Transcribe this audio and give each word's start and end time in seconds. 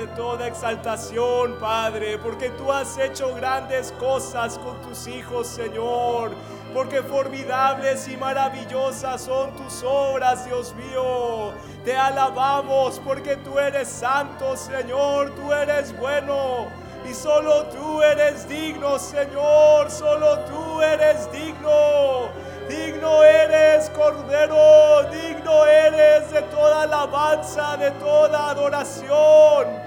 de 0.00 0.06
toda 0.06 0.46
exaltación, 0.46 1.56
Padre, 1.60 2.16
porque 2.16 2.48
tú 2.50 2.72
has 2.72 2.96
hecho 2.96 3.34
grandes 3.34 3.92
cosas 3.92 4.56
con 4.58 4.80
tus 4.80 5.06
hijos, 5.06 5.46
Señor, 5.46 6.30
porque 6.72 7.02
formidables 7.02 8.08
y 8.08 8.16
maravillosas 8.16 9.20
son 9.20 9.50
tus 9.56 9.82
obras, 9.82 10.46
Dios 10.46 10.74
mío. 10.74 11.52
Te 11.84 11.94
alabamos 11.94 12.98
porque 13.04 13.36
tú 13.36 13.58
eres 13.58 13.88
santo, 13.88 14.56
Señor, 14.56 15.34
tú 15.34 15.52
eres 15.52 15.94
bueno. 15.98 16.68
Y 17.06 17.12
solo 17.12 17.64
tú 17.64 18.00
eres 18.00 18.48
digno, 18.48 18.98
Señor, 18.98 19.90
solo 19.90 20.38
tú 20.46 20.80
eres 20.80 21.30
digno. 21.30 22.30
Digno 22.70 23.22
eres, 23.22 23.90
Cordero, 23.90 25.02
digno 25.10 25.66
eres 25.66 26.30
de 26.30 26.40
toda 26.42 26.82
alabanza, 26.82 27.76
de 27.76 27.90
toda 27.92 28.50
adoración. 28.50 29.79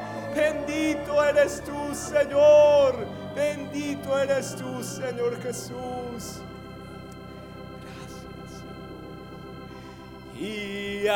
Eres 1.22 1.61
tú, 1.64 1.94
Señor. 1.94 3.06
Bendito 3.36 4.17
eres 4.17 4.56
tú, 4.56 4.83
Señor 4.83 5.42
Jesús. 5.42 6.42
Gracias. 7.83 8.64
Y 10.39 11.08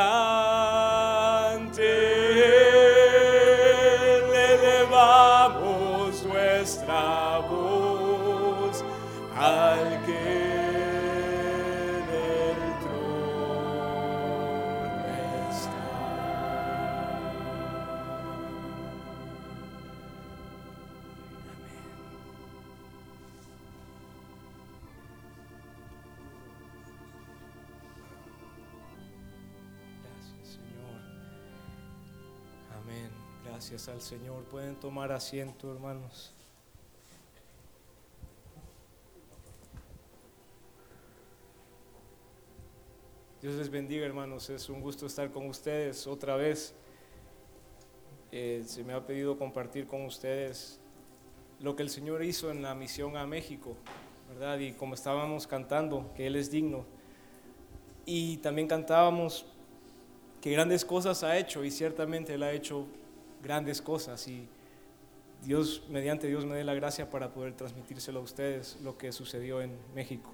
Gracias 33.58 33.88
al 33.88 34.00
Señor. 34.00 34.44
Pueden 34.44 34.76
tomar 34.76 35.10
asiento, 35.10 35.72
hermanos. 35.72 36.32
Dios 43.42 43.56
les 43.56 43.68
bendiga, 43.68 44.06
hermanos. 44.06 44.48
Es 44.48 44.68
un 44.68 44.80
gusto 44.80 45.06
estar 45.06 45.32
con 45.32 45.48
ustedes 45.48 46.06
otra 46.06 46.36
vez. 46.36 46.72
Eh, 48.30 48.62
se 48.64 48.84
me 48.84 48.92
ha 48.92 49.04
pedido 49.04 49.36
compartir 49.36 49.88
con 49.88 50.04
ustedes 50.04 50.78
lo 51.58 51.74
que 51.74 51.82
el 51.82 51.90
Señor 51.90 52.22
hizo 52.22 52.52
en 52.52 52.62
la 52.62 52.76
misión 52.76 53.16
a 53.16 53.26
México, 53.26 53.74
¿verdad? 54.28 54.60
Y 54.60 54.70
como 54.74 54.94
estábamos 54.94 55.48
cantando, 55.48 56.12
que 56.14 56.28
Él 56.28 56.36
es 56.36 56.52
digno. 56.52 56.84
Y 58.06 58.36
también 58.36 58.68
cantábamos 58.68 59.46
que 60.40 60.52
grandes 60.52 60.84
cosas 60.84 61.24
ha 61.24 61.36
hecho 61.36 61.64
y 61.64 61.72
ciertamente 61.72 62.34
Él 62.34 62.44
ha 62.44 62.52
hecho 62.52 62.86
grandes 63.42 63.82
cosas 63.82 64.26
y 64.28 64.48
Dios, 65.42 65.84
mediante 65.88 66.26
Dios 66.26 66.44
me 66.44 66.56
dé 66.56 66.64
la 66.64 66.74
gracia 66.74 67.10
para 67.10 67.32
poder 67.32 67.54
transmitírselo 67.54 68.20
a 68.20 68.22
ustedes 68.22 68.78
lo 68.82 68.98
que 68.98 69.12
sucedió 69.12 69.62
en 69.62 69.76
México. 69.94 70.30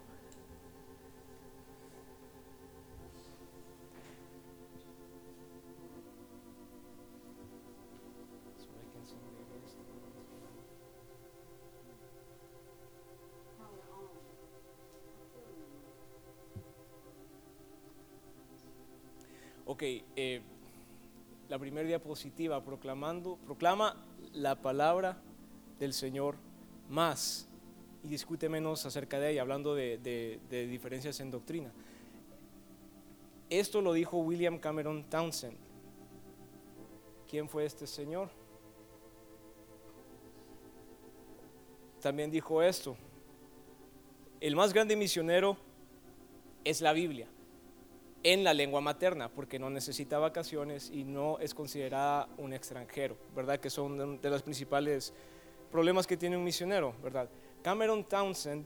Ok, 19.66 19.82
eh, 19.82 20.40
la 21.54 21.58
primera 21.60 21.86
diapositiva 21.86 22.64
proclamando, 22.64 23.36
proclama 23.36 23.94
la 24.32 24.60
palabra 24.60 25.22
del 25.78 25.92
Señor 25.92 26.34
más 26.88 27.46
y 28.02 28.08
discute 28.08 28.48
menos 28.48 28.84
acerca 28.86 29.20
de 29.20 29.30
ella, 29.30 29.42
hablando 29.42 29.72
de, 29.72 29.98
de- 29.98 30.40
de 30.50 30.66
diferencias 30.66 31.20
en 31.20 31.30
doctrina. 31.30 31.70
Esto 33.48 33.80
lo 33.80 33.92
dijo 33.92 34.18
William 34.18 34.58
Cameron 34.58 35.04
Townsend. 35.04 35.56
¿Quién 37.30 37.48
fue 37.48 37.66
este 37.66 37.86
señor? 37.86 38.30
También 42.00 42.32
dijo 42.32 42.60
esto. 42.64 42.96
El 44.40 44.56
más 44.56 44.72
grande 44.72 44.96
misionero 44.96 45.56
es 46.64 46.80
la 46.80 46.92
Biblia 46.92 47.28
en 48.24 48.42
la 48.42 48.54
lengua 48.54 48.80
materna, 48.80 49.28
porque 49.28 49.58
no 49.58 49.70
necesita 49.70 50.18
vacaciones 50.18 50.90
y 50.90 51.04
no 51.04 51.38
es 51.38 51.54
considerada 51.54 52.26
un 52.38 52.52
extranjero, 52.52 53.16
¿verdad? 53.36 53.60
Que 53.60 53.70
son 53.70 54.18
de- 54.20 54.30
los 54.30 54.42
principales 54.42 55.12
problemas 55.70 56.06
que 56.06 56.16
tiene 56.16 56.36
un 56.36 56.42
misionero, 56.42 56.94
¿verdad? 57.02 57.28
Cameron 57.62 58.02
Townsend 58.02 58.64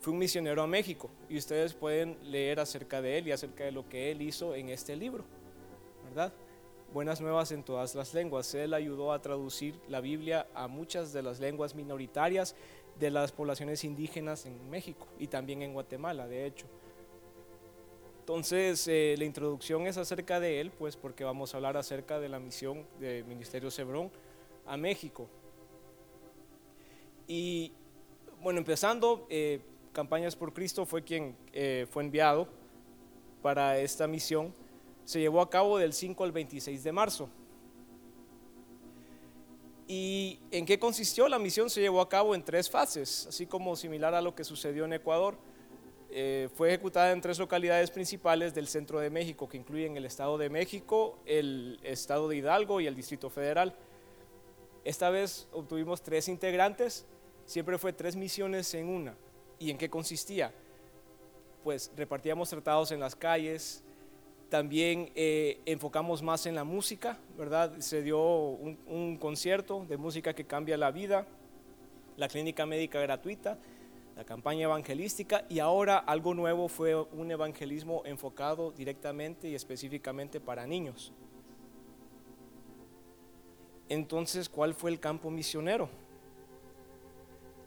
fue 0.00 0.12
un 0.12 0.18
misionero 0.18 0.62
a 0.62 0.66
México 0.66 1.10
y 1.28 1.36
ustedes 1.36 1.74
pueden 1.74 2.16
leer 2.30 2.58
acerca 2.60 3.02
de 3.02 3.18
él 3.18 3.28
y 3.28 3.32
acerca 3.32 3.64
de 3.64 3.72
lo 3.72 3.88
que 3.88 4.10
él 4.10 4.22
hizo 4.22 4.54
en 4.54 4.70
este 4.70 4.96
libro, 4.96 5.24
¿verdad? 6.08 6.32
Buenas 6.94 7.20
nuevas 7.20 7.52
en 7.52 7.62
todas 7.64 7.94
las 7.94 8.14
lenguas. 8.14 8.54
Él 8.54 8.72
ayudó 8.72 9.12
a 9.12 9.20
traducir 9.20 9.78
la 9.88 10.00
Biblia 10.00 10.46
a 10.54 10.68
muchas 10.68 11.12
de 11.12 11.22
las 11.22 11.40
lenguas 11.40 11.74
minoritarias 11.74 12.54
de 12.98 13.10
las 13.10 13.32
poblaciones 13.32 13.84
indígenas 13.84 14.46
en 14.46 14.70
México 14.70 15.06
y 15.18 15.26
también 15.26 15.60
en 15.60 15.74
Guatemala, 15.74 16.26
de 16.26 16.46
hecho. 16.46 16.66
Entonces, 18.26 18.88
eh, 18.88 19.14
la 19.16 19.24
introducción 19.24 19.86
es 19.86 19.96
acerca 19.96 20.40
de 20.40 20.60
él, 20.60 20.72
pues 20.72 20.96
porque 20.96 21.22
vamos 21.22 21.54
a 21.54 21.58
hablar 21.58 21.76
acerca 21.76 22.18
de 22.18 22.28
la 22.28 22.40
misión 22.40 22.84
del 22.98 23.24
Ministerio 23.24 23.70
Cebrón 23.70 24.10
a 24.66 24.76
México. 24.76 25.28
Y 27.28 27.70
bueno, 28.42 28.58
empezando, 28.58 29.28
eh, 29.30 29.60
Campañas 29.92 30.34
por 30.34 30.52
Cristo 30.52 30.84
fue 30.84 31.04
quien 31.04 31.36
eh, 31.52 31.86
fue 31.88 32.02
enviado 32.02 32.48
para 33.42 33.78
esta 33.78 34.08
misión. 34.08 34.52
Se 35.04 35.20
llevó 35.20 35.40
a 35.40 35.48
cabo 35.48 35.78
del 35.78 35.92
5 35.92 36.24
al 36.24 36.32
26 36.32 36.82
de 36.82 36.90
marzo. 36.90 37.28
¿Y 39.86 40.40
en 40.50 40.66
qué 40.66 40.80
consistió? 40.80 41.28
La 41.28 41.38
misión 41.38 41.70
se 41.70 41.80
llevó 41.80 42.00
a 42.00 42.08
cabo 42.08 42.34
en 42.34 42.42
tres 42.42 42.68
fases, 42.68 43.28
así 43.28 43.46
como 43.46 43.76
similar 43.76 44.14
a 44.14 44.20
lo 44.20 44.34
que 44.34 44.42
sucedió 44.42 44.84
en 44.84 44.94
Ecuador. 44.94 45.38
Eh, 46.18 46.48
fue 46.54 46.68
ejecutada 46.68 47.12
en 47.12 47.20
tres 47.20 47.38
localidades 47.38 47.90
principales 47.90 48.54
del 48.54 48.68
centro 48.68 49.00
de 49.00 49.10
México, 49.10 49.46
que 49.50 49.58
incluyen 49.58 49.98
el 49.98 50.06
Estado 50.06 50.38
de 50.38 50.48
México, 50.48 51.18
el 51.26 51.78
Estado 51.82 52.26
de 52.26 52.36
Hidalgo 52.36 52.80
y 52.80 52.86
el 52.86 52.94
Distrito 52.94 53.28
Federal. 53.28 53.74
Esta 54.82 55.10
vez 55.10 55.46
obtuvimos 55.52 56.00
tres 56.00 56.28
integrantes, 56.28 57.04
siempre 57.44 57.76
fue 57.76 57.92
tres 57.92 58.16
misiones 58.16 58.72
en 58.72 58.88
una. 58.88 59.14
¿Y 59.58 59.70
en 59.70 59.76
qué 59.76 59.90
consistía? 59.90 60.54
Pues 61.62 61.92
repartíamos 61.94 62.48
tratados 62.48 62.92
en 62.92 63.00
las 63.00 63.14
calles, 63.14 63.84
también 64.48 65.12
eh, 65.16 65.60
enfocamos 65.66 66.22
más 66.22 66.46
en 66.46 66.54
la 66.54 66.64
música, 66.64 67.18
¿verdad? 67.36 67.78
Se 67.80 68.00
dio 68.00 68.22
un, 68.22 68.78
un 68.86 69.18
concierto 69.18 69.84
de 69.86 69.98
música 69.98 70.32
que 70.32 70.46
cambia 70.46 70.78
la 70.78 70.90
vida, 70.92 71.26
la 72.16 72.26
clínica 72.26 72.64
médica 72.64 73.00
gratuita, 73.00 73.58
la 74.16 74.24
campaña 74.24 74.64
evangelística 74.64 75.44
y 75.50 75.58
ahora 75.58 75.98
algo 75.98 76.32
nuevo 76.32 76.68
fue 76.68 76.94
un 76.94 77.30
evangelismo 77.30 78.02
enfocado 78.06 78.72
directamente 78.72 79.48
y 79.48 79.54
específicamente 79.54 80.40
para 80.40 80.66
niños. 80.66 81.12
Entonces, 83.90 84.48
¿cuál 84.48 84.74
fue 84.74 84.90
el 84.90 84.98
campo 84.98 85.30
misionero? 85.30 85.90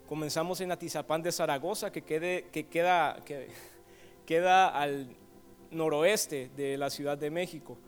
Comenzamos 0.08 0.60
en 0.60 0.72
Atizapán 0.72 1.22
de 1.22 1.30
Zaragoza, 1.30 1.92
que, 1.92 2.02
quede, 2.02 2.48
que 2.50 2.66
queda, 2.66 3.20
que, 3.24 3.48
queda 4.26 4.68
al 4.68 5.08
noroeste 5.70 6.50
de 6.56 6.76
la 6.76 6.90
Ciudad 6.90 7.16
de 7.16 7.30
México. 7.30 7.78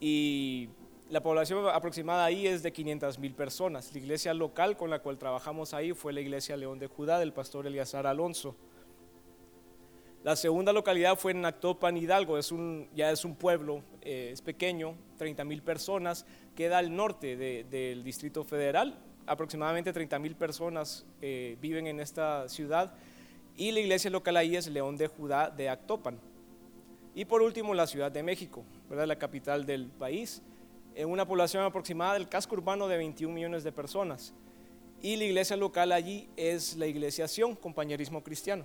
Y 0.00 0.68
La 1.08 1.22
población 1.22 1.64
aproximada 1.68 2.24
ahí 2.24 2.48
es 2.48 2.64
de 2.64 2.72
500 2.72 3.20
mil 3.20 3.32
personas. 3.32 3.92
La 3.92 3.98
iglesia 4.00 4.34
local 4.34 4.76
con 4.76 4.90
la 4.90 4.98
cual 4.98 5.18
trabajamos 5.18 5.72
ahí 5.72 5.92
fue 5.92 6.12
la 6.12 6.20
iglesia 6.20 6.56
León 6.56 6.80
de 6.80 6.88
Judá 6.88 7.20
del 7.20 7.32
pastor 7.32 7.64
Eliazar 7.64 8.08
Alonso. 8.08 8.56
La 10.24 10.34
segunda 10.34 10.72
localidad 10.72 11.16
fue 11.16 11.30
en 11.30 11.44
Actopan, 11.44 11.96
Hidalgo, 11.96 12.36
es 12.38 12.50
un, 12.50 12.88
ya 12.92 13.12
es 13.12 13.24
un 13.24 13.36
pueblo, 13.36 13.84
eh, 14.02 14.30
es 14.32 14.42
pequeño, 14.42 14.96
30 15.18 15.44
mil 15.44 15.62
personas, 15.62 16.26
queda 16.56 16.78
al 16.78 16.96
norte 16.96 17.36
del 17.36 18.02
Distrito 18.02 18.42
Federal, 18.42 18.98
aproximadamente 19.26 19.92
30 19.92 20.18
mil 20.18 20.34
personas 20.34 21.06
eh, 21.22 21.56
viven 21.60 21.86
en 21.86 22.00
esta 22.00 22.48
ciudad 22.48 22.92
y 23.56 23.70
la 23.70 23.78
iglesia 23.78 24.10
local 24.10 24.36
ahí 24.36 24.56
es 24.56 24.66
León 24.66 24.96
de 24.96 25.06
Judá 25.06 25.50
de 25.50 25.68
Actopan. 25.68 26.18
Y 27.14 27.24
por 27.24 27.42
último 27.42 27.72
la 27.74 27.86
Ciudad 27.86 28.10
de 28.10 28.24
México, 28.24 28.64
¿verdad? 28.90 29.06
la 29.06 29.16
capital 29.16 29.64
del 29.64 29.86
país, 29.86 30.42
en 30.96 31.08
una 31.10 31.26
población 31.26 31.62
aproximada 31.62 32.14
del 32.14 32.28
casco 32.28 32.54
urbano 32.56 32.88
de 32.88 32.96
21 32.96 33.32
millones 33.32 33.62
de 33.62 33.70
personas. 33.70 34.34
Y 35.02 35.16
la 35.16 35.24
iglesia 35.24 35.56
local 35.56 35.92
allí 35.92 36.28
es 36.36 36.76
la 36.76 36.86
iglesia 36.86 37.28
Sion, 37.28 37.54
compañerismo 37.54 38.24
cristiano 38.24 38.64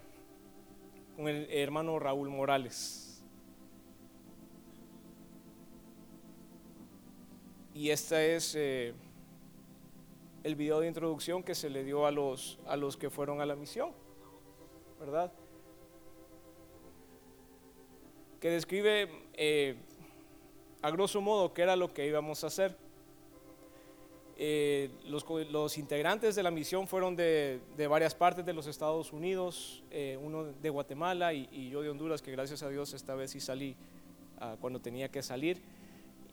con 1.16 1.28
el 1.28 1.48
hermano 1.52 2.00
Raúl 2.00 2.30
Morales. 2.30 3.22
Y 7.74 7.90
este 7.90 8.36
es 8.36 8.56
eh, 8.56 8.94
el 10.44 10.56
video 10.56 10.80
de 10.80 10.88
introducción 10.88 11.44
que 11.44 11.54
se 11.54 11.70
le 11.70 11.84
dio 11.84 12.06
a 12.06 12.12
los, 12.12 12.60
a 12.66 12.76
los 12.76 12.98
que 12.98 13.10
fueron 13.10 13.42
a 13.42 13.46
la 13.46 13.56
misión, 13.56 13.92
¿verdad? 15.00 15.32
Que 18.40 18.50
describe 18.50 19.10
eh, 19.34 19.76
a 20.82 20.90
grosso 20.90 21.22
modo 21.22 21.54
qué 21.54 21.62
era 21.62 21.76
lo 21.76 21.94
que 21.94 22.08
íbamos 22.08 22.44
a 22.44 22.48
hacer. 22.48 22.76
Eh, 24.44 24.90
los, 25.06 25.78
integrantes 25.78 26.34
de 26.34 26.42
la 26.42 26.50
misión 26.50 26.88
fueron 26.88 27.16
de, 27.16 27.62
varias 27.88 28.16
partes 28.16 28.44
de 28.44 28.54
los 28.54 28.66
Estados 28.66 29.14
Unidos, 29.14 29.84
eh, 29.92 30.18
uno 30.20 30.46
de 30.46 30.70
Guatemala 30.72 31.32
y, 31.32 31.70
yo 31.70 31.84
de 31.84 31.90
Honduras, 31.90 32.24
que 32.24 32.32
gracias 32.32 32.64
a 32.64 32.70
Dios 32.70 32.94
esta 32.94 33.14
vez 33.14 33.30
sí 33.30 33.40
salí 33.40 33.76
ah, 34.40 34.56
cuando 34.60 34.80
tenía 34.80 35.10
que 35.10 35.22
salir. 35.22 35.62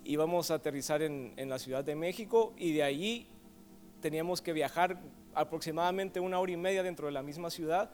Íbamos 0.05 0.50
a 0.50 0.55
aterrizar 0.55 1.03
en, 1.03 1.35
la 1.37 1.59
Ciudad 1.59 1.85
de 1.85 1.95
México 1.97 2.55
y 2.56 2.73
de 2.73 2.83
allí 2.83 3.27
teníamos 4.00 4.41
que 4.41 4.55
viajar 4.55 4.99
aproximadamente 5.35 6.19
una 6.19 6.41
hora 6.41 6.53
y 6.53 6.56
media 6.56 6.83
dentro 6.83 7.09
de 7.09 7.12
la 7.12 7.23
misma 7.23 7.50
ciudad 7.50 7.91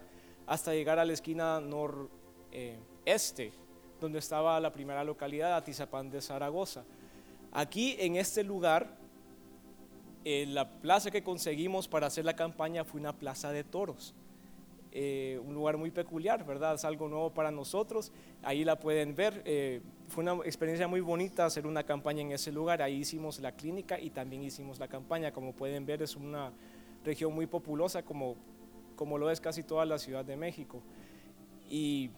hasta 0.47 0.75
llegar 0.75 1.01
a 1.01 1.05
la 1.05 1.13
esquina 1.13 1.61
noreste, 1.61 3.51
donde 4.05 4.19
estaba 4.19 4.61
la 4.61 4.71
primera 4.71 5.03
localidad, 5.03 5.57
Atizapán 5.57 6.11
de 6.11 6.21
Zaragoza. 6.21 6.85
Aquí 7.53 7.97
en 7.99 8.17
este 8.17 8.45
lugar 8.45 8.87
eh, 10.27 10.47
la 10.49 10.69
plaza 10.69 11.11
que 11.11 11.23
conseguimos 11.23 11.87
para 11.87 12.07
hacer 12.07 12.25
la 12.25 12.35
campaña 12.35 12.85
fue 12.85 13.01
una 13.01 13.13
plaza 13.13 13.53
de 13.53 13.65
toros. 13.65 14.15
Eh, 14.93 15.41
un 15.45 15.55
lugar 15.55 15.77
muy 15.77 15.91
peculiar, 15.91 16.47
¿verdad? 16.47 16.75
Es 16.75 16.85
algo 16.85 17.09
nuevo 17.09 17.31
para 17.31 17.51
nosotros. 17.51 18.13
Ahí 18.43 18.65
la 18.65 18.79
pueden 18.79 19.15
ver. 19.15 19.43
Eh, 19.45 19.81
fue 20.09 20.23
una 20.23 20.43
experiencia 20.45 20.87
muy 20.87 21.01
bonita 21.01 21.45
hacer 21.45 21.67
una 21.67 21.83
campaña 21.83 22.23
en 22.23 22.33
ese 22.33 22.53
lugar. 22.53 22.81
Ahí 22.81 22.97
hicimos 22.97 23.39
la 23.41 23.53
clínica 23.53 24.01
y 24.01 24.11
también 24.11 24.43
hicimos 24.43 24.79
la 24.79 24.89
campaña. 24.89 25.33
Como 25.33 25.53
pueden 25.53 25.85
ver, 25.85 26.03
es 26.03 26.15
una 26.17 26.53
región 27.05 27.35
muy 27.35 27.47
populosa, 27.47 28.03
como, 28.03 28.37
como 28.97 29.19
lo 29.19 29.31
es 29.31 29.41
casi 29.41 29.63
toda 29.63 29.85
la 29.85 29.99
Ciudad 29.99 30.25
de 30.25 30.37
México. 30.37 30.81
Y 31.69 32.11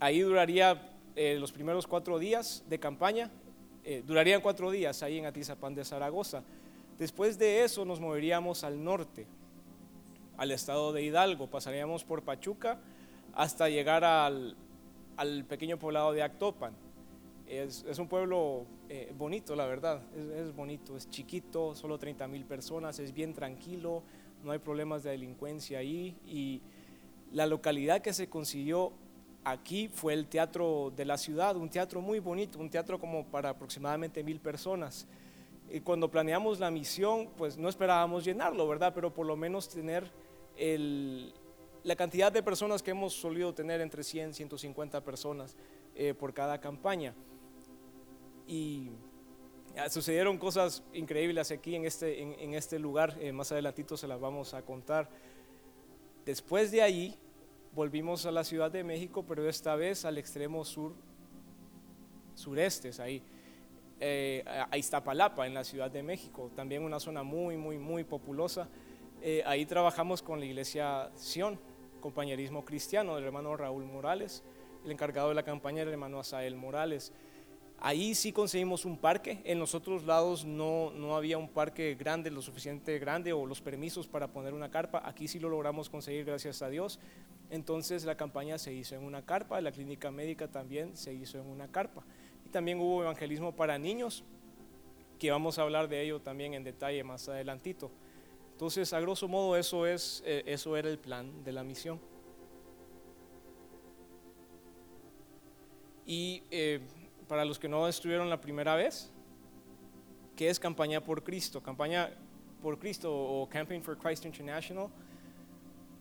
ahí 0.00 0.20
duraría 0.20 0.93
los 1.16 1.52
primeros 1.52 1.86
cuatro 1.86 2.18
días 2.18 2.64
de 2.68 2.78
campaña. 2.78 3.30
durarían 4.06 4.40
cuatro 4.40 4.70
días 4.70 5.02
ahí 5.02 5.18
en 5.18 5.26
Atizapán 5.26 5.74
de 5.74 5.84
Zaragoza. 5.84 6.42
Después 6.98 7.38
de 7.38 7.64
eso 7.64 7.84
nos 7.84 8.00
moveríamos 8.00 8.62
al 8.62 8.82
norte, 8.82 9.26
al 10.36 10.50
estado 10.52 10.92
de 10.92 11.02
Hidalgo, 11.02 11.48
pasaríamos 11.48 12.04
por 12.04 12.22
Pachuca 12.22 12.78
hasta 13.34 13.68
llegar 13.68 14.04
al, 14.04 14.56
pequeño 15.48 15.78
poblado 15.78 16.12
de 16.12 16.22
Actopan. 16.22 16.72
Es, 17.48 17.84
un 17.98 18.08
pueblo 18.08 18.64
eh, 18.88 19.12
bonito, 19.16 19.54
la 19.54 19.66
verdad, 19.66 20.02
es, 20.36 20.54
bonito, 20.54 20.96
es 20.96 21.10
chiquito, 21.10 21.74
solo 21.74 21.98
30 21.98 22.26
mil 22.28 22.44
personas, 22.44 22.98
es 22.98 23.12
bien 23.12 23.34
tranquilo, 23.34 24.02
no 24.42 24.52
hay 24.52 24.58
problemas 24.58 25.02
de 25.02 25.10
delincuencia 25.10 25.78
ahí 25.78 26.16
y 26.26 26.62
la 27.32 27.46
localidad 27.46 28.02
que 28.02 28.12
se 28.12 28.28
consiguió 28.28 28.92
aquí 29.44 29.88
fue 29.88 30.14
el 30.14 30.26
teatro 30.26 30.92
de 30.96 31.04
la 31.04 31.18
ciudad, 31.18 31.56
un 31.56 31.68
teatro 31.68 32.00
muy 32.00 32.18
bonito, 32.18 32.58
un 32.58 32.70
teatro 32.70 32.98
como 32.98 33.24
para 33.26 33.50
aproximadamente 33.50 34.22
mil 34.24 34.40
personas. 34.40 35.06
Y 35.70 35.80
cuando 35.80 36.10
planeamos 36.10 36.58
la 36.58 36.70
misión, 36.70 37.28
pues 37.36 37.56
no 37.56 37.68
esperábamos 37.68 38.24
llenarlo, 38.24 38.66
¿verdad? 38.66 38.92
Pero 38.94 39.12
por 39.12 39.26
lo 39.26 39.36
menos 39.36 39.68
tener 39.68 40.10
la 41.82 41.96
cantidad 41.96 42.32
de 42.32 42.42
personas 42.42 42.82
que 42.82 42.92
hemos 42.92 43.12
solido 43.12 43.52
tener 43.54 43.80
entre 43.80 44.02
100, 44.02 44.34
150 44.34 45.02
personas 45.02 45.56
eh, 45.94 46.14
por 46.14 46.32
cada 46.32 46.60
campaña. 46.60 47.14
Y 48.46 48.90
sucedieron 49.88 50.38
cosas 50.38 50.82
increíbles 50.92 51.50
aquí 51.50 51.74
en 51.74 51.84
este, 51.86 52.22
en, 52.22 52.54
este 52.54 52.78
lugar, 52.78 53.16
eh, 53.20 53.32
más 53.32 53.50
adelantito 53.52 53.96
se 53.96 54.06
las 54.06 54.20
vamos 54.20 54.54
a 54.54 54.62
contar. 54.62 55.08
Después 56.24 56.70
de 56.70 56.82
ahí 56.82 57.18
volvimos 57.74 58.24
a 58.24 58.30
la 58.30 58.44
Ciudad 58.44 58.70
de 58.70 58.84
México, 58.84 59.24
pero 59.26 59.48
esta 59.48 59.74
vez 59.74 60.04
al 60.04 60.16
extremo 60.18 60.64
sur, 60.64 60.94
sureste, 62.34 62.90
ahí 63.02 63.22
eh, 64.00 64.44
a 64.46 64.76
Iztapalapa, 64.76 65.46
en 65.46 65.54
la 65.54 65.64
Ciudad 65.64 65.90
de 65.90 66.02
México, 66.02 66.50
también 66.54 66.82
una 66.82 67.00
zona 67.00 67.22
muy, 67.22 67.56
muy, 67.56 67.78
muy 67.78 68.04
populosa. 68.04 68.68
Eh, 69.22 69.42
ahí 69.46 69.66
trabajamos 69.66 70.22
con 70.22 70.38
la 70.38 70.46
iglesia 70.46 71.10
Sion, 71.16 71.58
compañerismo 72.00 72.64
cristiano 72.64 73.16
del 73.16 73.24
hermano 73.24 73.56
Raúl 73.56 73.84
Morales, 73.84 74.44
el 74.84 74.92
encargado 74.92 75.30
de 75.30 75.34
la 75.34 75.42
campaña 75.42 75.82
el 75.82 75.88
hermano 75.88 76.20
Asael 76.20 76.56
Morales. 76.56 77.12
Ahí 77.80 78.14
sí 78.14 78.32
conseguimos 78.32 78.84
un 78.84 78.98
parque, 78.98 79.40
en 79.44 79.58
los 79.58 79.74
otros 79.74 80.04
lados 80.04 80.44
no, 80.44 80.90
no 80.92 81.16
había 81.16 81.38
un 81.38 81.48
parque 81.48 81.96
grande, 81.96 82.30
lo 82.30 82.40
suficiente 82.40 82.98
grande 82.98 83.32
o 83.32 83.46
los 83.46 83.60
permisos 83.60 84.06
para 84.06 84.28
poner 84.28 84.54
una 84.54 84.70
carpa, 84.70 85.02
aquí 85.04 85.26
sí 85.26 85.40
lo 85.40 85.48
logramos 85.48 85.90
conseguir 85.90 86.24
gracias 86.24 86.62
a 86.62 86.68
Dios. 86.68 87.00
Entonces 87.50 88.04
la 88.04 88.16
campaña 88.16 88.58
se 88.58 88.72
hizo 88.72 88.94
en 88.94 89.04
una 89.04 89.24
carpa, 89.24 89.60
la 89.60 89.72
clínica 89.72 90.10
médica 90.10 90.48
también 90.48 90.96
se 90.96 91.12
hizo 91.12 91.38
en 91.38 91.46
una 91.46 91.68
carpa 91.68 92.04
también 92.54 92.78
hubo 92.78 93.02
evangelismo 93.02 93.50
para 93.50 93.76
niños, 93.78 94.22
que 95.18 95.28
vamos 95.32 95.58
a 95.58 95.62
hablar 95.62 95.88
de 95.88 96.00
ello 96.02 96.20
también 96.20 96.54
en 96.54 96.62
detalle 96.62 97.02
más 97.02 97.28
adelantito. 97.28 97.90
Entonces, 98.52 98.92
a 98.92 99.00
grosso 99.00 99.26
modo, 99.26 99.56
eso, 99.56 99.88
es, 99.88 100.22
eh, 100.24 100.44
eso 100.46 100.76
era 100.76 100.88
el 100.88 100.98
plan 100.98 101.42
de 101.42 101.50
la 101.50 101.64
misión. 101.64 102.00
Y 106.06 106.44
eh, 106.52 106.78
para 107.26 107.44
los 107.44 107.58
que 107.58 107.68
no 107.68 107.88
estuvieron 107.88 108.30
la 108.30 108.40
primera 108.40 108.76
vez, 108.76 109.10
¿qué 110.36 110.48
es 110.48 110.60
Campaña 110.60 111.02
por 111.02 111.24
Cristo? 111.24 111.60
Campaña 111.60 112.08
por 112.62 112.78
Cristo 112.78 113.12
o 113.12 113.48
Campaign 113.48 113.82
for 113.82 113.98
Christ 113.98 114.26
International, 114.26 114.86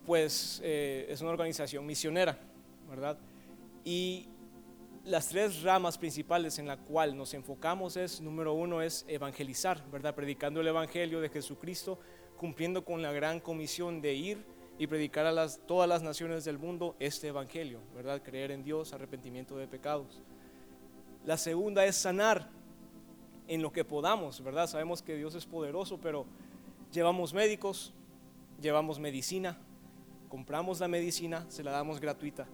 pues 0.05 0.61
eh, 0.63 1.07
es 1.09 1.21
una 1.21 1.31
organización 1.31 1.85
misionera, 1.85 2.37
¿verdad? 2.89 3.17
Y 3.83 4.27
las 5.05 5.27
tres 5.27 5.63
ramas 5.63 5.97
principales 5.97 6.59
en 6.59 6.67
la 6.67 6.77
cual 6.77 7.17
nos 7.17 7.33
enfocamos 7.33 7.97
es, 7.97 8.21
número 8.21 8.53
uno, 8.53 8.81
es 8.81 9.05
evangelizar, 9.07 9.83
¿verdad? 9.91 10.15
Predicando 10.15 10.61
el 10.61 10.67
Evangelio 10.67 11.19
de 11.19 11.29
Jesucristo, 11.29 11.99
cumpliendo 12.37 12.85
con 12.85 13.01
la 13.01 13.11
gran 13.11 13.39
comisión 13.39 14.01
de 14.01 14.13
ir 14.13 14.45
y 14.77 14.87
predicar 14.87 15.25
a 15.25 15.47
todas 15.67 15.87
las 15.87 16.01
naciones 16.01 16.45
del 16.45 16.57
mundo 16.57 16.95
este 16.99 17.27
Evangelio, 17.27 17.79
¿verdad? 17.93 18.21
Creer 18.21 18.51
en 18.51 18.63
Dios, 18.63 18.93
arrepentimiento 18.93 19.57
de 19.57 19.67
pecados. 19.67 20.21
La 21.25 21.37
segunda 21.37 21.85
es 21.85 21.95
sanar 21.95 22.49
en 23.47 23.61
lo 23.61 23.71
que 23.71 23.83
podamos, 23.83 24.41
¿verdad? 24.41 24.67
Sabemos 24.67 25.01
que 25.01 25.15
Dios 25.15 25.35
es 25.35 25.45
poderoso, 25.45 25.99
pero 26.01 26.25
llevamos 26.91 27.33
médicos, 27.33 27.93
llevamos 28.61 28.99
medicina, 28.99 29.57
compramos 30.33 30.79
la 30.79 30.87
medicina, 30.87 31.45
se 31.47 31.61
la 31.61 31.69
damos 31.69 31.99
gratuita. 31.99 32.47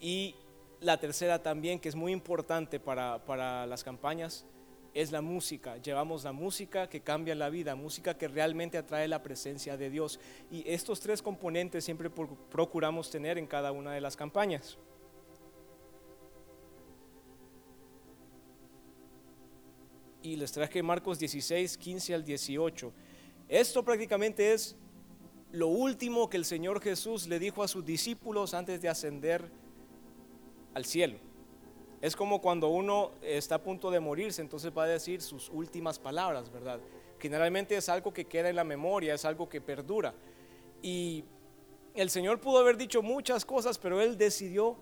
Y 0.00 0.34
la 0.80 0.98
tercera 0.98 1.40
también, 1.40 1.78
que 1.78 1.88
es 1.88 1.94
muy 1.94 2.10
importante 2.10 2.80
para, 2.80 3.66
las 3.68 3.84
campañas, 3.84 4.44
es 4.94 5.12
la 5.12 5.22
música. 5.22 5.76
Llevamos 5.76 6.24
la 6.24 6.32
música 6.32 6.88
que 6.88 7.00
cambia 7.00 7.36
la 7.36 7.50
vida, 7.50 7.76
música 7.76 8.18
que 8.18 8.26
realmente 8.26 8.78
atrae 8.78 9.06
la 9.06 9.22
presencia 9.22 9.76
de 9.76 9.90
Dios. 9.90 10.18
Y 10.50 10.68
estos 10.68 10.98
tres 10.98 11.22
componentes 11.22 11.84
siempre 11.84 12.10
procuramos 12.10 13.08
tener 13.12 13.38
en 13.38 13.46
cada 13.46 13.70
una 13.70 13.92
de 13.92 14.00
las 14.00 14.16
campañas. 14.16 14.76
Y 20.20 20.34
les 20.34 20.50
traje 20.50 20.82
Marcos 20.82 21.20
16, 21.20 21.78
15 21.78 22.14
al 22.14 22.24
18. 22.24 22.92
Esto 23.48 23.84
prácticamente 23.84 24.52
es 24.52 24.76
lo 25.52 25.68
último 25.68 26.28
que 26.28 26.36
el 26.36 26.44
Señor 26.44 26.80
Jesús 26.80 27.26
le 27.26 27.38
dijo 27.38 27.62
a 27.62 27.68
sus 27.68 27.84
discípulos 27.84 28.54
antes 28.54 28.80
de 28.80 28.88
ascender 28.88 29.50
al 30.74 30.84
cielo. 30.84 31.18
Es 32.00 32.14
como 32.14 32.40
cuando 32.40 32.68
uno 32.68 33.12
está 33.22 33.56
a 33.56 33.62
punto 33.62 33.90
de 33.90 33.98
morirse, 33.98 34.40
entonces 34.40 34.72
va 34.76 34.84
a 34.84 34.86
decir 34.86 35.20
sus 35.20 35.48
últimas 35.48 35.98
palabras, 35.98 36.52
¿verdad? 36.52 36.80
Generalmente 37.18 37.76
es 37.76 37.88
algo 37.88 38.12
que 38.12 38.26
queda 38.26 38.50
en 38.50 38.56
la 38.56 38.64
memoria, 38.64 39.14
es 39.14 39.24
algo 39.24 39.48
que 39.48 39.60
perdura. 39.60 40.14
Y 40.80 41.24
el 41.94 42.10
Señor 42.10 42.40
pudo 42.40 42.58
haber 42.58 42.76
dicho 42.76 43.02
muchas 43.02 43.44
cosas, 43.44 43.78
pero 43.78 44.00
Él 44.00 44.16
decidió 44.16 44.76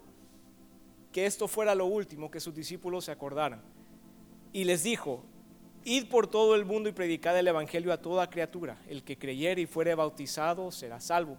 que 1.12 1.24
esto 1.24 1.48
fuera 1.48 1.74
lo 1.74 1.86
último, 1.86 2.30
que 2.30 2.40
sus 2.40 2.54
discípulos 2.54 3.06
se 3.06 3.12
acordaran. 3.12 3.62
Y 4.52 4.64
les 4.64 4.82
dijo, 4.82 5.24
id 5.86 6.08
por 6.08 6.26
todo 6.26 6.56
el 6.56 6.64
mundo 6.64 6.88
y 6.88 6.92
predicad 6.92 7.38
el 7.38 7.46
Evangelio 7.46 7.92
a 7.92 8.02
toda 8.02 8.28
criatura. 8.28 8.76
El 8.88 9.04
que 9.04 9.16
creyere 9.16 9.62
y 9.62 9.66
fuere 9.66 9.94
bautizado 9.94 10.72
será 10.72 11.00
salvo, 11.00 11.38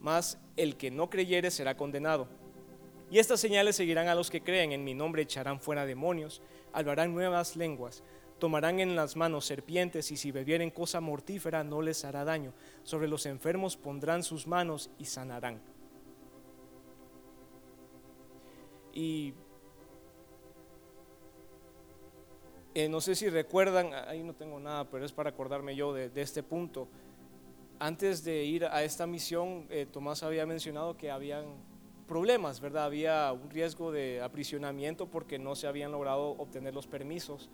mas 0.00 0.38
el 0.56 0.76
que 0.76 0.90
no 0.90 1.10
creyere 1.10 1.50
será 1.50 1.76
condenado. 1.76 2.26
Y 3.10 3.18
estas 3.18 3.40
señales 3.40 3.76
seguirán 3.76 4.08
a 4.08 4.14
los 4.14 4.30
que 4.30 4.40
creen, 4.40 4.72
en 4.72 4.82
mi 4.82 4.94
nombre 4.94 5.22
echarán 5.22 5.60
fuera 5.60 5.84
demonios, 5.84 6.40
hablarán 6.72 7.12
nuevas 7.12 7.54
lenguas, 7.54 8.02
tomarán 8.38 8.80
en 8.80 8.96
las 8.96 9.14
manos 9.14 9.44
serpientes 9.44 10.10
y 10.10 10.16
si 10.16 10.32
bebieren 10.32 10.70
cosa 10.70 11.02
mortífera 11.02 11.62
no 11.62 11.82
les 11.82 12.06
hará 12.06 12.24
daño. 12.24 12.54
Sobre 12.84 13.08
los 13.08 13.26
enfermos 13.26 13.76
pondrán 13.76 14.22
sus 14.22 14.46
manos 14.46 14.90
y 14.98 15.04
sanarán. 15.04 15.60
Y 18.94 19.34
eh, 22.74 22.88
no 22.88 23.00
sé 23.00 23.14
si 23.14 23.28
recuerdan, 23.28 23.92
ahí 24.08 24.22
no 24.22 24.34
tengo 24.34 24.58
nada, 24.58 24.84
pero 24.88 25.04
es 25.04 25.12
para 25.12 25.30
acordarme 25.30 25.76
yo 25.76 25.92
de, 25.92 26.10
este 26.16 26.42
punto. 26.42 26.88
Antes 27.78 28.24
de 28.24 28.44
ir 28.44 28.64
a 28.64 28.82
esta 28.82 29.06
misión, 29.06 29.66
eh, 29.68 29.86
Tomás 29.90 30.22
había 30.22 30.46
mencionado 30.46 30.96
que 30.96 31.10
habían 31.10 31.44
problemas, 32.06 32.60
¿verdad? 32.60 32.84
Había 32.84 33.32
un 33.32 33.50
riesgo 33.50 33.92
de 33.92 34.22
aprisionamiento 34.22 35.06
porque 35.06 35.38
no 35.38 35.54
se 35.54 35.66
habían 35.66 35.92
logrado 35.92 36.30
obtener 36.30 36.74
los 36.74 36.86
permisos 36.86 37.50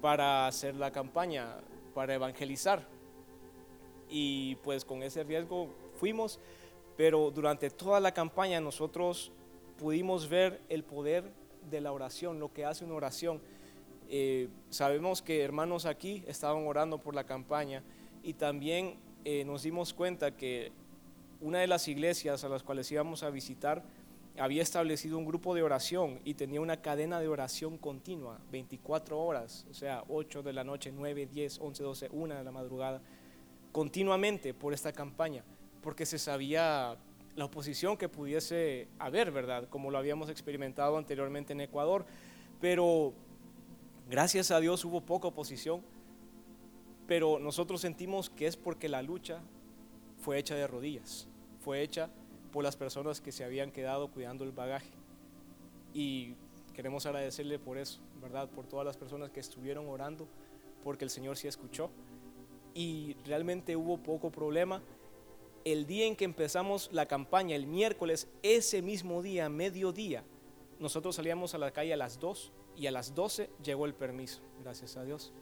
para 0.00 0.46
hacer 0.46 0.74
la 0.76 0.90
campaña, 0.90 1.56
para 1.94 2.14
evangelizar. 2.14 2.86
Y 4.08 4.56
pues 4.56 4.84
con 4.84 5.02
ese 5.02 5.24
riesgo 5.24 5.70
fuimos, 5.94 6.38
pero 6.96 7.30
durante 7.30 7.70
toda 7.70 7.98
la 8.00 8.12
campaña 8.12 8.60
nosotros 8.60 9.32
pudimos 9.78 10.28
ver 10.28 10.60
el 10.68 10.84
poder 10.84 11.32
de 11.70 11.80
la 11.80 11.92
oración, 11.92 12.38
lo 12.38 12.52
que 12.52 12.64
hace 12.64 12.84
una 12.84 12.94
oración. 12.94 13.40
Eh, 14.14 14.50
sabemos 14.68 15.22
que 15.22 15.40
hermanos 15.40 15.86
aquí 15.86 16.22
estaban 16.26 16.66
orando 16.66 16.98
por 16.98 17.14
la 17.14 17.24
campaña 17.24 17.82
y 18.22 18.34
también 18.34 18.98
eh, 19.24 19.42
nos 19.46 19.62
dimos 19.62 19.94
cuenta 19.94 20.36
que 20.36 20.70
una 21.40 21.60
de 21.60 21.66
las 21.66 21.88
iglesias 21.88 22.44
a 22.44 22.50
las 22.50 22.62
cuales 22.62 22.92
íbamos 22.92 23.22
a 23.22 23.30
visitar 23.30 23.82
había 24.38 24.60
establecido 24.60 25.16
un 25.16 25.24
grupo 25.24 25.54
de 25.54 25.62
oración 25.62 26.20
y 26.26 26.34
tenía 26.34 26.60
una 26.60 26.82
cadena 26.82 27.20
de 27.20 27.28
oración 27.28 27.78
continua, 27.78 28.38
24 28.50 29.18
horas, 29.18 29.66
o 29.70 29.72
sea, 29.72 30.04
8 30.10 30.42
de 30.42 30.52
la 30.52 30.62
noche, 30.62 30.92
9, 30.94 31.24
10, 31.32 31.58
11, 31.58 31.82
12, 31.82 32.08
1 32.12 32.34
de 32.34 32.44
la 32.44 32.52
madrugada, 32.52 33.00
continuamente 33.72 34.52
por 34.52 34.74
esta 34.74 34.92
campaña, 34.92 35.42
porque 35.80 36.04
se 36.04 36.18
sabía 36.18 36.98
la 37.34 37.46
oposición 37.46 37.96
que 37.96 38.10
pudiese 38.10 38.88
haber, 38.98 39.30
¿verdad? 39.30 39.70
Como 39.70 39.90
lo 39.90 39.96
habíamos 39.96 40.28
experimentado 40.28 40.98
anteriormente 40.98 41.54
en 41.54 41.62
Ecuador, 41.62 42.04
pero 42.60 43.14
gracias 44.12 44.50
a 44.50 44.60
Dios 44.60 44.84
hubo 44.84 45.00
poca 45.00 45.28
oposición, 45.28 45.80
pero 47.06 47.38
nosotros 47.38 47.80
sentimos 47.80 48.28
que 48.28 48.46
es 48.46 48.58
porque 48.58 48.90
la 48.90 49.00
lucha 49.00 49.40
fue 50.18 50.38
hecha 50.38 50.54
de 50.54 50.66
rodillas 50.66 51.28
fue 51.62 51.82
hecha 51.82 52.10
por 52.52 52.62
las 52.62 52.76
personas 52.76 53.20
que 53.20 53.32
se 53.32 53.44
habían 53.44 53.70
quedado 53.70 54.08
cuidando 54.08 54.44
el 54.44 54.52
bagaje. 54.52 54.90
Y 55.94 56.34
queremos 56.74 57.06
agradecerle 57.06 57.58
por 57.58 57.78
eso, 57.78 58.00
¿verdad? 58.20 58.48
Por 58.50 58.66
todas 58.66 58.84
las 58.84 58.96
personas 58.96 59.30
que 59.30 59.40
estuvieron 59.40 59.88
orando, 59.88 60.26
porque 60.84 61.04
el 61.04 61.10
Señor 61.10 61.36
sí 61.36 61.48
escuchó. 61.48 61.90
Y 62.74 63.16
realmente 63.24 63.76
hubo 63.76 63.96
poco 63.96 64.30
problema. 64.30 64.82
El 65.64 65.86
día 65.86 66.06
en 66.06 66.16
que 66.16 66.24
empezamos 66.24 66.90
la 66.92 67.06
campaña, 67.06 67.54
el 67.54 67.66
miércoles, 67.66 68.28
ese 68.42 68.82
mismo 68.82 69.22
día, 69.22 69.48
mediodía, 69.48 70.24
nosotros 70.80 71.14
salíamos 71.14 71.54
a 71.54 71.58
la 71.58 71.70
calle 71.70 71.94
a 71.94 71.96
las 71.96 72.18
2 72.18 72.52
y 72.76 72.86
a 72.86 72.90
las 72.90 73.14
12 73.14 73.50
llegó 73.62 73.86
el 73.86 73.94
permiso, 73.94 74.40
gracias 74.62 74.96
a 74.96 75.04
Dios. 75.04 75.32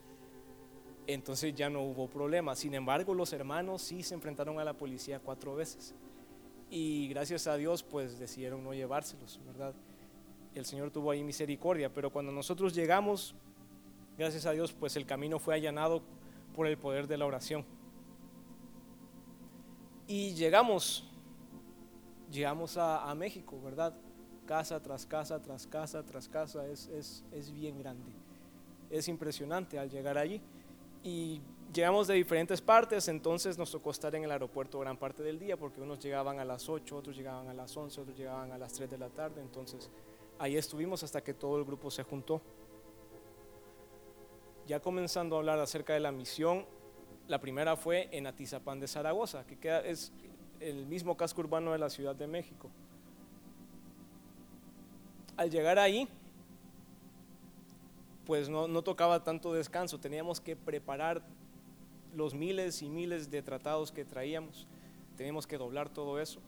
Entonces 1.07 1.53
ya 1.55 1.69
no 1.69 1.81
hubo 1.81 2.07
problema. 2.07 2.55
Sin 2.55 2.73
embargo, 2.73 3.13
los 3.13 3.33
hermanos 3.33 3.81
sí 3.81 4.03
se 4.03 4.13
enfrentaron 4.13 4.59
a 4.59 4.63
la 4.63 4.73
policía 4.73 5.19
cuatro 5.19 5.55
veces 5.55 5.95
y 6.71 7.09
gracias 7.09 7.47
a 7.47 7.55
Dios 7.57 7.83
pues 7.83 8.17
decidieron 8.17 8.63
no 8.63 8.73
llevárselos, 8.73 9.39
¿verdad? 9.45 9.75
El 10.55 10.65
Señor 10.65 10.89
tuvo 10.89 11.11
ahí 11.11 11.23
misericordia, 11.23 11.93
pero 11.93 12.09
cuando 12.09 12.31
nosotros 12.31 12.73
llegamos, 12.73 13.35
gracias 14.17 14.45
a 14.45 14.51
Dios 14.51 14.71
pues 14.71 14.95
el 14.95 15.05
camino 15.05 15.37
fue 15.37 15.55
allanado 15.55 16.01
por 16.55 16.67
el 16.67 16.77
poder 16.77 17.07
de 17.07 17.17
la 17.17 17.25
oración. 17.25 17.65
Y 20.07 20.33
llegamos, 20.33 21.09
llegamos 22.31 22.77
a, 22.77 23.13
México, 23.15 23.61
¿verdad? 23.61 23.93
Casa 24.51 24.81
tras 24.81 25.05
casa, 25.05 25.41
tras 25.41 25.65
casa, 25.65 26.03
tras 26.03 26.27
casa, 26.27 26.67
es, 26.67 26.87
es, 26.87 27.23
es 27.31 27.53
bien 27.53 27.79
grande. 27.79 28.11
Es 28.89 29.07
impresionante 29.07 29.79
al 29.79 29.89
llegar 29.89 30.17
allí. 30.17 30.41
Y 31.05 31.39
llegamos 31.73 32.07
de 32.07 32.15
diferentes 32.15 32.59
partes, 32.59 33.07
entonces 33.07 33.57
nos 33.57 33.71
tocó 33.71 33.91
estar 33.91 34.13
en 34.13 34.25
el 34.25 34.31
aeropuerto 34.31 34.77
gran 34.79 34.97
parte 34.97 35.23
del 35.23 35.39
día, 35.39 35.55
porque 35.55 35.79
unos 35.79 35.99
llegaban 35.99 36.37
a 36.39 36.43
las 36.43 36.67
8, 36.67 36.97
otros 36.97 37.15
llegaban 37.15 37.47
a 37.47 37.53
las 37.53 37.77
11, 37.77 38.01
otros 38.01 38.17
llegaban 38.17 38.51
a 38.51 38.57
las 38.57 38.73
3 38.73 38.91
de 38.91 38.97
la 38.97 39.07
tarde, 39.07 39.39
entonces 39.39 39.89
ahí 40.37 40.57
estuvimos 40.57 41.01
hasta 41.01 41.23
que 41.23 41.33
todo 41.33 41.57
el 41.57 41.63
grupo 41.63 41.89
se 41.89 42.03
juntó. 42.03 42.41
Ya 44.67 44.81
comenzando 44.81 45.37
a 45.37 45.39
hablar 45.39 45.59
acerca 45.59 45.93
de 45.93 46.01
la 46.01 46.11
misión, 46.11 46.65
la 47.29 47.39
primera 47.39 47.77
fue 47.77 48.09
en 48.11 48.27
Atizapán 48.27 48.81
de 48.81 48.89
Zaragoza, 48.89 49.47
que 49.47 49.57
queda, 49.57 49.79
es 49.79 50.11
el 50.59 50.87
mismo 50.87 51.15
casco 51.15 51.39
urbano 51.39 51.71
de 51.71 51.77
la 51.77 51.89
Ciudad 51.89 52.17
de 52.17 52.27
México. 52.27 52.69
Al 55.37 55.49
llegar 55.49 55.79
ahí, 55.79 56.07
pues 58.25 58.49
no, 58.49 58.81
tocaba 58.81 59.23
tanto 59.23 59.53
descanso, 59.53 59.99
teníamos 59.99 60.39
que 60.39 60.55
preparar 60.55 61.21
los 62.13 62.33
miles 62.33 62.81
y 62.81 62.89
miles 62.89 63.31
de 63.31 63.41
tratados 63.41 63.91
que 63.91 64.05
traíamos, 64.05 64.67
teníamos 65.17 65.47
que 65.47 65.57
doblar 65.57 65.89
todo 65.89 66.19
eso, 66.19 66.39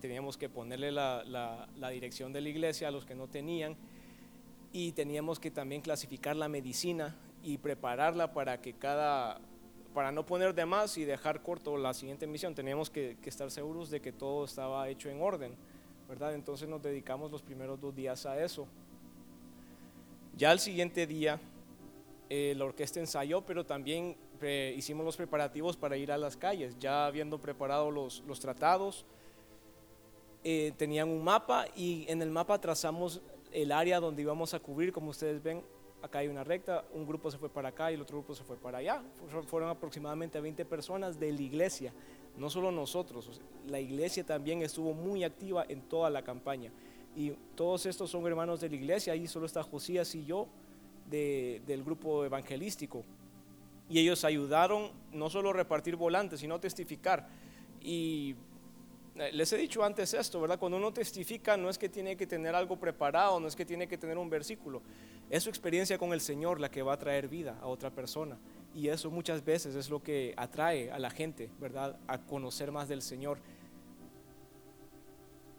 teníamos 0.00 0.36
que 0.36 0.48
ponerle 0.48 0.92
la, 0.92 1.66
dirección 1.90 2.32
de 2.32 2.40
la 2.40 2.48
iglesia 2.48 2.88
a 2.88 2.90
los 2.90 3.04
que 3.04 3.14
no 3.14 3.28
tenían. 3.28 3.76
Y 4.70 4.92
teníamos 4.92 5.40
que 5.40 5.50
también 5.50 5.80
clasificar 5.80 6.36
la 6.36 6.46
medicina 6.46 7.16
y 7.42 7.56
prepararla 7.56 8.34
para 8.34 8.60
que 8.60 8.74
cada, 8.74 9.40
para 9.94 10.12
no 10.12 10.26
poner 10.26 10.54
de 10.54 10.66
más 10.66 10.98
y 10.98 11.04
dejar 11.04 11.42
corto 11.42 11.78
la 11.78 11.94
siguiente 11.94 12.26
misión, 12.26 12.54
teníamos 12.54 12.90
que, 12.90 13.16
que 13.22 13.30
estar 13.30 13.50
seguros 13.50 13.88
de 13.88 14.00
que 14.00 14.12
todo 14.12 14.44
estaba 14.44 14.88
hecho 14.90 15.08
en 15.08 15.22
orden, 15.22 15.56
¿verdad? 16.08 16.34
Entonces 16.34 16.68
nos 16.68 16.82
dedicamos 16.82 17.30
los 17.30 17.42
primeros 17.42 17.80
dos 17.80 17.94
días 17.94 18.24
a 18.26 18.42
eso. 18.42 18.66
Ya 20.36 20.52
el 20.52 20.58
siguiente 20.58 21.06
día 21.06 21.38
eh, 22.30 22.54
la 22.56 22.64
orquesta 22.64 23.00
ensayó, 23.00 23.42
pero 23.42 23.64
también 23.66 24.16
hicimos 24.76 25.04
los 25.04 25.16
preparativos 25.16 25.76
para 25.76 25.96
ir 25.96 26.12
a 26.12 26.18
las 26.18 26.36
calles, 26.36 26.76
ya 26.78 27.06
habiendo 27.06 27.38
preparado 27.38 27.90
los, 27.90 28.22
los 28.26 28.38
tratados. 28.40 29.04
Eh, 30.44 30.72
tenían 30.76 31.08
un 31.08 31.24
mapa 31.24 31.66
y 31.74 32.06
en 32.08 32.22
el 32.22 32.30
mapa 32.30 32.60
trazamos 32.60 33.20
el 33.52 33.72
área 33.72 33.98
donde 33.98 34.22
íbamos 34.22 34.54
a 34.54 34.60
cubrir, 34.60 34.92
como 34.92 35.10
ustedes 35.10 35.42
ven, 35.42 35.62
acá 36.00 36.20
hay 36.20 36.28
una 36.28 36.44
recta, 36.44 36.84
un 36.94 37.06
grupo 37.06 37.30
se 37.30 37.38
fue 37.38 37.48
para 37.48 37.70
acá 37.70 37.90
y 37.90 37.94
el 37.94 38.02
otro 38.02 38.18
grupo 38.18 38.34
se 38.34 38.44
fue 38.44 38.56
para 38.56 38.78
allá. 38.78 39.02
Fueron 39.48 39.68
aproximadamente 39.68 40.40
20 40.40 40.64
personas 40.64 41.18
de 41.18 41.32
la 41.32 41.42
iglesia, 41.42 41.92
no 42.38 42.50
solo 42.50 42.70
nosotros, 42.70 43.40
la 43.66 43.80
iglesia 43.80 44.24
también 44.24 44.62
estuvo 44.62 44.94
muy 44.94 45.24
activa 45.24 45.64
en 45.68 45.82
toda 45.82 46.08
la 46.08 46.22
campaña. 46.22 46.72
Y 47.16 47.32
todos 47.54 47.86
estos 47.86 48.10
son 48.10 48.26
hermanos 48.26 48.60
de 48.60 48.68
la 48.68 48.76
iglesia, 48.76 49.12
ahí 49.12 49.26
solo 49.26 49.46
está 49.46 49.62
Josías 49.62 50.14
y 50.14 50.24
yo 50.24 50.46
del 51.10 51.82
grupo 51.84 52.24
evangelístico. 52.24 53.04
Y 53.88 53.98
ellos 53.98 54.24
ayudaron 54.24 54.90
no 55.12 55.30
solo 55.30 55.50
a 55.50 55.54
repartir 55.54 55.96
volantes, 55.96 56.40
sino 56.40 56.56
a 56.56 56.60
testificar. 56.60 57.26
Y 57.80 58.36
eh, 59.16 59.30
les 59.32 59.52
he 59.52 59.56
dicho 59.56 59.82
antes 59.82 60.14
esto, 60.14 60.40
¿verdad? 60.40 60.58
Cuando 60.58 60.76
uno 60.76 60.92
testifica 60.92 61.56
no 61.56 61.70
es 61.70 61.78
que 61.78 61.88
tiene 61.88 62.16
que 62.16 62.26
tener 62.26 62.54
algo 62.54 62.76
preparado, 62.76 63.40
no 63.40 63.48
es 63.48 63.56
que 63.56 63.64
tiene 63.64 63.88
que 63.88 63.98
tener 63.98 64.18
un 64.18 64.30
versículo. 64.30 64.82
Es 65.30 65.42
su 65.42 65.48
experiencia 65.48 65.98
con 65.98 66.12
el 66.12 66.20
Señor 66.20 66.60
la 66.60 66.70
que 66.70 66.82
va 66.82 66.92
a 66.92 66.98
traer 66.98 67.28
vida 67.28 67.58
a 67.60 67.66
otra 67.66 67.90
persona. 67.90 68.38
Y 68.78 68.90
eso 68.90 69.10
muchas 69.10 69.44
veces 69.44 69.74
es 69.74 69.90
lo 69.90 70.00
que 70.00 70.34
atrae 70.36 70.92
a 70.92 71.00
la 71.00 71.10
gente, 71.10 71.50
¿verdad? 71.58 71.98
A 72.06 72.18
conocer 72.18 72.70
más 72.70 72.86
del 72.86 73.02
Señor. 73.02 73.40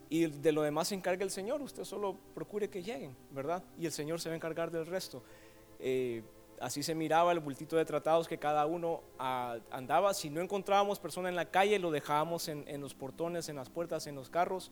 Y 0.07 0.27
de 0.27 0.53
lo 0.53 0.61
demás 0.61 0.87
se 0.87 0.95
encarga 0.95 1.25
el 1.25 1.29
Señor, 1.29 1.61
usted 1.61 1.83
solo 1.83 2.15
procure 2.33 2.69
que 2.69 2.81
lleguen, 2.81 3.13
¿verdad? 3.31 3.61
Y 3.77 3.85
el 3.85 3.91
Señor 3.91 4.21
se 4.21 4.29
va 4.29 4.33
a 4.33 4.35
encargar 4.37 4.71
del 4.71 4.85
resto. 4.85 5.21
Eh, 5.79 6.23
así 6.61 6.81
se 6.81 6.95
miraba 6.95 7.33
el 7.33 7.41
bultito 7.41 7.75
de 7.75 7.83
tratados 7.83 8.25
que 8.25 8.37
cada 8.37 8.65
uno 8.65 9.01
ah, 9.19 9.57
andaba. 9.69 10.13
Si 10.13 10.29
no 10.29 10.39
encontrábamos 10.39 10.97
persona 10.97 11.27
en 11.27 11.35
la 11.35 11.51
calle, 11.51 11.77
lo 11.77 11.91
dejábamos 11.91 12.47
en, 12.47 12.79
los 12.79 12.93
portones, 12.93 13.49
en 13.49 13.57
las 13.57 13.69
puertas, 13.69 14.07
en 14.07 14.15
los 14.15 14.29
carros. 14.29 14.71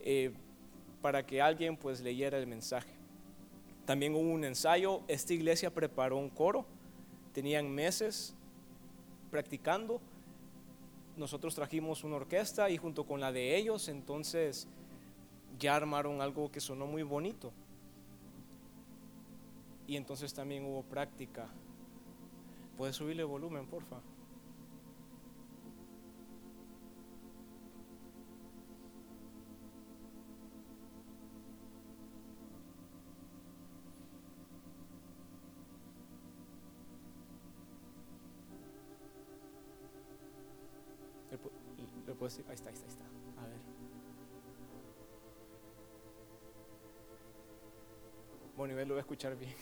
Eh, 0.00 0.30
para 1.00 1.24
que 1.24 1.40
alguien 1.40 1.78
pues 1.78 2.02
leyera 2.02 2.36
el 2.36 2.46
mensaje. 2.46 2.92
También 3.86 4.14
hubo 4.14 4.30
un 4.30 4.44
ensayo, 4.44 5.00
esta 5.08 5.32
iglesia 5.32 5.72
preparó 5.72 6.18
un 6.18 6.28
coro, 6.28 6.66
tenían 7.32 7.70
meses 7.70 8.34
practicando, 9.30 10.00
nosotros 11.16 11.54
trajimos 11.54 12.04
una 12.04 12.16
orquesta 12.16 12.70
y 12.70 12.78
junto 12.78 13.04
con 13.04 13.20
la 13.20 13.32
de 13.32 13.56
ellos, 13.56 13.88
entonces 13.88 14.68
ya 15.58 15.76
armaron 15.76 16.20
algo 16.20 16.50
que 16.50 16.60
sonó 16.60 16.86
muy 16.86 17.02
bonito. 17.02 17.52
Y 19.86 19.96
entonces 19.96 20.32
también 20.32 20.64
hubo 20.64 20.82
práctica. 20.82 21.48
¿Puedes 22.78 22.96
subirle 22.96 23.24
volumen, 23.24 23.66
porfa? 23.66 24.00
Ahí 42.32 42.54
está, 42.54 42.70
ahí 42.70 42.74
está, 42.74 42.86
ahí 42.86 42.90
está. 42.90 43.04
A 43.42 43.46
ver. 43.46 43.58
Bueno, 48.56 48.72
nivel 48.72 48.88
lo 48.88 48.94
voy 48.94 49.00
a 49.00 49.02
escuchar 49.02 49.36
bien. 49.36 49.54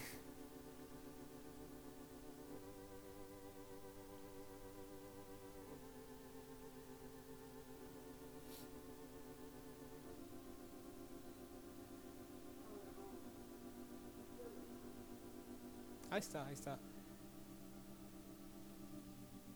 Ahí 16.10 16.20
está, 16.20 16.46
ahí 16.46 16.54
está. 16.54 16.78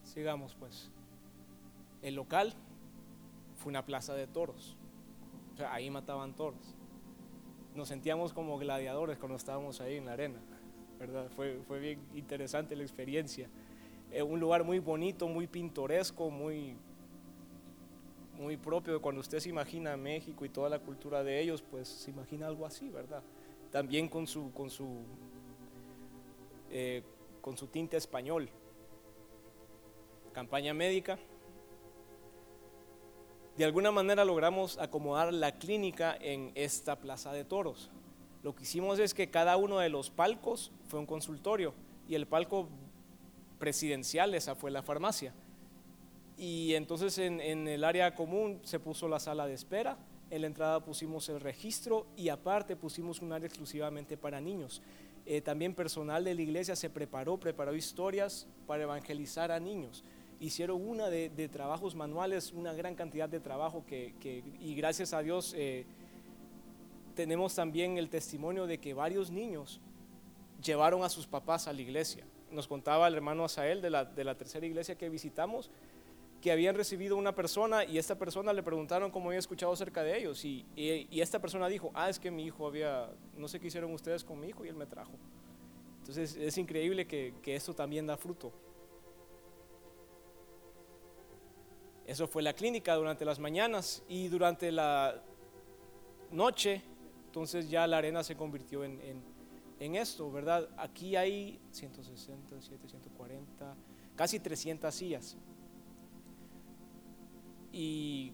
Sigamos 0.03 0.57
pues. 0.57 0.91
El 2.03 2.17
local 2.17 2.55
fue 3.65 3.71
una 3.71 3.87
plaza 3.87 4.15
de 4.15 4.27
toros. 4.27 4.77
O 5.55 5.57
sea, 5.57 5.73
ahí 5.73 5.89
mataban 5.89 6.35
toros. 6.35 6.61
Nos 7.75 7.89
sentíamos 7.89 8.35
como 8.35 8.59
gladiadores 8.59 9.17
cuando 9.17 9.37
estábamos 9.37 9.81
ahí 9.81 9.97
en 9.97 10.05
la 10.05 10.13
arena, 10.13 10.39
¿verdad? 10.99 11.31
Fue, 11.35 11.59
fue 11.67 11.81
bien 11.81 11.99
interesante 12.15 12.77
la 12.77 12.83
experiencia. 12.83 13.49
Eh, 14.13 14.23
un 14.23 14.39
lugar 14.39 14.65
muy 14.65 14.81
bonito, 14.81 15.27
muy 15.29 15.47
pintoresco, 15.47 16.29
muy, 16.29 16.77
muy 18.39 18.59
propio 18.59 19.01
cuando 19.01 19.23
usted 19.23 19.41
se 19.41 19.49
imagina 19.49 19.97
México 19.97 20.45
y 20.45 20.51
toda 20.51 20.69
la 20.69 20.79
cultura 20.79 21.25
de 21.25 21.41
ellos, 21.41 21.63
pues 21.63 21.89
se 21.89 22.11
imagina 22.11 22.47
algo 22.47 22.67
así, 22.67 22.91
¿verdad? 22.91 23.23
También 23.73 24.09
con 24.09 24.27
su, 24.27 24.53
con 24.53 24.69
su, 24.69 24.99
eh, 26.71 27.03
con 27.41 27.57
su 27.57 27.67
tinte 27.69 27.97
español. 27.97 28.51
Campaña 30.35 30.75
médica, 30.75 31.19
de 33.57 33.65
alguna 33.65 33.93
manera 33.93 34.25
logramos 34.25 34.79
acomodar 34.79 35.33
la 35.33 35.53
clínica 35.53 36.17
en 36.21 36.51
esta 36.55 36.97
plaza 36.97 37.33
de 37.33 37.45
toros. 37.45 37.91
Lo 38.43 38.55
que 38.55 38.65
hicimos 38.65 38.99
es 38.99 39.15
que 39.15 39.31
cada 39.31 39.57
uno 39.57 39.79
de 39.79 39.89
los 39.89 40.11
palcos 40.11 40.73
fue 40.89 40.99
un 40.99 41.07
consultorio 41.07 41.73
y 42.09 42.17
el 42.17 42.27
palco 42.27 42.69
presidencial, 43.59 44.35
esa 44.35 44.55
fue 44.55 44.71
la 44.71 44.83
farmacia. 44.83 45.33
Y 46.37 46.75
entonces 46.75 47.17
en, 47.19 47.41
el 47.41 47.85
área 47.85 48.15
común 48.15 48.61
se 48.65 48.81
puso 48.81 49.09
la 49.09 49.21
sala 49.21 49.47
de 49.47 49.55
espera, 49.55 49.99
en 50.31 50.41
la 50.41 50.49
entrada 50.49 50.85
pusimos 50.85 51.29
el 51.29 51.41
registro 51.41 52.07
y 52.17 52.31
aparte 52.31 52.75
pusimos 52.75 53.23
un 53.23 53.33
área 53.33 53.47
exclusivamente 53.47 54.17
para 54.17 54.41
niños. 54.41 54.83
Eh, 55.27 55.41
también 55.41 55.75
personal 55.75 56.25
de 56.25 56.35
la 56.35 56.43
iglesia 56.43 56.75
se 56.75 56.91
preparó, 56.91 57.39
preparó 57.39 57.75
historias 57.75 58.49
para 58.67 58.83
evangelizar 58.83 59.53
a 59.53 59.61
niños 59.61 60.05
hicieron 60.45 60.87
una 60.87 61.09
de, 61.09 61.49
trabajos 61.49 61.95
manuales, 61.95 62.53
una 62.53 62.73
gran 62.73 62.95
cantidad 62.95 63.29
de 63.29 63.41
trabajo 63.41 63.85
que, 63.87 64.15
y 64.61 64.75
gracias 64.75 65.13
a 65.13 65.23
Dios 65.23 65.55
eh, 65.57 65.87
tenemos 67.15 67.55
también 67.55 67.97
el 67.97 68.09
testimonio 68.09 68.67
de 68.67 68.79
que 68.79 68.95
varios 68.95 69.31
niños 69.31 69.81
llevaron 70.63 71.03
a 71.03 71.09
sus 71.09 71.27
papás 71.27 71.69
a 71.69 71.73
la 71.73 71.81
iglesia. 71.81 72.25
Nos 72.51 72.69
contaba 72.69 73.09
el 73.09 73.15
hermano 73.15 73.45
Asael 73.45 73.81
de 73.81 73.91
la, 73.91 74.05
de 74.05 74.25
la 74.25 74.37
tercera 74.37 74.67
iglesia 74.67 74.97
que 74.97 75.09
visitamos 75.09 75.71
que 76.41 76.53
habían 76.53 76.75
recibido 76.75 77.17
una 77.17 77.35
persona 77.35 77.87
y 77.87 77.97
esta 77.97 78.19
persona 78.19 78.53
le 78.53 78.63
preguntaron 78.63 79.11
cómo 79.11 79.31
había 79.31 79.39
escuchado 79.39 79.73
acerca 79.73 80.03
de 80.03 80.19
ellos 80.19 80.45
y, 80.45 80.67
y, 80.77 81.23
esta 81.23 81.39
persona 81.39 81.69
dijo, 81.69 81.91
ah, 81.95 82.11
es 82.11 82.19
que 82.19 82.31
mi 82.31 82.45
hijo 82.45 82.67
había, 82.67 83.11
no 83.39 83.49
sé 83.49 83.59
qué 83.59 83.69
hicieron 83.69 83.91
ustedes 83.95 84.23
con 84.23 84.39
mi 84.39 84.49
hijo 84.49 84.63
y 84.63 84.69
él 84.69 84.77
me 84.77 84.85
trajo. 84.85 85.13
Entonces 86.01 86.37
es 86.37 86.59
increíble 86.59 87.07
que, 87.07 87.33
que 87.41 87.57
esto 87.57 87.73
también 87.73 88.07
da 88.07 88.19
fruto. 88.19 88.53
Eso 92.07 92.27
fue 92.27 92.43
la 92.43 92.53
clínica 92.53 92.95
durante 92.95 93.25
las 93.25 93.39
mañanas 93.39 94.03
y 94.09 94.29
durante 94.29 94.71
la 94.71 95.23
noche, 96.31 96.83
entonces 97.27 97.71
ya 97.71 97.87
la 97.87 97.99
arena 97.99 98.23
se 98.23 98.37
convirtió 98.37 98.85
en, 98.85 99.33
esto, 99.79 100.31
¿verdad? 100.31 100.69
Aquí 100.79 101.15
hay 101.15 101.61
160, 101.71 102.61
140, 102.61 103.77
casi 104.17 104.41
300 104.41 104.95
sillas. 104.95 105.37
Y 107.71 108.33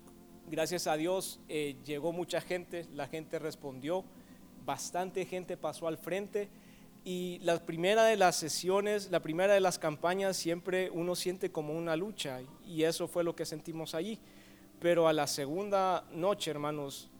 gracias 0.49 0.87
a 0.87 0.97
Dios 0.97 1.41
eh, 1.49 1.77
llegó 1.85 2.13
mucha 2.13 2.41
gente, 2.41 2.87
la 2.95 3.09
gente 3.09 3.39
respondió, 3.39 4.05
bastante 4.65 5.25
gente 5.27 5.57
pasó 5.57 5.89
al 5.89 5.97
frente 5.97 6.49
y 7.05 7.39
la 7.43 7.65
primera 7.65 8.05
de 8.05 8.17
las 8.17 8.37
sesiones, 8.37 9.11
la 9.11 9.21
primera 9.21 9.55
de 9.55 9.61
las 9.61 9.79
campañas, 9.79 10.37
siempre 10.37 10.91
uno 10.91 11.15
siente 11.15 11.51
como 11.51 11.73
una 11.73 11.97
lucha 11.97 12.41
y 12.67 12.83
eso 12.83 13.09
fue 13.09 13.25
lo 13.25 13.35
que 13.35 13.47
sentimos 13.47 13.95
allí. 13.95 14.19
Pero 14.81 15.09
a 15.09 15.13
la 15.13 15.27
segunda 15.27 16.05
noche, 16.13 16.51
hermanos, 16.51 17.11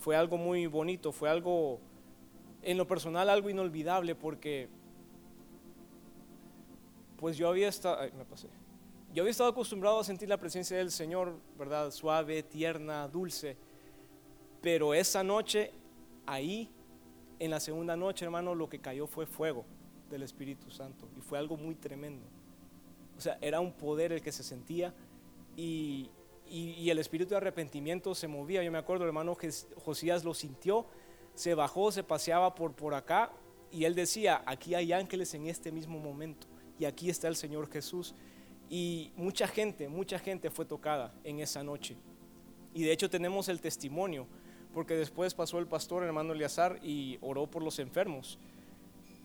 fue 0.00 0.16
algo 0.16 0.36
muy 0.36 0.66
bonito, 0.66 1.12
fue 1.12 1.28
algo, 1.28 1.80
en 2.62 2.76
lo 2.76 2.86
personal, 2.86 3.28
algo 3.28 3.50
inolvidable 3.50 4.14
porque, 4.14 4.68
pues 7.18 7.36
yo 7.36 7.48
había 7.48 7.68
estado, 7.68 7.98
me 8.16 8.24
pasé. 8.24 8.48
Yo 9.14 9.22
había 9.22 9.30
estado 9.30 9.50
acostumbrado 9.50 10.00
a 10.00 10.04
sentir 10.04 10.28
la 10.28 10.38
presencia 10.38 10.76
del 10.76 10.90
Señor, 10.90 11.38
¿verdad? 11.58 11.90
Suave, 11.90 12.42
tierna, 12.42 13.06
dulce. 13.08 13.56
Pero 14.60 14.94
esa 14.94 15.22
noche, 15.22 15.70
ahí 16.24 16.70
en 17.42 17.50
la 17.50 17.58
segunda 17.58 17.96
noche, 17.96 18.24
hermano, 18.24 18.54
lo 18.54 18.68
que 18.68 18.78
cayó 18.78 19.08
fue 19.08 19.26
fuego 19.26 19.64
del 20.08 20.22
Espíritu 20.22 20.70
Santo 20.70 21.08
y 21.18 21.20
fue 21.20 21.38
algo 21.38 21.56
muy 21.56 21.74
tremendo. 21.74 22.24
O 23.18 23.20
sea, 23.20 23.36
era 23.40 23.58
un 23.58 23.72
poder 23.72 24.12
el 24.12 24.22
que 24.22 24.30
se 24.30 24.44
sentía 24.44 24.94
y, 25.56 26.08
el 26.48 26.98
espíritu 27.00 27.30
de 27.30 27.38
arrepentimiento 27.38 28.14
se 28.14 28.28
movía. 28.28 28.62
Yo 28.62 28.70
me 28.70 28.78
acuerdo, 28.78 29.04
hermano, 29.06 29.34
que 29.34 29.50
Josías 29.84 30.22
lo 30.22 30.34
sintió, 30.34 30.86
se 31.34 31.54
bajó, 31.54 31.90
se 31.90 32.04
paseaba 32.04 32.54
por, 32.54 32.74
por 32.74 32.94
acá 32.94 33.32
y 33.72 33.86
él 33.86 33.96
decía, 33.96 34.42
aquí 34.46 34.76
hay 34.76 34.92
ángeles 34.92 35.34
en 35.34 35.48
este 35.48 35.72
mismo 35.72 35.98
momento 35.98 36.46
y 36.78 36.84
aquí 36.84 37.10
está 37.10 37.26
el 37.26 37.34
Señor 37.34 37.68
Jesús. 37.68 38.14
Y 38.70 39.10
mucha 39.16 39.48
gente, 39.48 39.88
mucha 39.88 40.20
gente 40.20 40.48
fue 40.48 40.64
tocada 40.64 41.12
en 41.24 41.40
esa 41.40 41.64
noche. 41.64 41.96
Y 42.72 42.84
de 42.84 42.92
hecho 42.92 43.10
tenemos 43.10 43.48
el 43.48 43.60
testimonio 43.60 44.28
porque 44.72 44.94
después 44.94 45.34
pasó 45.34 45.58
el 45.58 45.66
pastor, 45.66 46.02
hermano 46.02 46.32
Eleazar, 46.32 46.78
y 46.82 47.18
oró 47.20 47.46
por 47.46 47.62
los 47.62 47.78
enfermos. 47.78 48.38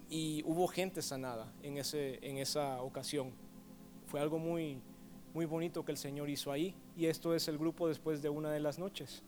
Y 0.10 0.44
hubo 0.46 0.68
gente 0.68 1.02
sanada 1.02 1.52
en, 1.64 1.78
ese, 1.78 2.20
en 2.22 2.38
esa 2.38 2.82
ocasión. 2.82 3.32
Fue 4.06 4.20
algo 4.20 4.40
muy, 4.40 4.80
muy 5.34 5.46
bonito 5.46 5.84
que 5.84 5.92
el 5.92 5.98
Señor 5.98 6.30
hizo 6.30 6.52
ahí. 6.52 6.76
Y 6.96 7.08
esto 7.08 7.34
es 7.34 7.48
el 7.48 7.58
grupo 7.58 7.88
después 7.88 8.22
de 8.22 8.30
una 8.30 8.52
de 8.52 8.60
las 8.60 8.80
noches. 8.80 9.24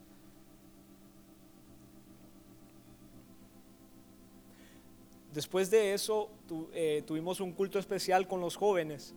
Después 5.33 5.69
de 5.69 5.93
eso 5.93 6.29
eh, 6.73 7.03
tuvimos 7.05 7.39
un 7.39 7.51
culto 7.51 7.77
especial 7.77 8.27
con 8.27 8.41
los 8.41 8.55
jóvenes. 8.55 9.13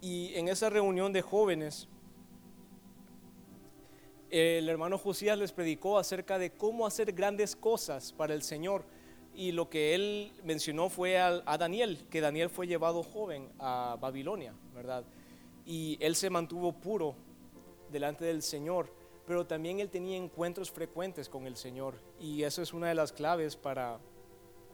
Y 0.00 0.34
en 0.34 0.48
esa 0.48 0.68
reunión 0.68 1.12
de 1.12 1.22
jóvenes 1.22 1.88
el 4.30 4.68
hermano 4.68 4.98
Josías 4.98 5.38
les 5.38 5.52
predicó 5.52 5.98
acerca 5.98 6.38
de 6.38 6.50
cómo 6.50 6.86
hacer 6.86 7.12
grandes 7.12 7.54
cosas 7.56 8.12
para 8.12 8.34
el 8.34 8.42
Señor. 8.42 8.84
Y 9.34 9.52
lo 9.52 9.68
que 9.68 9.94
él 9.94 10.32
mencionó 10.44 10.88
fue 10.88 11.18
a, 11.18 11.58
Daniel, 11.58 12.06
que 12.10 12.20
Daniel 12.20 12.48
fue 12.48 12.66
llevado 12.66 13.02
joven 13.02 13.50
a 13.58 13.98
Babilonia, 14.00 14.54
¿verdad? 14.74 15.04
Y 15.66 15.98
él 16.00 16.16
se 16.16 16.30
mantuvo 16.30 16.72
puro 16.72 17.14
delante 17.92 18.24
del 18.24 18.42
Señor, 18.42 18.90
pero 19.26 19.46
también 19.46 19.80
él 19.80 19.90
tenía 19.90 20.16
encuentros 20.16 20.70
frecuentes 20.70 21.28
con 21.28 21.46
el 21.46 21.56
Señor. 21.56 21.96
Y 22.18 22.44
eso 22.44 22.62
es 22.62 22.72
una 22.72 22.88
de 22.88 22.94
las 22.94 23.12
claves 23.12 23.56
para, 23.56 23.98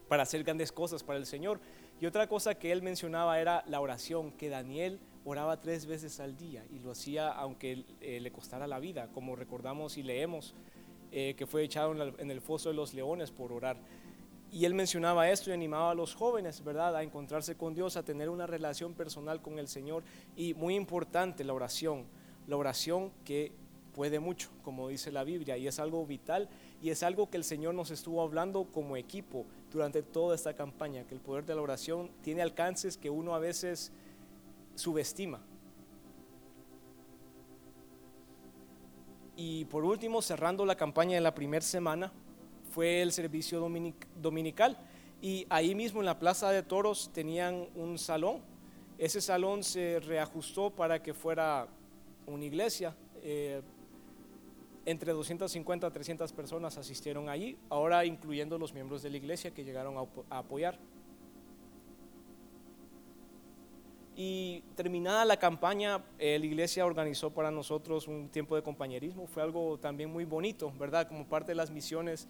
para 0.07 0.23
hacer 0.23 0.45
grandes 0.45 0.71
cosas 0.71 1.03
para 1.03 1.19
el 1.19 1.27
Señor. 1.27 1.59
Y 2.01 2.07
otra 2.07 2.29
cosa 2.29 2.55
que 2.55 2.71
él 2.71 2.83
mencionaba 2.83 3.41
era 3.41 3.65
la 3.67 3.81
oración, 3.81 4.31
que 4.31 4.49
Daniel 4.49 5.01
oraba 5.25 5.61
tres 5.61 5.87
veces 5.87 6.21
al 6.21 6.37
día 6.37 6.65
y 6.71 6.79
lo 6.79 6.93
hacía 6.93 7.31
aunque 7.31 7.85
eh, 8.01 8.21
le 8.21 8.33
costara 8.33 8.67
la 8.67 8.79
vida, 8.79 9.09
como 9.13 9.37
recordamos 9.37 9.97
y 9.99 10.03
leemos 10.03 10.55
eh, 11.15 11.35
que 11.37 11.47
fue 11.47 11.63
echado 11.63 11.93
en, 12.19 12.31
el 12.31 12.41
foso 12.41 12.71
de 12.71 12.75
los 12.75 12.95
leones 12.95 13.31
por 13.31 13.53
orar. 13.53 13.77
Y 14.51 14.65
él 14.65 14.75
mencionaba 14.75 15.31
esto 15.31 15.51
y 15.51 15.53
animaba 15.53 15.91
a 15.91 15.95
los 15.95 16.15
jóvenes, 16.15 16.65
¿verdad?, 16.65 16.97
a 16.97 17.03
encontrarse 17.03 17.55
con 17.55 17.75
Dios, 17.75 17.97
a 17.97 18.03
tener 18.03 18.29
una 18.29 18.47
relación 18.47 18.95
personal 18.95 19.41
con 19.41 19.59
el 19.59 19.69
Señor. 19.69 20.05
Y 20.37 20.55
muy 20.55 20.75
importante 20.75 21.45
la 21.45 21.53
oración, 21.53 22.05
la 22.47 22.57
oración 22.57 23.13
que 23.25 23.53
puede 23.95 24.21
mucho, 24.21 24.51
como 24.63 24.89
dice 24.89 25.13
la 25.13 25.25
Biblia, 25.25 25.57
y 25.57 25.67
es 25.67 25.79
algo 25.79 26.07
vital 26.07 26.49
y 26.83 26.91
es 26.91 27.03
algo 27.03 27.31
que 27.31 27.37
el 27.37 27.45
Señor 27.45 27.75
nos 27.75 27.91
estuvo 27.91 28.23
hablando 28.23 28.65
como 28.65 28.97
equipo 28.97 29.47
durante 29.71 30.03
toda 30.03 30.35
esta 30.35 30.55
campaña, 30.55 31.05
que 31.05 31.15
el 31.15 31.21
poder 31.21 31.45
de 31.45 31.55
la 31.55 31.63
oración 31.63 32.11
tiene 32.23 32.43
alcances 32.43 32.97
que 32.97 33.11
uno 33.11 33.35
a 33.35 33.39
veces 33.39 33.93
subestima. 34.75 35.41
Y 39.37 39.65
por 39.67 39.85
último, 39.85 40.23
cerrando 40.23 40.65
la 40.65 40.77
campaña 40.77 41.15
de 41.15 41.21
la 41.21 41.35
primera 41.35 41.65
semana, 41.65 42.13
fue 42.71 43.03
el 43.03 43.13
servicio 43.13 43.61
dominical. 44.21 44.79
Y 45.21 45.47
ahí 45.49 45.75
mismo 45.75 46.01
en 46.01 46.07
la 46.07 46.19
Plaza 46.19 46.51
de 46.51 46.63
Toros 46.63 47.11
tenían 47.13 47.69
un 47.75 47.99
salón. 47.99 48.41
Ese 48.99 49.21
salón 49.21 49.63
se 49.63 50.01
reajustó 50.01 50.71
para 50.71 51.03
que 51.03 51.15
fuera 51.15 51.69
una 52.27 52.45
iglesia. 52.45 52.95
Eh, 53.23 53.63
entre 54.85 55.13
250 55.13 55.87
a 55.87 55.91
300 55.91 56.33
personas 56.33 56.77
asistieron 56.77 57.29
allí, 57.29 57.57
ahora 57.69 58.05
incluyendo 58.05 58.59
los 58.59 58.75
miembros 58.75 59.03
de 59.03 59.11
la 59.11 59.17
iglesia 59.17 59.53
que 59.53 59.65
llegaron 59.65 59.97
a 60.29 60.39
apoyar. 60.39 60.79
Y 64.15 64.61
terminada 64.77 65.25
la 65.25 65.39
campaña, 65.39 66.05
eh, 66.19 66.39
la 66.39 66.45
iglesia 66.45 66.85
organizó 66.85 67.31
para 67.31 67.51
nosotros 67.51 68.09
un 68.09 68.29
tiempo 68.29 68.57
de 68.57 68.63
compañerismo. 68.63 69.27
Fue 69.27 69.43
algo 69.43 69.79
también 69.79 70.11
muy 70.11 70.25
bonito, 70.27 70.71
¿verdad? 70.79 71.09
Como 71.09 71.27
parte 71.27 71.53
de 71.53 71.57
las 71.57 71.71
misiones, 71.71 72.29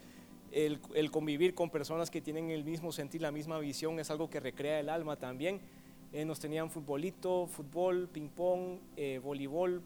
el, 0.53 1.11
convivir 1.11 1.55
con 1.55 1.71
personas 1.71 2.11
que 2.11 2.21
tienen 2.21 2.51
el 2.51 2.63
mismo 2.63 2.93
sentir, 2.93 3.21
la 3.21 3.33
misma 3.33 3.59
visión, 3.59 3.99
es 3.99 4.11
algo 4.11 4.31
que 4.31 4.39
recrea 4.39 4.79
el 4.79 4.89
alma 4.89 5.17
también. 5.17 5.61
Eh, 6.13 6.25
nos 6.25 6.39
tenían 6.39 6.71
futbolito, 6.71 7.49
fútbol, 7.49 8.09
ping-pong, 8.09 8.79
eh, 8.97 9.19
voleibol, 9.19 9.83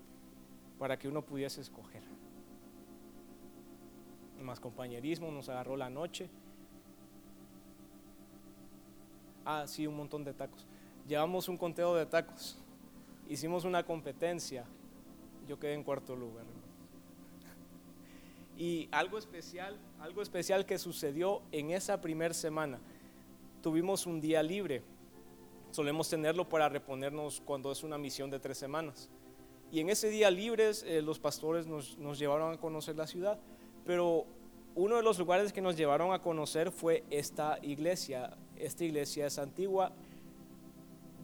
para 0.79 0.99
que 0.99 1.09
uno 1.09 1.23
pudiese 1.23 1.63
escoger. 1.63 2.03
Más 4.43 4.61
compañerismo, 4.61 5.31
nos 5.31 5.49
agarró 5.49 5.79
la 5.79 5.89
noche. 5.89 6.29
Ah, 9.47 9.65
sí, 9.67 9.87
un 9.87 9.97
montón 9.97 10.25
de 10.25 10.35
tacos 10.35 10.67
llevamos 11.07 11.49
un 11.49 11.57
conteo 11.57 11.95
de 11.95 12.07
tacos, 12.07 12.59
hicimos 13.29 13.65
una 13.65 13.85
competencia, 13.85 14.65
yo 15.47 15.59
quedé 15.59 15.75
en 15.75 15.85
cuarto 15.85 16.17
lugar. 16.17 16.45
Y 18.59 18.89
algo 18.91 19.19
especial, 19.19 19.77
algo 20.01 20.23
especial 20.23 20.65
que 20.65 20.79
sucedió 20.79 21.43
en 21.53 21.71
esa 21.71 22.01
primera 22.01 22.35
semana, 22.35 22.79
tuvimos 23.63 24.07
un 24.07 24.21
día 24.21 24.43
libre, 24.43 24.83
solemos 25.71 26.09
tenerlo 26.09 26.49
para 26.49 26.69
reponernos 26.69 27.43
cuando 27.45 27.71
es 27.71 27.83
una 27.83 27.99
misión 27.99 28.31
de 28.31 28.39
tres 28.39 28.57
semanas. 28.57 29.11
Y 29.71 29.81
en 29.81 29.91
ese 29.91 30.09
día 30.09 30.31
libre 30.31 30.71
eh, 30.85 31.03
los 31.03 31.19
pastores 31.19 31.67
nos, 31.67 31.99
nos 31.99 32.19
llevaron 32.19 32.55
a 32.55 32.57
conocer 32.59 32.97
la 32.97 33.07
ciudad, 33.07 33.39
pero 33.85 34.27
uno 34.75 34.97
de 34.97 35.03
los 35.03 35.19
lugares 35.19 35.53
que 35.53 35.61
nos 35.61 35.77
llevaron 35.77 36.13
a 36.13 36.21
conocer 36.21 36.71
fue 36.71 37.05
esta 37.11 37.59
iglesia. 37.63 38.37
Esta 38.57 38.85
iglesia 38.85 39.27
es 39.27 39.39
antigua, 39.39 39.93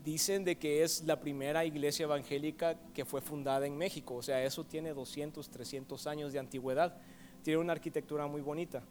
dicen 0.04 0.44
de 0.44 0.56
que 0.56 0.82
es 0.82 1.04
la 1.04 1.20
primera 1.20 1.64
iglesia 1.64 2.04
evangélica 2.04 2.76
que 2.94 3.04
fue 3.04 3.20
fundada 3.20 3.66
en 3.66 3.76
México, 3.76 4.16
o 4.16 4.22
sea, 4.22 4.42
eso 4.44 4.64
tiene 4.64 4.92
200, 4.92 5.48
300 5.48 6.06
años 6.06 6.32
de 6.32 6.38
antigüedad, 6.38 6.96
tiene 7.42 7.60
una 7.60 7.72
arquitectura 7.72 8.26
muy 8.26 8.40
bonita. 8.40 8.82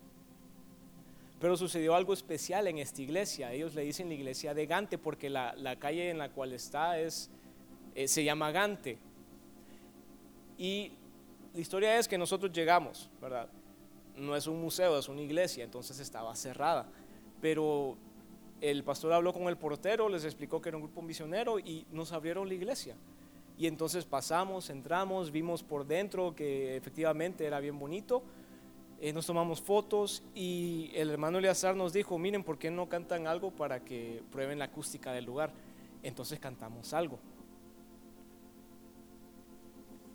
Pero 1.39 1.57
sucedió 1.57 1.95
algo 1.95 2.13
especial 2.13 2.67
en 2.67 2.77
esta 2.77 3.01
iglesia, 3.01 3.51
ellos 3.51 3.73
le 3.73 3.83
dicen 3.83 4.07
la 4.07 4.13
iglesia 4.13 4.53
de 4.53 4.65
Gante 4.67 4.97
porque 4.97 5.29
la, 5.29 5.75
calle 5.79 6.09
en 6.09 6.19
la 6.19 6.29
cual 6.29 6.53
está 6.53 6.99
es, 6.99 7.29
eh, 7.95 8.07
se 8.07 8.23
llama 8.23 8.51
Gante. 8.51 8.97
Y 10.57 10.91
la 11.53 11.59
historia 11.59 11.97
es 11.97 12.07
que 12.07 12.17
nosotros 12.17 12.51
llegamos, 12.51 13.09
¿verdad? 13.19 13.49
No 14.15 14.35
es 14.35 14.45
un 14.45 14.61
museo, 14.61 14.99
es 14.99 15.09
una 15.09 15.21
iglesia, 15.21 15.63
entonces 15.63 15.99
estaba 15.99 16.35
cerrada, 16.35 16.87
pero 17.41 17.97
el 18.61 18.83
pastor 18.83 19.11
habló 19.11 19.33
con 19.33 19.43
el 19.43 19.57
portero, 19.57 20.07
les 20.07 20.23
explicó 20.23 20.61
que 20.61 20.69
era 20.69 20.77
un 20.77 20.83
grupo 20.83 21.01
misionero 21.01 21.57
y 21.57 21.85
nos 21.91 22.11
abrieron 22.11 22.47
la 22.47 22.53
iglesia. 22.53 22.95
Y 23.57 23.65
entonces 23.65 24.05
pasamos, 24.05 24.69
entramos, 24.69 25.31
vimos 25.31 25.63
por 25.63 25.85
dentro 25.85 26.35
que 26.35 26.77
efectivamente 26.77 27.45
era 27.45 27.59
bien 27.59 27.77
bonito. 27.77 28.21
Eh, 28.99 29.13
nos 29.13 29.25
tomamos 29.25 29.61
fotos 29.61 30.21
y 30.35 30.91
el 30.93 31.09
hermano 31.09 31.39
Eleazar 31.39 31.75
nos 31.75 31.91
dijo, 31.91 32.19
miren, 32.19 32.43
¿por 32.43 32.59
qué 32.59 32.69
no 32.69 32.87
cantan 32.87 33.25
algo 33.25 33.49
para 33.49 33.83
que 33.83 34.21
prueben 34.31 34.59
la 34.59 34.65
acústica 34.65 35.11
del 35.11 35.25
lugar? 35.25 35.51
Entonces 36.03 36.39
cantamos 36.39 36.93
algo. 36.93 37.17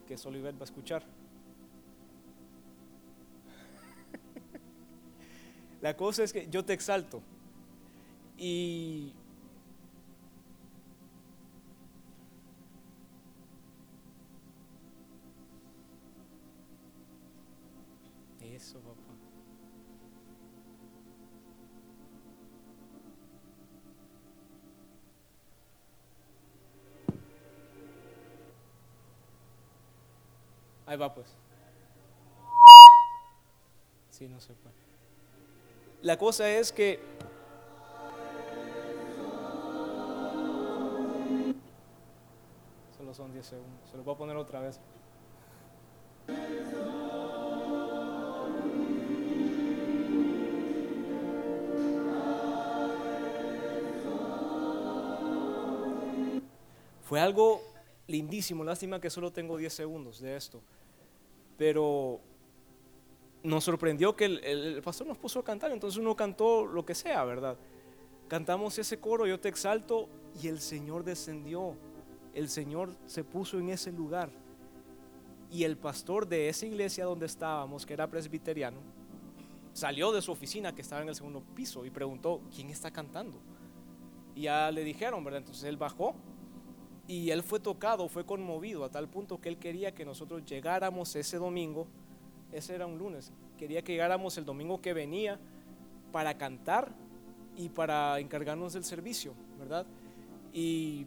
Que 0.06 0.16
Soliver 0.16 0.54
va 0.54 0.61
a 0.61 0.64
escuchar. 0.64 1.02
la 5.80 5.96
cosa 5.96 6.22
es 6.22 6.32
que 6.32 6.46
yo 6.48 6.64
te 6.64 6.72
exalto. 6.72 7.20
Y 8.38 9.14
eso, 18.57 18.79
papá. 18.81 18.96
Ahí 30.87 30.96
va 30.96 31.12
pues. 31.12 31.35
Sí, 34.11 34.29
no 34.29 34.40
se 34.40 34.55
puede. 34.55 34.75
La 36.03 36.16
cosa 36.16 36.49
es 36.49 36.72
que 36.72 37.01
son 43.16 43.33
10 43.33 43.46
segundos. 43.46 43.90
Se 43.90 43.96
lo 43.96 44.05
voy 44.05 44.14
a 44.14 44.18
poner 44.18 44.37
otra 44.37 44.61
vez. 44.61 44.79
Fue 57.02 57.20
algo 57.20 57.62
lindísimo, 58.07 58.64
lástima 58.64 59.00
que 59.00 59.09
solo 59.09 59.33
tengo 59.33 59.57
10 59.57 59.72
segundos 59.72 60.20
de 60.20 60.37
esto. 60.37 60.61
Pero 61.57 62.20
nos 63.42 63.64
sorprendió 63.64 64.14
que 64.14 64.26
el, 64.26 64.44
el, 64.44 64.83
pastor 64.83 65.07
nos 65.07 65.16
puso 65.16 65.38
a 65.38 65.44
cantar, 65.44 65.70
entonces 65.72 65.98
uno 65.98 66.14
cantó 66.14 66.66
lo 66.66 66.85
que 66.85 66.94
sea, 66.94 67.24
¿verdad? 67.24 67.57
Cantamos 68.29 68.79
ese 68.79 68.98
coro, 68.98 69.26
yo 69.26 69.40
te 69.40 69.48
exalto, 69.48 70.09
y 70.42 70.48
el 70.48 70.61
Señor 70.61 71.05
descendió 71.05 71.76
el 72.37 72.51
Señor 72.51 72.94
se 73.07 73.25
puso 73.25 73.59
en 73.59 73.70
ese 73.70 73.90
lugar. 73.90 74.29
Y 75.51 75.64
el 75.64 75.79
pastor 75.79 76.29
de 76.29 76.51
esa 76.51 76.66
iglesia 76.66 77.07
donde 77.07 77.25
estábamos, 77.25 77.87
que 77.87 77.94
era 77.94 78.11
presbiteriano, 78.11 78.77
salió 79.72 80.12
de 80.12 80.20
su 80.20 80.33
oficina 80.33 80.75
que 80.75 80.83
estaba 80.83 81.01
en 81.01 81.09
el 81.09 81.14
segundo 81.14 81.42
piso 81.55 81.87
y 81.87 81.90
preguntó, 81.90 82.42
¿quién 82.55 82.68
está 82.68 82.90
cantando? 82.90 83.38
Y 84.35 84.42
ya 84.42 84.70
le 84.70 84.85
dijeron, 84.85 85.25
¿verdad? 85.25 85.38
Entonces 85.38 85.64
él 85.64 85.79
bajó 85.79 86.14
y 87.09 87.31
él 87.31 87.42
fue 87.42 87.59
tocado, 87.59 88.07
fue 88.07 88.27
conmovido 88.27 88.85
a 88.85 88.90
tal 88.90 89.09
punto 89.09 89.40
que 89.40 89.49
él 89.49 89.57
quería 89.57 89.94
que 89.94 90.05
nosotros 90.05 90.44
llegáramos 90.44 91.16
ese 91.16 91.38
domingo, 91.38 91.87
ese 92.53 92.75
era 92.75 92.87
un 92.87 92.99
lunes, 92.99 93.33
quería 93.57 93.83
que 93.83 93.92
llegáramos 93.92 94.37
el 94.37 94.44
domingo 94.44 94.83
que 94.83 94.92
venía 94.92 95.40
para 96.12 96.37
cantar 96.37 96.92
y 97.57 97.70
para 97.70 98.18
encargarnos 98.20 98.75
del 98.75 98.85
servicio, 98.85 99.33
¿verdad? 99.59 99.87
Y 100.53 101.07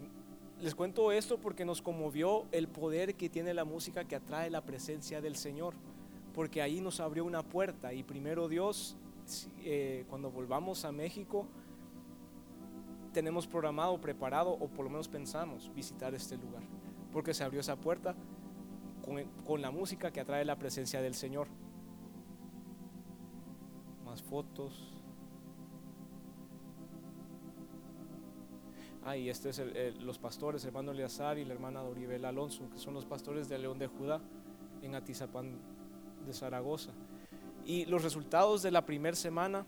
les 0.62 0.76
cuento 0.76 1.12
esto 1.12 1.38
porque 1.38 1.63
nos 1.63 1.82
conmovió 1.82 2.45
el 2.52 2.67
poder 2.67 3.15
que 3.15 3.30
tiene 3.30 3.54
la 3.54 3.63
música 3.63 4.04
que 4.04 4.15
atrae 4.15 4.50
la 4.50 4.62
presencia 4.62 5.22
del 5.22 5.36
Señor, 5.36 5.74
porque 6.34 6.62
ahí 6.62 6.82
nos 6.82 7.00
abrió 7.00 7.24
una 7.24 7.43
puerta 7.43 7.93
y 7.93 8.04
primero 8.04 8.50
Dios, 8.50 8.98
eh, 9.63 10.06
cuando 10.10 10.32
volvamos 10.32 10.84
a 10.84 10.91
México, 10.91 11.48
tenemos 13.13 13.48
programado, 13.48 14.00
preparado 14.02 14.52
o 14.52 14.67
por 14.67 14.86
lo 14.86 14.91
menos 14.91 15.08
pensamos 15.08 15.74
visitar 15.74 16.13
este 16.13 16.38
lugar, 16.38 16.63
porque 17.13 17.34
se 17.34 17.43
abrió 17.43 17.62
esa 17.62 17.78
puerta 17.78 18.15
con, 19.04 19.24
con 19.45 19.62
la 19.62 19.72
música 19.72 20.12
que 20.12 20.19
atrae 20.19 20.43
la 20.43 20.58
presencia 20.58 21.02
del 21.02 21.15
Señor. 21.15 21.48
Más 24.06 24.22
fotos. 24.22 24.99
Ah, 29.06 29.16
y 29.16 29.30
este 29.30 29.50
es 29.50 29.60
los 30.02 30.20
pastores, 30.20 30.64
hermano 30.66 30.92
Eleazar 30.92 31.38
y 31.38 31.46
la 31.46 31.54
hermana 31.54 31.82
Doribel 31.82 32.26
Alonso, 32.26 32.70
que 32.70 32.78
son 32.78 32.94
los 32.94 33.06
pastores 33.06 33.48
de 33.48 33.58
León 33.58 33.80
de 33.80 33.88
Judá 33.88 34.22
en 34.82 34.94
Atizapán 34.94 35.58
de 36.26 36.34
Zaragoza. 36.34 36.92
Y 37.66 37.86
los 37.86 38.04
resultados 38.04 38.62
de 38.62 38.72
la 38.72 38.86
primera 38.86 39.16
semana 39.16 39.66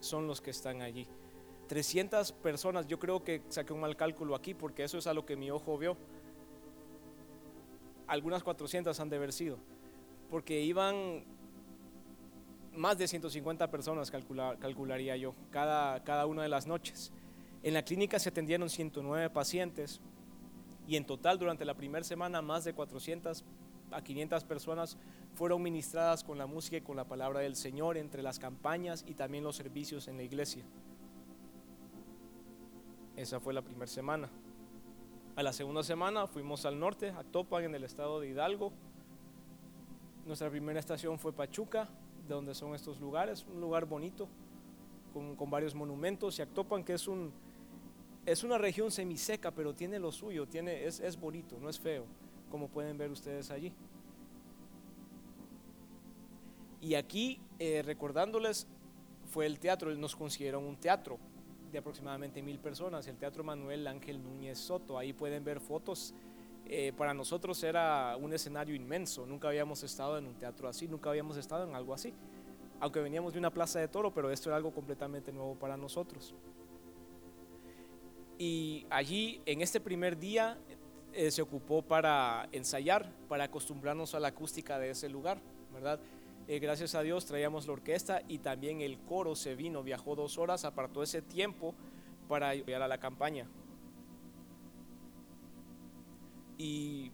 son 0.00 0.26
los 0.26 0.40
que 0.40 0.50
están 0.50 0.80
allí. 0.82 1.06
300 1.68 2.32
personas, 2.32 2.86
yo 2.86 2.98
creo 2.98 3.22
que 3.22 3.42
saqué 3.48 3.72
un 3.72 3.80
mal 3.80 3.96
cálculo 3.96 4.34
aquí 4.34 4.54
porque 4.54 4.82
eso 4.82 4.98
es 4.98 5.06
a 5.06 5.14
lo 5.14 5.24
que 5.26 5.36
mi 5.36 5.50
ojo 5.50 5.76
vio. 5.78 5.96
Algunas 8.06 8.42
400 8.42 8.98
han 8.98 9.08
de 9.08 9.16
haber 9.16 9.32
sido, 9.32 9.58
porque 10.30 10.62
iban 10.62 11.24
más 12.80 12.98
de 12.98 13.06
150 13.06 13.70
personas, 13.70 14.10
calcularía 14.10 15.16
yo, 15.16 15.34
cada, 15.50 16.02
cada 16.02 16.26
una 16.26 16.42
de 16.42 16.48
las 16.48 16.66
noches. 16.66 17.12
En 17.62 17.74
la 17.74 17.84
clínica 17.84 18.18
se 18.18 18.30
atendieron 18.30 18.70
109 18.70 19.30
pacientes 19.30 20.00
y 20.88 20.96
en 20.96 21.04
total 21.04 21.38
durante 21.38 21.64
la 21.64 21.74
primera 21.74 22.02
semana 22.02 22.42
más 22.42 22.64
de 22.64 22.72
400 22.72 23.44
a 23.92 24.02
500 24.02 24.44
personas 24.44 24.96
fueron 25.34 25.62
ministradas 25.62 26.24
con 26.24 26.38
la 26.38 26.46
música 26.46 26.76
y 26.76 26.80
con 26.80 26.96
la 26.96 27.04
palabra 27.04 27.40
del 27.40 27.56
Señor 27.56 27.96
entre 27.96 28.22
las 28.22 28.38
campañas 28.38 29.04
y 29.06 29.14
también 29.14 29.44
los 29.44 29.56
servicios 29.56 30.08
en 30.08 30.16
la 30.16 30.22
iglesia. 30.22 30.64
Esa 33.16 33.40
fue 33.40 33.52
la 33.52 33.62
primera 33.62 33.86
semana. 33.86 34.30
A 35.36 35.42
la 35.42 35.52
segunda 35.52 35.82
semana 35.82 36.26
fuimos 36.26 36.64
al 36.64 36.78
norte, 36.78 37.10
a 37.10 37.24
Topan, 37.24 37.64
en 37.64 37.74
el 37.74 37.84
estado 37.84 38.20
de 38.20 38.28
Hidalgo. 38.28 38.72
Nuestra 40.26 40.50
primera 40.50 40.80
estación 40.80 41.18
fue 41.18 41.32
Pachuca, 41.32 41.88
de 42.30 42.36
donde 42.36 42.54
son 42.54 42.74
estos 42.74 43.00
lugares, 43.00 43.44
un 43.52 43.60
lugar 43.60 43.84
bonito, 43.84 44.28
con, 45.12 45.50
varios 45.50 45.74
monumentos, 45.74 46.38
y 46.38 46.42
Actopan, 46.42 46.84
que 46.84 46.94
es, 46.94 47.08
un, 47.08 47.32
es 48.24 48.44
una 48.44 48.56
región 48.56 48.90
semiseca, 48.90 49.50
pero 49.50 49.74
tiene 49.74 49.98
lo 49.98 50.12
suyo, 50.12 50.46
tiene, 50.46 50.86
es, 50.86 51.00
es 51.00 51.18
bonito, 51.18 51.58
no 51.60 51.68
es 51.68 51.80
feo, 51.80 52.04
como 52.50 52.68
pueden 52.68 52.96
ver 52.96 53.10
ustedes 53.10 53.50
allí. 53.50 53.72
Y 56.80 56.94
aquí, 56.94 57.40
eh, 57.58 57.82
recordándoles, 57.82 58.66
fue 59.26 59.46
el 59.46 59.58
teatro, 59.58 59.94
nos 59.96 60.14
consiguieron 60.14 60.64
un 60.64 60.76
teatro 60.76 61.18
de 61.70 61.78
aproximadamente 61.78 62.42
mil 62.42 62.58
personas, 62.58 63.06
el 63.06 63.16
Teatro 63.16 63.44
Manuel 63.44 63.86
Ángel 63.86 64.22
Núñez 64.22 64.58
Soto. 64.58 64.98
Ahí 64.98 65.12
pueden 65.12 65.44
ver 65.44 65.60
fotos. 65.60 66.14
Eh, 66.72 66.92
para 66.96 67.12
nosotros 67.12 67.60
era 67.64 68.16
un 68.16 68.32
escenario 68.32 68.76
inmenso, 68.76 69.26
nunca 69.26 69.48
habíamos 69.48 69.82
estado 69.82 70.16
en 70.18 70.28
un 70.28 70.34
teatro 70.36 70.68
así, 70.68 70.86
nunca 70.86 71.10
habíamos 71.10 71.36
estado 71.36 71.68
en 71.68 71.74
algo 71.74 71.92
así. 71.92 72.14
Aunque 72.78 73.00
veníamos 73.00 73.32
de 73.32 73.40
una 73.40 73.50
plaza 73.50 73.80
de 73.80 73.88
toro, 73.88 74.14
pero 74.14 74.30
esto 74.30 74.50
era 74.50 74.56
algo 74.56 74.72
completamente 74.72 75.32
nuevo 75.32 75.56
para 75.56 75.76
nosotros. 75.76 76.32
Y 78.38 78.86
allí, 78.88 79.42
en 79.46 79.62
este 79.62 79.80
primer 79.80 80.16
día, 80.16 80.58
eh, 81.12 81.32
se 81.32 81.42
ocupó 81.42 81.82
para 81.82 82.48
ensayar, 82.52 83.10
para 83.28 83.42
acostumbrarnos 83.42 84.14
a 84.14 84.20
la 84.20 84.28
acústica 84.28 84.78
de 84.78 84.90
ese 84.90 85.08
lugar, 85.08 85.40
¿verdad? 85.74 85.98
Eh, 86.46 86.60
gracias 86.60 86.94
a 86.94 87.02
Dios 87.02 87.26
traíamos 87.26 87.66
la 87.66 87.72
orquesta 87.72 88.22
y 88.28 88.38
también 88.38 88.80
el 88.80 88.96
coro 89.00 89.34
se 89.34 89.56
vino, 89.56 89.82
viajó 89.82 90.14
dos 90.14 90.38
horas, 90.38 90.64
apartó 90.64 91.02
ese 91.02 91.20
tiempo 91.20 91.74
para 92.28 92.50
ayudar 92.50 92.82
a 92.82 92.88
la 92.88 92.98
campaña. 92.98 93.48
Y 96.60 97.10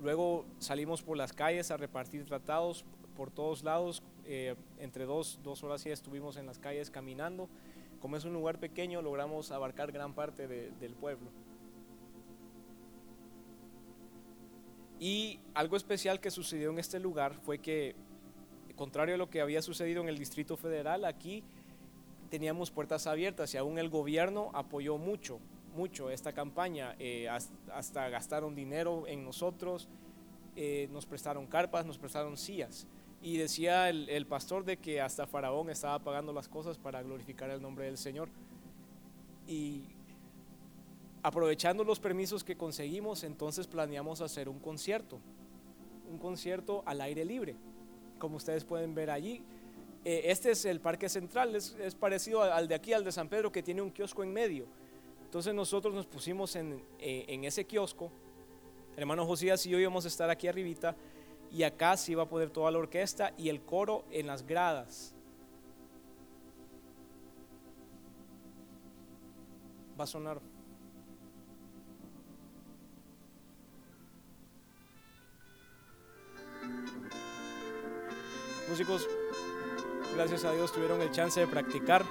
luego 0.00 0.44
salimos 0.60 1.02
por 1.02 1.16
las 1.16 1.32
calles 1.32 1.72
a 1.72 1.76
repartir 1.76 2.24
tratados 2.24 2.84
por 3.16 3.32
todos 3.32 3.64
lados. 3.64 4.04
Eh, 4.24 4.54
entre 4.78 5.06
dos, 5.06 5.40
dos 5.42 5.64
horas 5.64 5.84
y 5.86 5.90
estuvimos 5.90 6.36
en 6.36 6.46
las 6.46 6.60
calles 6.60 6.88
caminando. 6.88 7.48
Como 8.00 8.16
es 8.16 8.24
un 8.24 8.32
lugar 8.32 8.60
pequeño, 8.60 9.02
logramos 9.02 9.50
abarcar 9.50 9.90
gran 9.90 10.14
parte 10.14 10.46
del 10.46 10.94
pueblo. 10.94 11.30
Y 15.00 15.40
algo 15.52 15.76
especial 15.76 16.20
que 16.20 16.30
sucedió 16.30 16.70
en 16.70 16.78
este 16.78 17.00
lugar 17.00 17.34
fue 17.34 17.58
que 17.58 17.96
contrario 18.76 19.16
a 19.16 19.18
lo 19.18 19.30
que 19.30 19.40
había 19.40 19.62
sucedido 19.62 20.00
en 20.00 20.08
el 20.08 20.16
Distrito 20.18 20.56
Federal, 20.56 21.04
aquí 21.06 21.42
teníamos 22.30 22.70
puertas 22.70 23.08
abiertas 23.08 23.52
y 23.54 23.56
aún 23.56 23.78
el 23.78 23.88
gobierno 23.88 24.50
apoyó 24.54 24.96
mucho, 24.96 25.40
mucho 25.76 26.10
esta 26.10 26.32
campaña, 26.32 26.96
eh, 26.98 27.28
hasta 27.28 28.08
gastaron 28.08 28.54
dinero 28.54 29.06
en 29.06 29.24
nosotros, 29.24 29.88
eh, 30.56 30.88
nos 30.90 31.06
prestaron 31.06 31.46
carpas, 31.46 31.84
nos 31.86 31.98
prestaron 31.98 32.36
sillas. 32.36 32.86
Y 33.22 33.36
decía 33.36 33.88
el, 33.88 34.26
pastor 34.26 34.64
de 34.64 34.76
que 34.76 35.00
hasta 35.00 35.26
Faraón 35.26 35.70
estaba 35.70 35.98
pagando 35.98 36.32
las 36.32 36.48
cosas 36.48 36.78
para 36.78 37.02
glorificar 37.02 37.50
el 37.50 37.60
nombre 37.60 37.86
del 37.86 37.98
Señor. 37.98 38.28
Y 39.46 39.84
aprovechando 41.22 41.82
los 41.82 41.98
permisos 41.98 42.44
que 42.44 42.56
conseguimos, 42.56 43.24
entonces 43.24 43.66
planeamos 43.66 44.20
hacer 44.20 44.48
un 44.48 44.60
concierto, 44.60 45.18
un 46.10 46.18
concierto 46.18 46.82
al 46.86 47.00
aire 47.00 47.24
libre 47.24 47.56
como 48.18 48.36
ustedes 48.36 48.64
pueden 48.64 48.94
ver 48.94 49.10
allí. 49.10 49.42
Eh, 50.04 50.22
este 50.26 50.52
es 50.52 50.64
el 50.64 50.80
parque 50.80 51.08
central, 51.08 51.54
es, 51.54 51.74
parecido 51.98 52.42
al 52.42 52.68
de 52.68 52.74
aquí, 52.74 52.92
al 52.92 53.04
de 53.04 53.12
San 53.12 53.28
Pedro, 53.28 53.50
que 53.50 53.62
tiene 53.62 53.82
un 53.82 53.90
kiosco 53.90 54.22
en 54.22 54.32
medio. 54.32 54.66
Entonces 55.26 55.52
nosotros 55.52 55.92
nos 55.92 56.06
pusimos 56.06 56.56
en, 56.56 56.82
eh, 56.98 57.26
en 57.28 57.44
ese 57.44 57.66
kiosco, 57.66 58.10
hermano 58.96 59.26
Josías 59.26 59.66
y 59.66 59.70
yo 59.70 59.78
íbamos 59.78 60.04
a 60.06 60.08
estar 60.08 60.30
aquí 60.30 60.48
arribita, 60.48 60.96
y 61.50 61.62
acá 61.62 61.96
se 61.96 62.12
iba 62.12 62.22
a 62.22 62.28
poder 62.28 62.50
toda 62.50 62.70
la 62.70 62.78
orquesta 62.78 63.34
y 63.36 63.48
el 63.48 63.60
coro 63.60 64.04
en 64.10 64.26
las 64.26 64.46
gradas. 64.46 65.14
Va 69.98 70.04
a 70.04 70.06
sonar. 70.06 70.40
músicos, 78.68 79.08
gracias 80.14 80.44
a 80.44 80.52
Dios, 80.52 80.72
tuvieron 80.72 81.00
el 81.00 81.10
chance 81.10 81.40
de 81.40 81.46
practicar. 81.46 82.04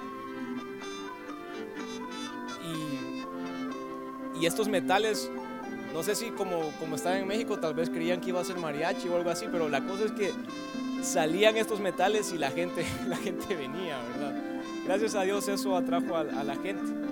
Y, 4.40 4.46
estos 4.46 4.68
metales, 4.68 5.30
no 5.92 6.02
sé 6.02 6.14
si 6.14 6.30
como, 6.30 6.70
como 6.78 6.96
estaban 6.96 7.18
en 7.18 7.26
México, 7.26 7.58
tal 7.58 7.74
vez 7.74 7.90
creían 7.90 8.20
que 8.20 8.30
iba 8.30 8.40
a 8.40 8.44
ser 8.44 8.56
mariachi 8.56 9.08
o 9.08 9.16
algo 9.16 9.30
así, 9.30 9.46
pero 9.50 9.68
la 9.68 9.84
cosa 9.84 10.04
es 10.04 10.12
que 10.12 10.32
salían 11.02 11.56
estos 11.56 11.80
metales 11.80 12.32
y 12.32 12.38
la 12.38 12.50
gente, 12.50 12.84
la 13.08 13.16
gente 13.16 13.54
venía, 13.54 13.98
¿verdad? 14.12 14.34
Gracias 14.84 15.14
a 15.14 15.22
Dios 15.22 15.48
eso 15.48 15.76
atrajo 15.76 16.16
a 16.16 16.22
la 16.22 16.54
gente. 16.56 17.06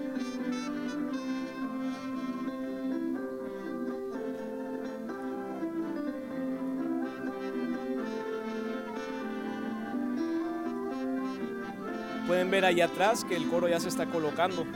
Pueden 12.26 12.50
ver 12.50 12.64
ahí 12.64 12.80
atrás 12.80 13.22
que 13.24 13.36
el 13.36 13.48
coro 13.48 13.68
ya 13.68 13.78
se 13.78 13.88
está 13.88 14.06
colocando. 14.06 14.66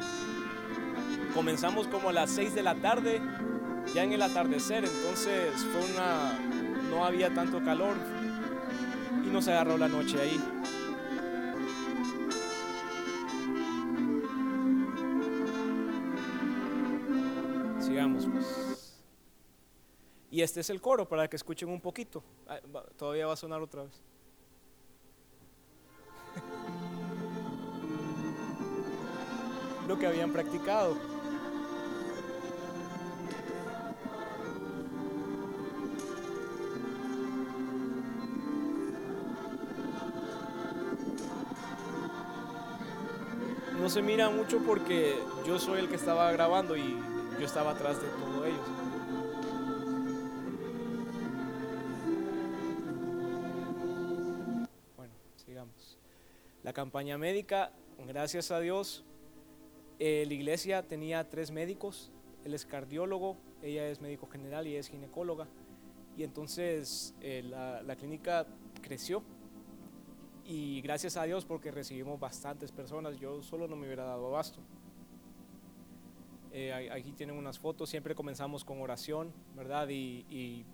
Comenzamos 1.38 1.86
como 1.86 2.08
a 2.08 2.12
las 2.12 2.30
6 2.30 2.56
de 2.56 2.64
la 2.64 2.74
tarde, 2.74 3.22
ya 3.94 4.02
en 4.02 4.12
el 4.12 4.20
atardecer, 4.22 4.84
entonces 4.84 5.54
fue 5.66 5.84
una 5.94 6.36
no 6.90 7.04
había 7.04 7.32
tanto 7.32 7.62
calor 7.62 7.96
y 9.24 9.28
nos 9.28 9.46
agarró 9.46 9.78
la 9.78 9.86
noche 9.86 10.20
ahí. 10.20 10.36
Sigamos 17.80 18.26
pues. 18.26 19.00
Y 20.32 20.42
este 20.42 20.58
es 20.58 20.70
el 20.70 20.80
coro 20.80 21.08
para 21.08 21.28
que 21.28 21.36
escuchen 21.36 21.68
un 21.68 21.80
poquito. 21.80 22.24
Todavía 22.96 23.28
va 23.28 23.34
a 23.34 23.36
sonar 23.36 23.62
otra 23.62 23.84
vez. 23.84 24.02
lo 29.86 29.96
que 29.96 30.08
habían 30.08 30.32
practicado. 30.32 31.17
Se 43.98 44.04
mira 44.04 44.30
mucho 44.30 44.60
porque 44.64 45.16
yo 45.44 45.58
soy 45.58 45.80
el 45.80 45.88
que 45.88 45.96
estaba 45.96 46.30
grabando 46.30 46.76
y 46.76 46.96
yo 47.40 47.44
estaba 47.44 47.72
atrás 47.72 48.00
de 48.00 48.06
todos 48.06 48.46
ellos. 48.46 48.60
Bueno, 54.96 55.12
sigamos. 55.34 55.98
La 56.62 56.72
campaña 56.72 57.18
médica, 57.18 57.72
gracias 58.06 58.52
a 58.52 58.60
Dios, 58.60 59.04
eh, 59.98 60.24
la 60.28 60.34
iglesia 60.34 60.84
tenía 60.84 61.28
tres 61.28 61.50
médicos, 61.50 62.12
él 62.44 62.54
es 62.54 62.64
cardiólogo, 62.66 63.36
ella 63.62 63.88
es 63.88 64.00
médico 64.00 64.28
general 64.28 64.68
y 64.68 64.76
es 64.76 64.86
ginecóloga. 64.86 65.48
Y 66.16 66.22
entonces 66.22 67.16
eh, 67.20 67.42
la, 67.44 67.96
clínica 67.96 68.46
creció 68.80 69.24
y 70.50 70.80
gracias 70.80 71.18
a 71.18 71.24
Dios 71.24 71.44
porque 71.44 71.70
recibimos 71.70 72.18
bastantes 72.18 72.72
personas, 72.72 73.18
yo 73.18 73.42
solo 73.42 73.68
no 73.68 73.76
me 73.76 73.84
hubiera 73.84 74.04
dado 74.04 74.28
abasto. 74.28 74.60
Eh, 76.52 76.90
aquí 76.90 77.12
tienen 77.12 77.36
unas 77.36 77.58
fotos, 77.58 77.90
siempre 77.90 78.14
comenzamos 78.14 78.64
con 78.64 78.80
oración, 78.80 79.30
¿verdad? 79.54 79.88
Y, 79.90 80.64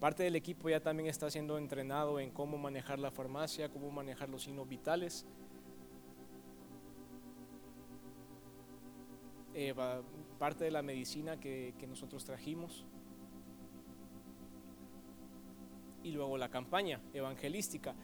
Parte 0.00 0.22
del 0.22 0.34
equipo 0.34 0.70
ya 0.70 0.80
también 0.80 1.10
está 1.10 1.30
siendo 1.30 1.58
entrenado 1.58 2.18
en 2.20 2.30
cómo 2.30 2.56
manejar 2.56 2.98
la 2.98 3.10
farmacia, 3.10 3.68
cómo 3.68 3.90
manejar 3.90 4.30
los 4.30 4.44
signos 4.44 4.66
vitales. 4.66 5.26
Eh, 9.52 9.74
parte 10.38 10.64
de 10.64 10.70
la 10.70 10.80
medicina 10.80 11.38
que, 11.38 11.74
que 11.78 11.86
nosotros 11.86 12.24
trajimos. 12.24 12.86
Y 16.02 16.12
luego 16.12 16.38
la 16.38 16.48
campaña 16.48 17.02
evangelística. 17.12 17.94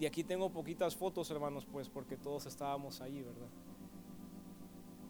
Y 0.00 0.06
aquí 0.06 0.24
tengo 0.24 0.48
poquitas 0.48 0.96
fotos, 0.96 1.30
hermanos, 1.30 1.66
pues 1.70 1.90
porque 1.90 2.16
todos 2.16 2.46
estábamos 2.46 3.02
ahí, 3.02 3.20
¿verdad? 3.20 3.48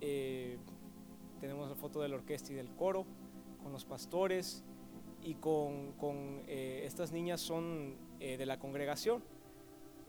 Eh, 0.00 0.58
tenemos 1.40 1.68
la 1.68 1.76
foto 1.76 2.00
de 2.00 2.08
la 2.08 2.16
orquesta 2.16 2.52
y 2.52 2.56
del 2.56 2.74
coro, 2.74 3.06
con 3.62 3.70
los 3.70 3.84
pastores 3.84 4.64
y 5.22 5.34
con, 5.34 5.92
con 5.92 6.42
eh, 6.48 6.82
estas 6.84 7.12
niñas 7.12 7.40
son 7.40 7.94
eh, 8.18 8.36
de 8.36 8.44
la 8.46 8.58
congregación. 8.58 9.22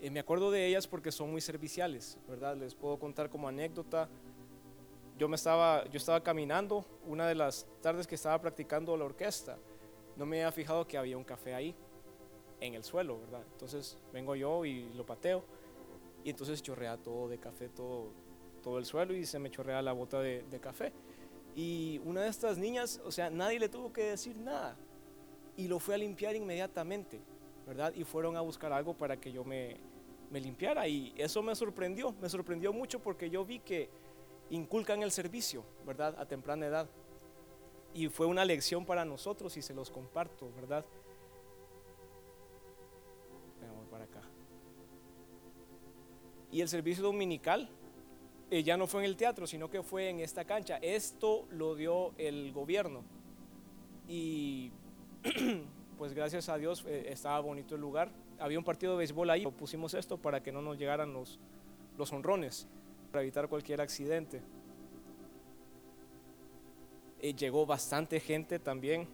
me 0.01 0.19
acuerdo 0.19 0.49
de 0.49 0.65
ellas 0.65 0.87
porque 0.87 1.11
son 1.11 1.29
muy 1.29 1.41
serviciales, 1.41 2.17
¿verdad? 2.27 2.57
Les 2.57 2.73
puedo 2.73 2.97
contar 2.97 3.29
como 3.29 3.47
anécdota. 3.47 4.09
Yo, 5.19 5.27
me 5.27 5.35
estaba, 5.35 5.87
yo 5.89 5.97
estaba 5.97 6.23
caminando 6.23 6.87
una 7.05 7.27
de 7.27 7.35
las 7.35 7.67
tardes 7.83 8.07
que 8.07 8.15
estaba 8.15 8.41
practicando 8.41 8.97
la 8.97 9.05
orquesta. 9.05 9.59
No 10.17 10.25
me 10.25 10.37
había 10.37 10.51
fijado 10.51 10.87
que 10.87 10.97
había 10.97 11.19
un 11.19 11.23
café 11.23 11.53
ahí 11.53 11.75
en 12.61 12.75
el 12.75 12.83
suelo, 12.83 13.19
¿verdad? 13.19 13.43
Entonces 13.51 13.97
vengo 14.13 14.35
yo 14.35 14.63
y 14.63 14.85
lo 14.93 15.05
pateo 15.05 15.43
y 16.23 16.29
entonces 16.29 16.61
chorrea 16.61 16.97
todo 16.97 17.27
de 17.27 17.39
café, 17.39 17.67
todo, 17.69 18.11
todo 18.63 18.77
el 18.77 18.85
suelo 18.85 19.13
y 19.13 19.25
se 19.25 19.39
me 19.39 19.49
chorrea 19.49 19.81
la 19.81 19.91
bota 19.91 20.21
de, 20.21 20.59
café. 20.61 20.93
Y 21.55 21.99
una 22.05 22.21
de 22.21 22.29
estas 22.29 22.57
niñas, 22.57 23.01
o 23.03 23.11
sea, 23.11 23.29
nadie 23.29 23.59
le 23.59 23.67
tuvo 23.67 23.91
que 23.91 24.03
decir 24.03 24.37
nada 24.37 24.77
y 25.57 25.67
lo 25.67 25.79
fue 25.79 25.95
a 25.95 25.97
limpiar 25.97 26.35
inmediatamente, 26.35 27.19
¿verdad? 27.67 27.93
Y 27.95 28.03
fueron 28.03 28.37
a 28.37 28.41
buscar 28.41 28.71
algo 28.71 28.93
para 28.93 29.17
que 29.17 29.31
yo 29.31 29.43
me, 29.43 29.77
me 30.29 30.39
limpiara 30.39 30.87
y 30.87 31.13
eso 31.17 31.41
me 31.41 31.55
sorprendió, 31.55 32.13
me 32.21 32.29
sorprendió 32.29 32.71
mucho 32.71 32.99
porque 32.99 33.29
yo 33.29 33.43
vi 33.43 33.59
que 33.59 33.89
inculcan 34.51 35.01
el 35.01 35.11
servicio, 35.11 35.65
¿verdad? 35.85 36.15
A 36.19 36.25
temprana 36.27 36.67
edad. 36.67 36.89
Y 37.93 38.07
fue 38.07 38.25
una 38.27 38.45
lección 38.45 38.85
para 38.85 39.03
nosotros 39.03 39.57
y 39.57 39.61
se 39.61 39.73
los 39.73 39.89
comparto, 39.89 40.49
¿verdad? 40.55 40.85
Y 46.51 46.61
el 46.61 46.67
servicio 46.67 47.03
dominical 47.03 47.69
eh, 48.49 48.63
ya 48.63 48.75
no 48.75 48.85
fue 48.85 49.01
en 49.01 49.09
el 49.09 49.15
teatro, 49.15 49.47
sino 49.47 49.69
que 49.69 49.81
fue 49.81 50.09
en 50.09 50.19
esta 50.19 50.43
cancha. 50.43 50.77
Esto 50.81 51.47
lo 51.51 51.75
dio 51.75 52.11
el 52.17 52.51
gobierno. 52.51 53.03
Y 54.07 54.71
pues 55.97 56.13
gracias 56.13 56.49
a 56.49 56.57
Dios 56.57 56.83
eh, 56.85 57.05
estaba 57.09 57.39
bonito 57.39 57.75
el 57.75 57.81
lugar. 57.81 58.11
Había 58.39 58.57
un 58.57 58.65
partido 58.65 58.93
de 58.93 58.97
béisbol 58.99 59.29
ahí, 59.29 59.45
pusimos 59.45 59.93
esto 59.93 60.17
para 60.17 60.43
que 60.43 60.51
no 60.51 60.61
nos 60.61 60.77
llegaran 60.77 61.13
los, 61.13 61.39
los 61.97 62.11
honrones, 62.11 62.67
para 63.11 63.21
evitar 63.21 63.47
cualquier 63.47 63.79
accidente. 63.79 64.41
Eh, 67.21 67.33
llegó 67.35 67.65
bastante 67.65 68.19
gente 68.19 68.59
también. 68.59 69.07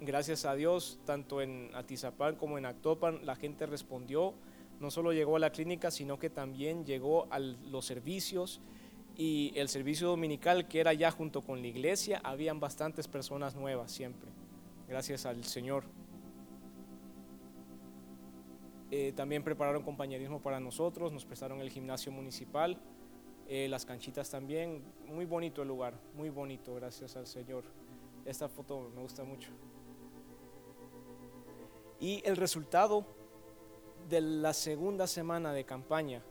Gracias 0.00 0.44
a 0.44 0.54
Dios, 0.54 1.00
tanto 1.04 1.40
en 1.40 1.70
Atizapán 1.74 2.36
como 2.36 2.58
en 2.58 2.66
Actopan, 2.66 3.24
la 3.24 3.34
gente 3.34 3.66
respondió 3.66 4.34
no 4.82 4.90
solo 4.90 5.12
llegó 5.12 5.36
a 5.36 5.38
la 5.38 5.50
clínica, 5.50 5.90
sino 5.90 6.18
que 6.18 6.28
también 6.28 6.84
llegó 6.84 7.28
a 7.30 7.38
los 7.38 7.86
servicios 7.86 8.60
y 9.16 9.52
el 9.54 9.68
servicio 9.68 10.08
dominical 10.08 10.66
que 10.68 10.80
era 10.80 10.92
ya 10.92 11.10
junto 11.10 11.40
con 11.42 11.60
la 11.62 11.68
iglesia, 11.68 12.20
habían 12.24 12.60
bastantes 12.60 13.06
personas 13.08 13.54
nuevas 13.54 13.92
siempre, 13.92 14.28
gracias 14.88 15.24
al 15.24 15.44
Señor. 15.44 15.84
Eh, 18.90 19.12
también 19.14 19.42
prepararon 19.42 19.82
compañerismo 19.82 20.42
para 20.42 20.60
nosotros, 20.60 21.12
nos 21.12 21.24
prestaron 21.24 21.60
el 21.60 21.70
gimnasio 21.70 22.12
municipal, 22.12 22.76
eh, 23.48 23.68
las 23.68 23.86
canchitas 23.86 24.30
también, 24.30 24.82
muy 25.06 25.24
bonito 25.24 25.62
el 25.62 25.68
lugar, 25.68 25.94
muy 26.14 26.28
bonito, 26.28 26.74
gracias 26.74 27.16
al 27.16 27.26
Señor. 27.26 27.64
Esta 28.24 28.48
foto 28.48 28.90
me 28.94 29.00
gusta 29.00 29.24
mucho. 29.24 29.50
Y 32.00 32.20
el 32.24 32.36
resultado 32.36 33.21
de 34.08 34.20
la 34.20 34.52
segunda 34.52 35.06
semana 35.06 35.52
de 35.52 35.64
campaña 35.64 36.22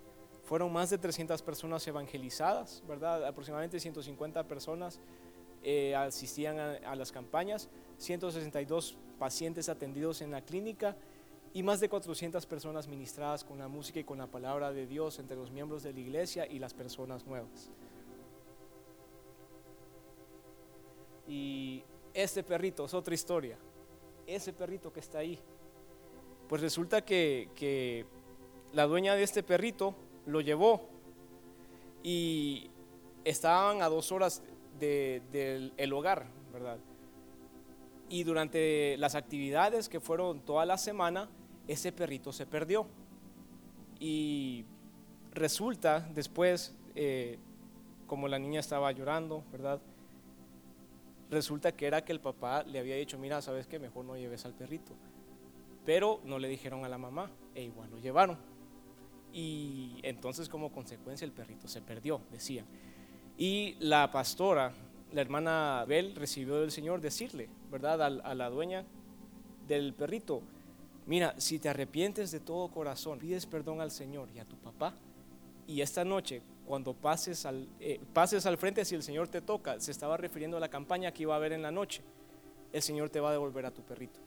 fueron 0.44 0.72
más 0.74 0.90
de 0.90 0.98
300 0.98 1.42
personas 1.42 1.86
evangelizadas, 1.88 2.84
¿verdad? 2.88 3.26
Aproximadamente 3.26 3.80
150 3.80 4.48
personas 4.48 5.00
eh, 5.64 5.96
asistían 5.96 6.60
a, 6.60 6.96
las 6.96 7.12
campañas, 7.12 7.70
162 8.00 8.98
pacientes 9.20 9.70
atendidos 9.70 10.22
en 10.22 10.32
la 10.32 10.42
clínica 10.42 10.98
y 11.54 11.64
más 11.64 11.80
de 11.80 11.90
400 11.90 12.46
personas 12.46 12.88
ministradas 12.88 13.44
con 13.44 13.60
la 13.60 13.68
música 13.68 14.00
y 14.00 14.04
con 14.04 14.18
la 14.18 14.28
palabra 14.28 14.72
de 14.72 14.88
Dios 14.88 15.20
entre 15.20 15.38
los 15.38 15.52
miembros 15.52 15.84
de 15.84 15.94
la 15.94 16.00
iglesia 16.00 16.48
y 16.48 16.60
las 16.60 16.74
personas 16.74 17.26
nuevas. 17.26 17.70
Y 21.28 21.84
este 22.14 22.44
perrito 22.44 22.86
es 22.86 22.94
otra 22.94 23.14
historia. 23.14 23.58
Ese 24.26 24.52
perrito 24.52 24.92
que 24.92 25.00
está 25.00 25.20
ahí 25.20 25.40
pues 26.52 26.62
resulta 26.62 27.00
que, 27.00 28.06
la 28.74 28.86
dueña 28.86 29.16
de 29.16 29.24
este 29.24 29.42
perrito 29.42 29.96
lo 30.26 30.42
llevó 30.42 30.90
y 32.04 32.70
estaban 33.24 33.82
a 33.82 33.88
dos 33.88 34.12
horas 34.12 34.44
del 34.78 35.94
hogar, 35.94 36.26
¿verdad? 36.52 36.78
Y 38.10 38.26
durante 38.26 38.98
las 38.98 39.16
actividades 39.16 39.88
que 39.88 40.02
fueron 40.02 40.42
toda 40.42 40.66
la 40.66 40.78
semana, 40.78 41.30
ese 41.70 41.94
perrito 41.94 42.34
se 42.34 42.46
perdió. 42.46 42.86
Y 43.98 44.66
resulta 45.32 46.02
después, 46.14 46.76
eh, 46.96 47.40
como 48.08 48.28
la 48.28 48.40
niña 48.40 48.60
estaba 48.60 48.92
llorando, 48.92 49.46
¿verdad? 49.54 49.80
Resulta 51.30 51.72
que 51.72 51.88
era 51.88 52.04
que 52.04 52.12
el 52.12 52.20
papá 52.20 52.64
le 52.64 52.78
había 52.78 52.98
dicho, 52.98 53.18
mira, 53.18 53.42
¿sabes 53.42 53.68
qué? 53.68 53.80
Mejor 53.80 54.04
no 54.04 54.18
lleves 54.18 54.44
al 54.44 54.54
perrito 54.54 54.98
pero 55.86 56.22
no 56.24 56.40
le 56.40 56.48
dijeron 56.48 56.86
a 56.86 56.90
la 56.90 56.98
mamá 56.98 57.32
e 57.56 57.64
igual 57.64 57.90
lo 57.90 57.98
llevaron. 57.98 58.38
Y 59.34 60.00
entonces 60.04 60.50
como 60.50 60.72
consecuencia 60.72 61.26
el 61.26 61.32
perrito 61.32 61.68
se 61.68 61.82
perdió, 61.82 62.22
decían. 62.32 62.66
Y 63.38 63.76
la 63.80 64.12
pastora, 64.12 64.74
la 65.12 65.22
hermana 65.22 65.86
Bel, 65.88 66.16
recibió 66.16 66.60
del 66.60 66.72
Señor 66.72 67.02
decirle, 67.02 67.50
¿verdad? 67.72 68.02
A, 68.02 68.36
la 68.36 68.50
dueña 68.50 68.86
del 69.68 69.94
perrito, 69.94 70.42
mira, 71.06 71.34
si 71.38 71.58
te 71.60 71.70
arrepientes 71.70 72.32
de 72.32 72.40
todo 72.40 72.70
corazón, 72.70 73.20
pides 73.20 73.46
perdón 73.46 73.82
al 73.82 73.92
Señor 73.92 74.30
y 74.36 74.40
a 74.40 74.46
tu 74.46 74.58
papá, 74.58 74.94
y 75.66 75.82
esta 75.82 76.04
noche, 76.04 76.42
cuando 76.66 76.94
pases 76.94 77.46
al, 77.46 77.68
eh, 77.80 78.00
pases 78.14 78.46
al 78.46 78.58
frente, 78.58 78.84
si 78.84 78.96
el 78.96 79.04
Señor 79.04 79.30
te 79.30 79.42
toca, 79.42 79.80
se 79.80 79.92
estaba 79.92 80.18
refiriendo 80.18 80.58
a 80.58 80.60
la 80.60 80.70
campaña 80.70 81.12
que 81.12 81.24
iba 81.24 81.34
a 81.34 81.38
haber 81.38 81.54
en 81.54 81.62
la 81.62 81.72
noche, 81.72 82.02
el 82.74 82.82
Señor 82.82 83.10
te 83.10 83.20
va 83.20 83.30
a 83.30 83.34
devolver 83.34 83.66
a 83.66 83.72
tu 83.72 83.82
perrito. 83.82 84.20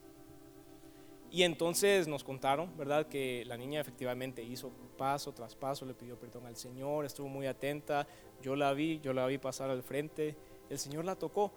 Y 1.34 1.42
entonces 1.42 2.06
nos 2.06 2.22
contaron, 2.22 2.70
¿verdad?, 2.76 3.08
que 3.08 3.44
la 3.46 3.56
niña 3.56 3.80
efectivamente 3.80 4.40
hizo 4.40 4.70
paso 4.96 5.32
tras 5.32 5.56
paso, 5.56 5.84
le 5.84 5.92
pidió 5.92 6.16
perdón 6.16 6.46
al 6.46 6.54
Señor, 6.54 7.04
estuvo 7.04 7.26
muy 7.26 7.48
atenta, 7.48 8.06
yo 8.40 8.54
la 8.54 8.72
vi, 8.72 9.00
yo 9.00 9.12
la 9.12 9.26
vi 9.26 9.36
pasar 9.38 9.68
al 9.68 9.82
frente, 9.82 10.36
el 10.70 10.78
Señor 10.78 11.04
la 11.04 11.16
tocó. 11.16 11.50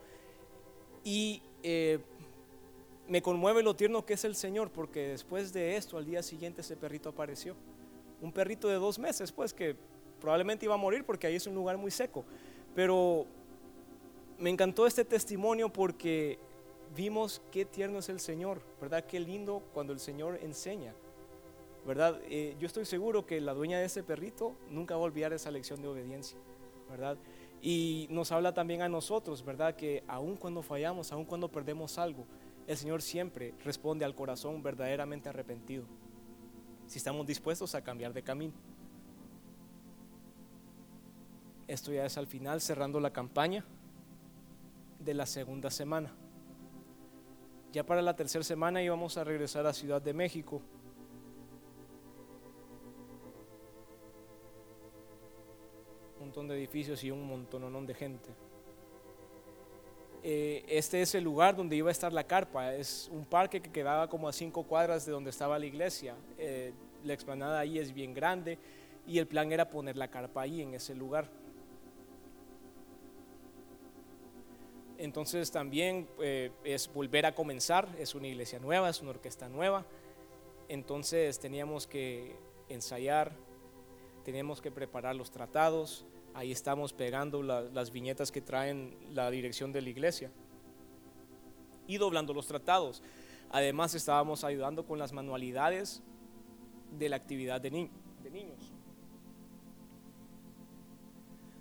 Y 1.04 1.44
eh, 1.62 2.00
me 3.08 3.22
conmueve 3.22 3.62
lo 3.62 3.76
tierno 3.76 4.04
que 4.04 4.16
es 4.16 4.26
el 4.26 4.36
Señor, 4.36 4.72
porque 4.72 5.10
después 5.10 5.54
de 5.54 5.78
esto, 5.78 6.00
al 6.00 6.08
día 6.08 6.24
siguiente 6.24 6.62
ese 6.62 6.76
perrito 6.76 7.10
apareció. 7.10 7.56
Un 8.20 8.32
perrito 8.32 8.68
de 8.70 8.78
dos 8.78 8.98
meses, 8.98 9.32
pues 9.32 9.54
que 9.54 9.76
probablemente 10.20 10.66
iba 10.66 10.74
a 10.74 10.78
morir 10.78 11.04
porque 11.06 11.28
ahí 11.28 11.36
es 11.36 11.46
un 11.46 11.54
lugar 11.54 11.78
muy 11.78 11.92
seco. 11.92 12.26
Pero 12.74 13.28
me 14.40 14.50
encantó 14.50 14.88
este 14.88 15.06
testimonio 15.06 15.72
porque 15.72 16.40
vimos 16.98 17.44
qué 17.52 17.64
tierno 17.64 18.00
es 18.00 18.10
el 18.10 18.20
Señor, 18.20 18.60
¿verdad? 18.82 19.06
Qué 19.06 19.20
lindo 19.20 19.62
cuando 19.72 19.94
el 19.94 20.00
Señor 20.00 20.40
enseña, 20.42 20.96
¿verdad? 21.86 22.20
Eh, 22.28 22.56
yo 22.60 22.66
estoy 22.66 22.86
seguro 22.86 23.26
que 23.26 23.40
la 23.40 23.54
dueña 23.54 23.78
de 23.78 23.86
ese 23.86 24.04
perrito 24.04 24.56
nunca 24.72 24.96
va 24.96 25.02
a 25.02 25.06
olvidar 25.06 25.32
esa 25.32 25.52
lección 25.52 25.80
de 25.82 25.88
obediencia, 25.88 26.40
¿verdad? 26.90 27.18
Y 27.62 28.08
nos 28.10 28.32
habla 28.32 28.54
también 28.54 28.82
a 28.82 28.90
nosotros, 28.90 29.46
¿verdad? 29.46 29.76
Que 29.76 30.04
aun 30.08 30.36
cuando 30.36 30.64
fallamos, 30.64 31.12
aun 31.12 31.24
cuando 31.24 31.52
perdemos 31.52 32.00
algo, 32.00 32.26
el 32.66 32.76
Señor 32.76 33.04
siempre 33.04 33.54
responde 33.64 34.04
al 34.04 34.16
corazón 34.16 34.64
verdaderamente 34.64 35.30
arrepentido, 35.30 35.86
si 36.88 36.98
estamos 36.98 37.28
dispuestos 37.28 37.76
a 37.76 37.84
cambiar 37.84 38.12
de 38.12 38.24
camino. 38.24 38.54
Esto 41.68 41.94
ya 41.94 42.06
es 42.06 42.18
al 42.18 42.28
final, 42.28 42.60
cerrando 42.60 43.00
la 43.00 43.14
campaña 43.14 43.64
de 45.00 45.14
la 45.14 45.28
segunda 45.28 45.70
semana. 45.70 46.12
Ya 47.72 47.86
para 47.86 48.02
la 48.02 48.16
tercera 48.16 48.44
semana 48.44 48.82
íbamos 48.82 49.18
a 49.18 49.24
regresar 49.24 49.66
a 49.68 49.74
Ciudad 49.74 50.02
de 50.02 50.14
México. 50.14 50.62
Un 56.20 56.28
montón 56.28 56.48
de 56.48 56.56
edificios 56.56 57.04
y 57.04 57.12
un 57.12 57.26
montón 57.28 57.86
de 57.86 57.94
gente. 57.94 58.30
eh, 60.24 60.66
este 60.68 61.02
es 61.02 61.14
el 61.16 61.24
lugar 61.24 61.56
donde 61.56 61.76
iba 61.76 61.90
a 61.90 61.92
estar 61.92 62.12
la 62.12 62.26
carpa. 62.26 62.74
Es 62.74 63.10
un 63.14 63.26
parque 63.26 63.62
que 63.62 63.72
quedaba 63.72 64.10
como 64.10 64.28
a 64.28 64.34
cinco 64.34 64.64
cuadras 64.64 65.06
de 65.06 65.12
donde 65.12 65.30
estaba 65.30 65.60
la 65.60 65.66
iglesia. 65.66 66.16
Eh, 66.38 66.74
la 67.04 67.14
explanada 67.14 67.60
ahí 67.60 67.78
es 67.80 67.94
bien 67.94 68.14
grande 68.14 68.58
y 69.06 69.20
el 69.20 69.28
plan 69.28 69.52
era 69.52 69.70
poner 69.70 69.96
la 69.96 70.10
carpa 70.10 70.42
ahí 70.42 70.62
en 70.62 70.74
ese 70.74 70.96
lugar. 70.96 71.30
Entonces 75.08 75.52
también 75.52 76.06
eh, 76.20 76.52
es 76.66 76.92
volver 76.94 77.26
a 77.26 77.34
comenzar, 77.34 77.88
es 77.98 78.14
una 78.14 78.28
iglesia 78.28 78.60
nueva, 78.60 78.90
es 78.90 79.00
una 79.02 79.12
orquesta 79.12 79.48
nueva. 79.48 79.86
Entonces 80.68 81.40
teníamos 81.40 81.88
que 81.88 82.36
ensayar, 82.68 83.32
teníamos 84.26 84.60
que 84.60 84.70
preparar 84.70 85.16
los 85.16 85.32
tratados, 85.32 86.06
ahí 86.34 86.52
estamos 86.52 86.92
pegando 86.92 87.42
las 87.42 87.92
viñetas 87.92 88.34
que 88.34 88.42
traen 88.42 88.98
la 89.14 89.32
dirección 89.32 89.72
de 89.72 89.82
la 89.82 89.88
iglesia 89.88 90.30
y 91.88 91.96
doblando 91.96 92.34
los 92.34 92.48
tratados. 92.48 93.02
Además 93.50 93.96
estábamos 93.96 94.44
ayudando 94.44 94.86
con 94.86 95.00
las 95.00 95.14
manualidades 95.14 96.04
de 97.00 97.08
la 97.08 97.16
actividad 97.16 97.62
de, 97.62 97.70
de 97.70 98.30
niños. 98.30 98.74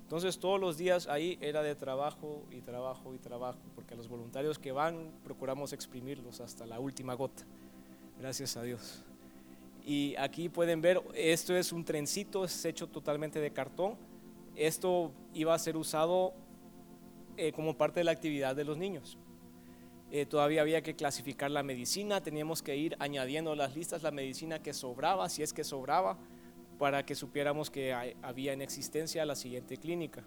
Entonces 0.07 0.39
todos 0.39 0.61
los 0.61 0.77
días 0.77 1.09
ahí 1.09 1.37
era 1.41 1.65
de 1.65 1.75
trabajo 1.75 2.45
y 2.53 2.61
trabajo 2.61 3.13
y 3.13 3.19
trabajo, 3.19 3.59
porque 3.75 3.97
los 3.97 4.07
voluntarios 4.07 4.57
que 4.57 4.71
van 4.71 5.11
procuramos 5.25 5.73
exprimirlos 5.73 6.41
hasta 6.41 6.65
la 6.65 6.79
última 6.79 7.15
gota. 7.15 7.43
Gracias 8.21 8.57
a 8.57 8.63
Dios. 8.63 9.03
Y 9.85 10.15
aquí 10.15 10.49
pueden 10.49 10.81
ver, 10.81 11.03
esto 11.13 11.57
es 11.57 11.73
un 11.73 11.85
trencito, 11.85 12.45
es 12.45 12.65
hecho 12.65 12.87
totalmente 12.87 13.41
de 13.41 13.51
cartón. 13.51 13.97
Esto 14.55 15.11
iba 15.35 15.53
a 15.55 15.59
ser 15.59 15.77
usado 15.77 16.35
eh, 17.37 17.51
como 17.51 17.77
parte 17.77 17.99
de 17.99 18.05
la 18.05 18.13
actividad 18.13 18.55
de 18.55 18.63
los 18.63 18.79
niños. 18.79 19.19
Eh, 20.13 20.25
todavía 20.25 20.61
había 20.61 20.83
que 20.83 20.95
clasificar 20.95 21.51
la 21.51 21.65
medicina, 21.65 22.21
teníamos 22.21 22.63
que 22.63 22.77
ir 22.77 22.95
añadiendo 23.01 23.51
a 23.51 23.57
las 23.57 23.75
listas 23.75 24.05
la 24.05 24.13
medicina 24.13 24.63
que 24.63 24.73
sobraba, 24.73 25.29
si 25.29 25.43
es 25.43 25.53
que 25.53 25.65
sobraba 25.65 26.17
para 26.79 27.05
que 27.05 27.15
supiéramos 27.15 27.71
que 27.71 27.93
había 28.23 28.53
en 28.53 28.63
existencia 28.63 29.25
la 29.25 29.35
siguiente 29.35 29.77
clínica. 29.77 30.25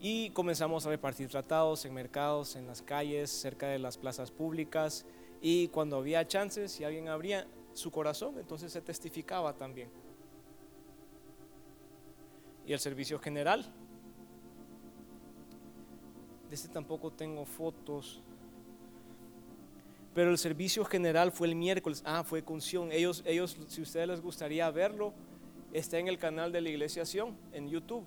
Y 0.00 0.30
comenzamos 0.30 0.84
a 0.84 0.90
repartir 0.90 1.28
tratados 1.28 1.84
en 1.84 1.94
mercados, 1.94 2.56
en 2.56 2.66
las 2.66 2.82
calles, 2.82 3.30
cerca 3.30 3.68
de 3.68 3.78
las 3.78 3.96
plazas 3.96 4.30
públicas. 4.30 5.06
Y 5.40 5.68
cuando 5.68 5.96
había 5.96 6.26
chances, 6.26 6.72
si 6.72 6.84
alguien 6.84 7.08
abría 7.08 7.46
su 7.72 7.90
corazón, 7.90 8.38
entonces 8.38 8.72
se 8.72 8.80
testificaba 8.80 9.54
también. 9.54 9.88
Y 12.66 12.72
el 12.72 12.78
servicio 12.78 13.18
general. 13.18 13.72
De 16.48 16.54
este 16.54 16.68
tampoco 16.68 17.10
tengo 17.10 17.46
fotos 17.46 18.22
pero 20.14 20.30
el 20.30 20.38
servicio 20.38 20.84
general 20.84 21.32
fue 21.32 21.48
el 21.48 21.56
miércoles. 21.56 22.02
Ah, 22.06 22.22
fue 22.22 22.42
con 22.42 22.60
Sion. 22.60 22.92
Ellos, 22.92 23.22
ellos, 23.26 23.58
si 23.66 23.82
ustedes 23.82 24.06
les 24.06 24.20
gustaría 24.20 24.70
verlo, 24.70 25.12
está 25.72 25.98
en 25.98 26.06
el 26.06 26.18
canal 26.18 26.52
de 26.52 26.60
la 26.60 26.68
Iglesia 26.68 27.04
Sion, 27.04 27.36
en 27.52 27.68
YouTube. 27.68 28.04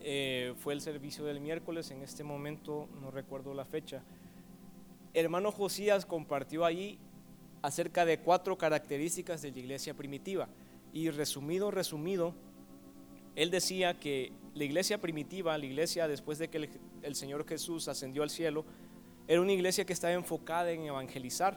Eh, 0.00 0.54
fue 0.56 0.72
el 0.72 0.80
servicio 0.80 1.24
del 1.24 1.40
miércoles, 1.40 1.90
en 1.90 2.02
este 2.02 2.24
momento 2.24 2.88
no 3.00 3.10
recuerdo 3.10 3.54
la 3.54 3.64
fecha. 3.64 4.02
Hermano 5.14 5.52
Josías 5.52 6.06
compartió 6.06 6.64
allí 6.64 6.98
acerca 7.60 8.04
de 8.04 8.18
cuatro 8.18 8.56
características 8.56 9.42
de 9.42 9.52
la 9.52 9.58
iglesia 9.58 9.94
primitiva. 9.94 10.48
Y 10.92 11.10
resumido, 11.10 11.70
resumido, 11.70 12.34
él 13.36 13.50
decía 13.50 14.00
que 14.00 14.32
la 14.54 14.64
iglesia 14.64 14.98
primitiva, 14.98 15.56
la 15.56 15.66
iglesia 15.66 16.08
después 16.08 16.38
de 16.38 16.48
que 16.48 16.70
el 17.02 17.14
Señor 17.14 17.46
Jesús 17.46 17.88
ascendió 17.88 18.22
al 18.22 18.30
cielo, 18.30 18.64
era 19.32 19.40
una 19.40 19.52
iglesia 19.52 19.86
que 19.86 19.94
estaba 19.94 20.12
enfocada 20.12 20.72
en 20.72 20.84
evangelizar 20.84 21.56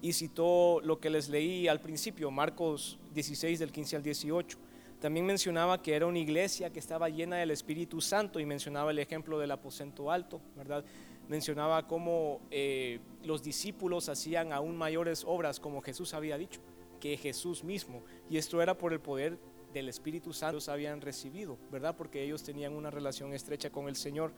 y 0.00 0.12
citó 0.12 0.80
lo 0.84 1.00
que 1.00 1.10
les 1.10 1.28
leí 1.28 1.66
al 1.66 1.80
principio, 1.80 2.30
Marcos 2.30 2.96
16 3.12 3.58
del 3.58 3.72
15 3.72 3.96
al 3.96 4.02
18. 4.04 4.56
También 5.00 5.26
mencionaba 5.26 5.82
que 5.82 5.96
era 5.96 6.06
una 6.06 6.20
iglesia 6.20 6.70
que 6.70 6.78
estaba 6.78 7.08
llena 7.08 7.38
del 7.38 7.50
Espíritu 7.50 8.00
Santo 8.00 8.38
y 8.38 8.46
mencionaba 8.46 8.92
el 8.92 9.00
ejemplo 9.00 9.40
del 9.40 9.50
aposento 9.50 10.12
alto, 10.12 10.40
¿verdad? 10.56 10.84
Mencionaba 11.28 11.88
cómo 11.88 12.40
eh, 12.52 13.00
los 13.24 13.42
discípulos 13.42 14.08
hacían 14.08 14.52
aún 14.52 14.76
mayores 14.76 15.24
obras 15.26 15.58
como 15.58 15.82
Jesús 15.82 16.14
había 16.14 16.38
dicho, 16.38 16.60
que 17.00 17.16
Jesús 17.16 17.64
mismo. 17.64 18.04
Y 18.30 18.36
esto 18.36 18.62
era 18.62 18.78
por 18.78 18.92
el 18.92 19.00
poder 19.00 19.40
del 19.74 19.88
Espíritu 19.88 20.32
Santo 20.32 20.60
que 20.64 20.70
habían 20.70 21.00
recibido, 21.00 21.58
¿verdad? 21.72 21.96
Porque 21.96 22.22
ellos 22.22 22.44
tenían 22.44 22.74
una 22.74 22.92
relación 22.92 23.34
estrecha 23.34 23.70
con 23.70 23.88
el 23.88 23.96
Señor. 23.96 24.30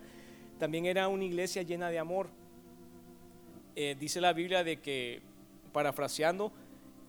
También 0.59 0.87
era 0.87 1.09
una 1.09 1.25
iglesia 1.25 1.61
llena 1.61 1.91
de 1.91 1.99
amor, 1.99 2.31
eh, 3.77 3.97
dice 3.99 4.21
la 4.21 4.33
Biblia 4.33 4.65
de 4.65 4.79
que, 4.81 5.23
parafraseando, 5.73 6.53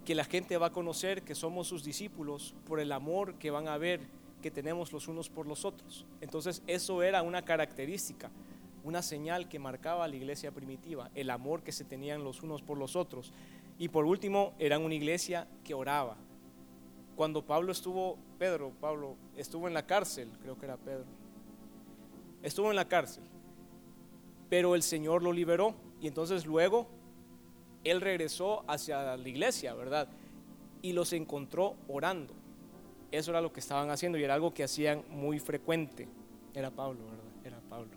que 0.05 0.16
la 0.16 0.24
gente 0.24 0.57
va 0.57 0.68
a 0.68 0.72
conocer 0.72 1.22
que 1.24 1.36
somos 1.36 1.68
sus 1.68 1.84
discípulos 1.84 2.55
por 2.66 2.80
el 2.80 2.91
amor 2.91 3.36
que 3.36 3.51
van 3.51 3.68
a 3.68 3.78
ver 3.78 4.01
que 4.41 4.51
tenemos 4.51 4.91
los 4.91 5.07
unos 5.07 5.30
por 5.30 5.45
los 5.45 5.66
otros. 5.66 6.05
Entonces 6.20 6.64
eso 6.68 7.03
era 7.03 7.22
una 7.22 7.43
característica, 7.43 8.32
una 8.84 9.01
señal 9.01 9.47
que 9.47 9.59
marcaba 9.59 10.05
a 10.05 10.07
la 10.07 10.16
iglesia 10.16 10.51
primitiva, 10.51 11.12
el 11.14 11.30
amor 11.30 11.62
que 11.62 11.72
se 11.72 11.84
tenían 11.84 12.24
los 12.24 12.41
unos 12.41 12.62
por 12.62 12.78
los 12.78 12.95
otros. 12.95 13.32
Y 13.78 13.89
por 13.89 14.05
último, 14.05 14.53
eran 14.59 14.82
una 14.82 14.95
iglesia 14.95 15.47
que 15.64 15.74
oraba. 15.74 16.18
Cuando 17.16 17.45
Pablo 17.45 17.72
estuvo, 17.72 18.18
Pedro, 18.39 18.72
Pablo, 18.82 19.16
estuvo 19.36 19.68
en 19.68 19.74
la 19.74 19.86
cárcel, 19.86 20.30
creo 20.41 20.57
que 20.57 20.66
era 20.66 20.78
Pedro, 20.78 21.05
estuvo 22.41 22.70
en 22.72 22.76
la 22.76 22.88
cárcel, 22.88 23.24
pero 24.49 24.74
el 24.76 24.82
Señor 24.82 25.22
lo 25.22 25.32
liberó 25.32 25.76
y 26.01 26.07
entonces 26.07 26.45
luego 26.45 26.87
él 27.83 28.01
regresó 28.01 28.63
hacia 28.67 29.15
la 29.15 29.29
iglesia, 29.29 29.73
¿verdad? 29.75 30.09
Y 30.81 30.93
los 30.93 31.13
encontró 31.13 31.75
orando. 31.87 32.33
Eso 33.11 33.31
era 33.31 33.41
lo 33.41 33.53
que 33.53 33.59
estaban 33.59 33.89
haciendo 33.91 34.17
y 34.17 34.23
era 34.23 34.33
algo 34.33 34.53
que 34.53 34.63
hacían 34.63 35.03
muy 35.09 35.39
frecuente. 35.39 36.07
Era 36.53 36.71
Pablo, 36.71 37.05
¿verdad? 37.05 37.25
Era 37.45 37.59
Pablo. 37.69 37.91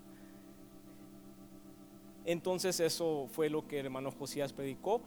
Entonces 2.25 2.79
eso 2.79 3.27
fue 3.31 3.49
lo 3.49 3.67
que 3.67 3.79
el 3.79 3.85
hermano 3.85 4.11
Josías 4.11 4.53
predicó, 4.53 5.01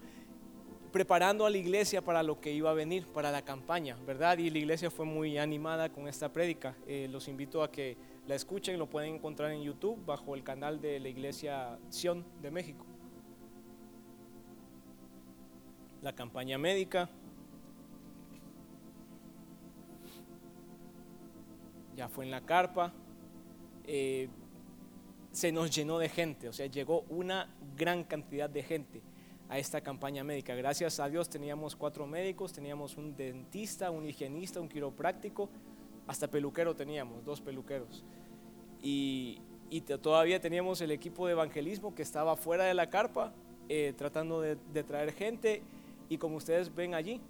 preparando 0.92 1.46
a 1.46 1.50
la 1.50 1.58
iglesia 1.58 2.02
para 2.02 2.22
lo 2.22 2.40
que 2.40 2.52
iba 2.52 2.70
a 2.70 2.74
venir, 2.74 3.06
para 3.08 3.30
la 3.30 3.42
campaña, 3.42 3.96
¿verdad? 4.06 4.38
Y 4.38 4.50
la 4.50 4.58
iglesia 4.58 4.90
fue 4.90 5.04
muy 5.04 5.38
animada 5.38 5.90
con 5.90 6.08
esta 6.08 6.32
prédica. 6.32 6.76
Eh, 6.86 7.08
los 7.10 7.28
invito 7.28 7.62
a 7.62 7.70
que 7.70 7.96
la 8.28 8.36
escuchen, 8.36 8.78
lo 8.78 8.88
pueden 8.88 9.16
encontrar 9.16 9.50
en 9.50 9.62
YouTube 9.62 10.04
bajo 10.06 10.36
el 10.36 10.44
canal 10.44 10.80
de 10.80 11.00
la 11.00 11.08
iglesia 11.08 11.78
Sion 11.88 12.24
de 12.40 12.52
México. 12.52 12.86
la 16.02 16.14
campaña 16.14 16.58
médica. 16.58 17.08
Ya 21.96 22.08
fue 22.08 22.24
en 22.24 22.30
la 22.30 22.40
carpa. 22.42 22.92
Eh, 23.84 24.28
se 25.32 25.52
nos 25.52 25.74
llenó 25.74 25.98
de 25.98 26.08
gente, 26.08 26.48
o 26.48 26.52
sea, 26.52 26.66
llegó 26.66 27.02
una 27.08 27.48
gran 27.76 28.04
cantidad 28.04 28.48
de 28.50 28.62
gente 28.62 29.02
a 29.48 29.58
esta 29.58 29.80
campaña 29.80 30.24
médica. 30.24 30.54
Gracias 30.54 31.00
a 31.00 31.08
Dios 31.08 31.28
teníamos 31.28 31.76
cuatro 31.76 32.06
médicos, 32.06 32.52
teníamos 32.52 32.96
un 32.96 33.16
dentista, 33.16 33.90
un 33.90 34.06
higienista, 34.06 34.60
un 34.60 34.68
quiropráctico, 34.68 35.48
hasta 36.08 36.28
peluquero 36.28 36.74
teníamos, 36.74 37.24
dos 37.24 37.40
peluqueros. 37.40 38.04
Y, 38.82 39.40
todavía 40.02 40.40
teníamos 40.40 40.80
el 40.80 40.90
equipo 40.90 41.26
de 41.26 41.32
evangelismo 41.32 41.94
que 41.94 42.02
estaba 42.02 42.34
fuera 42.36 42.64
de 42.64 42.74
la 42.74 42.88
carpa, 42.88 43.32
eh, 43.68 43.92
tratando 43.96 44.40
de, 44.40 44.56
de 44.72 44.82
traer 44.82 45.12
gente 45.12 45.62
y 46.08 46.16
como 46.16 46.36
ustedes 46.36 46.74
ven 46.74 46.94
allí, 46.94 47.20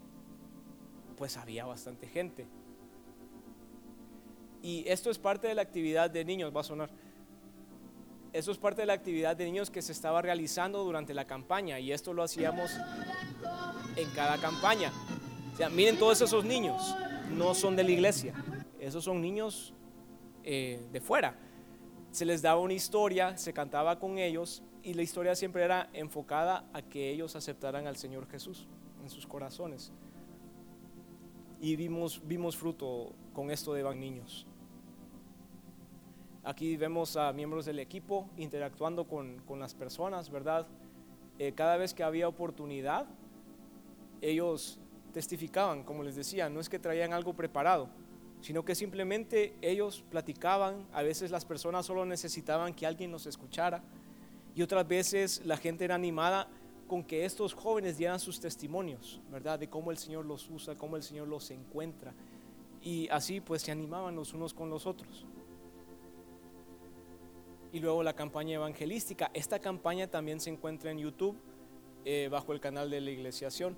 pues 1.16 1.37
había 1.37 1.66
bastante 1.66 2.07
gente. 2.07 2.47
Y 4.62 4.85
esto 4.87 5.11
es 5.11 5.18
parte 5.18 5.49
de 5.49 5.55
la 5.55 5.62
actividad 5.62 6.11
de 6.11 6.24
niños, 6.24 6.55
va 6.55 6.61
a 6.61 6.64
sonar. 6.64 6.91
Esto 8.33 8.53
es 8.53 8.59
parte 8.59 8.83
de 8.83 8.87
la 8.87 8.93
actividad 8.93 9.37
de 9.37 9.45
niños 9.47 9.70
que 9.70 9.83
se 9.83 9.91
estaba 9.93 10.22
realizando 10.22 10.85
durante 10.85 11.14
la 11.14 11.26
campaña 11.26 11.81
y 11.81 11.93
esto 11.93 12.12
lo 12.12 12.22
hacíamos 12.22 12.70
en 13.97 14.09
cada 14.11 14.39
campaña. 14.39 14.93
O 15.55 15.57
sea, 15.57 15.70
miren 15.70 15.99
todos 15.99 16.20
esos 16.20 16.45
niños, 16.45 16.95
no 17.37 17.55
son 17.55 17.74
de 17.74 17.85
la 17.85 17.91
iglesia, 17.91 18.35
esos 18.79 19.05
son 19.05 19.20
niños 19.20 19.74
eh, 20.45 20.87
de 20.93 21.01
fuera. 21.01 21.37
Se 22.11 22.24
les 22.24 22.43
daba 22.43 22.61
una 22.61 22.74
historia, 22.74 23.37
se 23.37 23.53
cantaba 23.53 23.99
con 23.99 24.18
ellos 24.18 24.62
y 24.83 24.95
la 24.95 25.03
historia 25.03 25.35
siempre 25.35 25.62
era 25.62 25.91
enfocada 25.93 26.64
a 26.72 26.83
que 26.83 27.11
ellos 27.11 27.37
aceptaran 27.37 27.87
al 27.87 27.97
Señor 27.97 28.26
Jesús 28.29 28.66
en 29.03 29.11
sus 29.11 29.26
corazones. 29.26 29.93
Y 31.61 31.76
vimos, 31.76 32.22
vimos 32.24 32.57
fruto 32.57 33.12
con 33.33 33.51
esto 33.51 33.74
de 33.74 33.83
van 33.83 34.01
niños. 34.01 34.47
Aquí 36.45 36.76
vemos 36.76 37.16
a 37.16 37.33
miembros 37.33 37.66
del 37.66 37.79
equipo 37.79 38.31
interactuando 38.39 39.07
con, 39.07 39.43
las 39.59 39.74
personas, 39.74 40.31
¿verdad? 40.31 40.66
Eh, 41.39 41.53
cada 41.53 41.76
vez 41.76 41.93
que 41.93 42.03
había 42.03 42.26
oportunidad, 42.26 43.07
ellos 44.22 44.79
testificaban, 45.12 45.83
como 45.85 46.03
les 46.03 46.16
decía, 46.16 46.49
no 46.49 46.61
es 46.61 46.68
que 46.68 46.79
traían 46.79 47.12
algo 47.12 47.35
preparado, 47.35 47.91
sino 48.41 48.64
que 48.64 48.74
simplemente 48.74 49.55
ellos 49.62 50.05
platicaban, 50.11 50.86
a 50.93 51.03
veces 51.03 51.30
las 51.30 51.45
personas 51.45 51.86
solo 51.86 52.07
necesitaban 52.07 52.74
que 52.74 52.86
alguien 52.86 53.11
los 53.11 53.26
escuchara 53.26 53.82
y 54.55 54.62
otras 54.62 54.86
veces 54.86 55.45
la 55.45 55.57
gente 55.57 55.84
era 55.84 55.95
animada 55.95 56.49
con 56.89 57.05
que 57.05 57.24
estos 57.24 57.55
jóvenes 57.55 57.99
dieran 57.99 58.18
sus 58.18 58.41
testimonios, 58.41 59.20
¿verdad? 59.30 59.59
De 59.59 59.68
cómo 59.68 59.91
el 59.91 59.99
Señor 59.99 60.24
los 60.24 60.49
usa, 60.51 60.74
cómo 60.74 60.97
el 60.97 61.03
Señor 61.03 61.28
los 61.28 61.51
encuentra. 61.51 62.14
Y 62.82 63.09
así 63.11 63.41
pues 63.41 63.62
se 63.62 63.70
animaban 63.70 64.16
los 64.16 64.32
unos 64.32 64.55
con 64.55 64.70
los 64.70 64.86
otros. 64.86 65.26
Y 67.72 67.80
luego 67.80 68.03
la 68.03 68.14
campaña 68.14 68.55
evangelística. 68.55 69.30
Esta 69.34 69.59
campaña 69.59 70.09
también 70.09 70.41
se 70.41 70.51
encuentra 70.51 70.91
en 70.91 70.99
YouTube 70.99 71.36
eh, 72.05 72.28
bajo 72.30 72.53
el 72.53 72.61
canal 72.61 72.89
de 72.91 73.01
la 73.01 73.11
Iglesiación. 73.11 73.76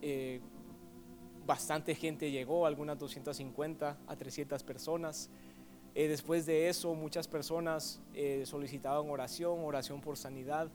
Eh, 0.00 0.40
bastante 1.46 1.94
gente 1.94 2.30
llegó, 2.30 2.66
algunas 2.66 2.98
250 2.98 3.98
a 4.06 4.16
300 4.16 4.62
personas. 4.62 5.30
Eh, 5.94 6.08
después 6.08 6.46
de 6.46 6.68
eso, 6.68 6.94
muchas 6.94 7.26
personas 7.26 8.00
solicitaban 8.44 9.10
oración, 9.10 9.64
oración 9.64 10.00
por 10.00 10.16
sanidad. 10.16 10.70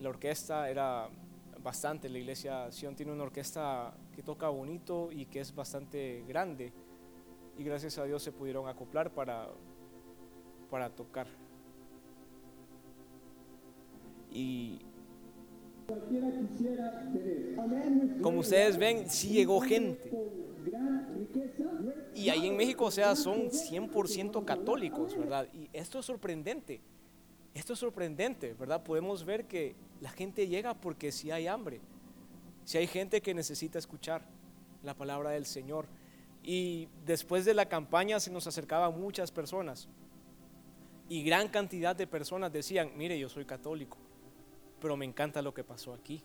la 0.00 0.08
orquesta 0.08 0.70
era 0.70 1.08
bastante, 1.62 2.08
la 2.08 2.18
iglesia 2.18 2.70
Sion 2.70 2.94
tiene 2.94 3.12
una 3.12 3.24
orquesta 3.24 3.94
que 4.14 4.22
toca 4.22 4.48
bonito 4.48 5.10
y 5.12 5.26
que 5.26 5.40
es 5.40 5.54
bastante 5.54 6.24
grande. 6.26 6.72
Y 7.56 7.64
gracias 7.64 7.98
a 7.98 8.04
Dios 8.04 8.22
se 8.22 8.32
pudieron 8.32 8.68
acoplar 8.68 9.10
para, 9.12 9.48
para 10.70 10.90
tocar. 10.90 11.26
Y 14.30 14.80
como 18.22 18.40
ustedes 18.40 18.76
ven, 18.76 19.08
sí 19.08 19.28
llegó 19.28 19.60
gente. 19.60 20.10
Y 22.14 22.28
ahí 22.28 22.46
en 22.46 22.56
México, 22.56 22.86
o 22.86 22.90
sea, 22.90 23.16
son 23.16 23.48
100% 23.50 24.44
católicos, 24.44 25.16
¿verdad? 25.16 25.48
Y 25.54 25.70
esto 25.72 26.00
es 26.00 26.06
sorprendente. 26.06 26.80
Esto 27.54 27.72
es 27.72 27.78
sorprendente, 27.78 28.54
¿verdad? 28.54 28.82
Podemos 28.82 29.24
ver 29.24 29.46
que 29.46 29.74
la 30.00 30.10
gente 30.10 30.46
llega 30.46 30.74
porque 30.74 31.10
si 31.10 31.30
hay 31.30 31.46
hambre, 31.46 31.80
si 32.64 32.76
hay 32.76 32.86
gente 32.86 33.22
que 33.22 33.32
necesita 33.32 33.78
escuchar 33.78 34.22
la 34.82 34.94
palabra 34.94 35.30
del 35.30 35.46
Señor. 35.46 35.86
Y 36.42 36.88
después 37.06 37.44
de 37.44 37.54
la 37.54 37.66
campaña 37.66 38.20
se 38.20 38.30
nos 38.30 38.46
acercaban 38.46 39.00
muchas 39.00 39.30
personas. 39.30 39.88
Y 41.08 41.22
gran 41.22 41.48
cantidad 41.48 41.96
de 41.96 42.06
personas 42.06 42.52
decían, 42.52 42.90
mire, 42.96 43.18
yo 43.18 43.30
soy 43.30 43.46
católico 43.46 43.96
pero 44.80 44.96
me 44.96 45.04
encanta 45.04 45.42
lo 45.42 45.52
que 45.52 45.64
pasó 45.64 45.92
aquí. 45.92 46.22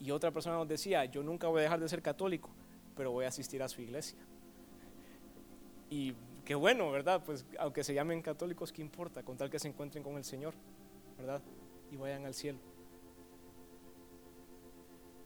Y 0.00 0.10
otra 0.10 0.30
persona 0.30 0.56
nos 0.56 0.68
decía, 0.68 1.04
yo 1.06 1.22
nunca 1.22 1.48
voy 1.48 1.60
a 1.60 1.62
dejar 1.62 1.80
de 1.80 1.88
ser 1.88 2.02
católico, 2.02 2.50
pero 2.96 3.12
voy 3.12 3.24
a 3.24 3.28
asistir 3.28 3.62
a 3.62 3.68
su 3.68 3.80
iglesia. 3.80 4.18
Y 5.88 6.14
qué 6.44 6.54
bueno, 6.54 6.90
¿verdad? 6.90 7.22
Pues 7.24 7.46
aunque 7.58 7.84
se 7.84 7.94
llamen 7.94 8.22
católicos, 8.22 8.72
¿qué 8.72 8.82
importa? 8.82 9.22
Con 9.22 9.36
tal 9.36 9.50
que 9.50 9.58
se 9.58 9.68
encuentren 9.68 10.02
con 10.02 10.16
el 10.16 10.24
Señor, 10.24 10.54
¿verdad? 11.16 11.40
Y 11.90 11.96
vayan 11.96 12.26
al 12.26 12.34
cielo. 12.34 12.58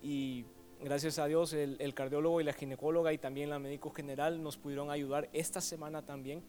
Y 0.03 0.45
gracias 0.83 1.19
a 1.19 1.27
Dios 1.27 1.53
el, 1.53 1.95
cardiólogo 1.95 2.41
y 2.41 2.45
la 2.45 2.53
ginecóloga 2.53 3.13
y 3.13 3.19
también 3.19 3.51
la 3.51 3.59
médico 3.59 3.91
general 3.91 4.43
nos 4.43 4.57
pudieron 4.57 4.91
ayudar 4.91 5.29
esta 5.33 5.61
semana 5.61 6.03
también. 6.05 6.43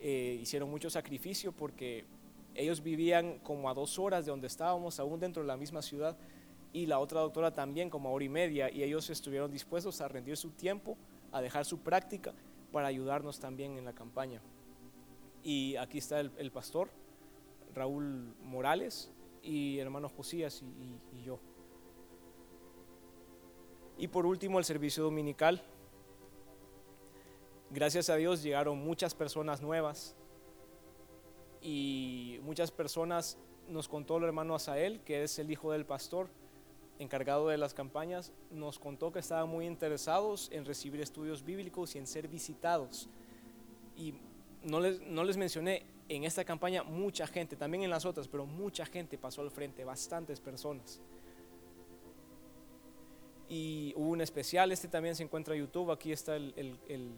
Eh, 0.00 0.38
hicieron 0.40 0.70
mucho 0.70 0.90
sacrificio 0.90 1.52
porque 1.52 2.04
ellos 2.56 2.82
vivían 2.82 3.38
como 3.40 3.68
a 3.68 3.74
dos 3.74 3.98
horas 3.98 4.24
de 4.24 4.30
donde 4.30 4.46
estábamos, 4.46 4.98
aún 5.00 5.20
dentro 5.20 5.42
de 5.42 5.48
la 5.48 5.56
misma 5.56 5.82
ciudad, 5.82 6.16
y 6.72 6.86
la 6.86 6.98
otra 6.98 7.20
doctora 7.20 7.52
también 7.52 7.88
como 7.90 8.08
a 8.08 8.12
hora 8.12 8.24
y 8.24 8.28
media, 8.28 8.70
y 8.70 8.82
ellos 8.82 9.08
estuvieron 9.10 9.50
dispuestos 9.50 10.00
a 10.00 10.08
rendir 10.08 10.36
su 10.36 10.50
tiempo, 10.50 10.96
a 11.32 11.40
dejar 11.40 11.64
su 11.64 11.78
práctica 11.78 12.34
para 12.72 12.88
ayudarnos 12.88 13.38
también 13.38 13.78
en 13.78 13.84
la 13.84 13.92
campaña. 13.92 14.40
Y 15.42 15.76
aquí 15.76 15.98
está 15.98 16.20
el, 16.20 16.50
pastor, 16.50 16.90
Raúl 17.74 18.34
Morales, 18.42 19.10
y 19.42 19.78
hermano 19.78 20.08
Josías 20.08 20.62
y 21.12 21.22
yo. 21.22 21.38
Y 23.98 24.08
por 24.08 24.26
último, 24.26 24.58
el 24.58 24.64
servicio 24.64 25.04
dominical. 25.04 25.62
Gracias 27.70 28.10
a 28.10 28.16
Dios 28.16 28.42
llegaron 28.42 28.78
muchas 28.78 29.14
personas 29.14 29.62
nuevas 29.62 30.14
y 31.66 32.38
muchas 32.44 32.70
personas 32.70 33.36
nos 33.68 33.88
contó 33.88 34.18
el 34.18 34.24
hermano 34.24 34.54
Asael, 34.54 35.00
que 35.00 35.24
es 35.24 35.36
el 35.40 35.50
hijo 35.50 35.72
del 35.72 35.84
pastor 35.84 36.28
encargado 37.00 37.48
de 37.48 37.58
las 37.58 37.74
campañas, 37.74 38.32
nos 38.52 38.78
contó 38.78 39.10
que 39.10 39.18
estaban 39.18 39.48
muy 39.48 39.66
interesados 39.66 40.48
en 40.52 40.64
recibir 40.64 41.00
estudios 41.00 41.44
bíblicos 41.44 41.96
y 41.96 41.98
en 41.98 42.06
ser 42.06 42.28
visitados. 42.28 43.08
Y 43.96 44.14
no 44.62 44.78
les, 44.78 45.00
no 45.00 45.24
les 45.24 45.36
mencioné, 45.36 45.84
en 46.08 46.22
esta 46.22 46.44
campaña 46.44 46.84
mucha 46.84 47.26
gente, 47.26 47.56
también 47.56 47.82
en 47.82 47.90
las 47.90 48.04
otras, 48.04 48.28
pero 48.28 48.46
mucha 48.46 48.86
gente 48.86 49.18
pasó 49.18 49.42
al 49.42 49.50
frente, 49.50 49.84
bastantes 49.84 50.38
personas. 50.38 51.00
Y 53.48 53.92
hubo 53.96 54.10
un 54.10 54.20
especial, 54.20 54.70
este 54.70 54.86
también 54.86 55.16
se 55.16 55.24
encuentra 55.24 55.56
en 55.56 55.62
YouTube, 55.62 55.90
aquí 55.90 56.12
está 56.12 56.36
el, 56.36 56.54
el, 56.56 57.10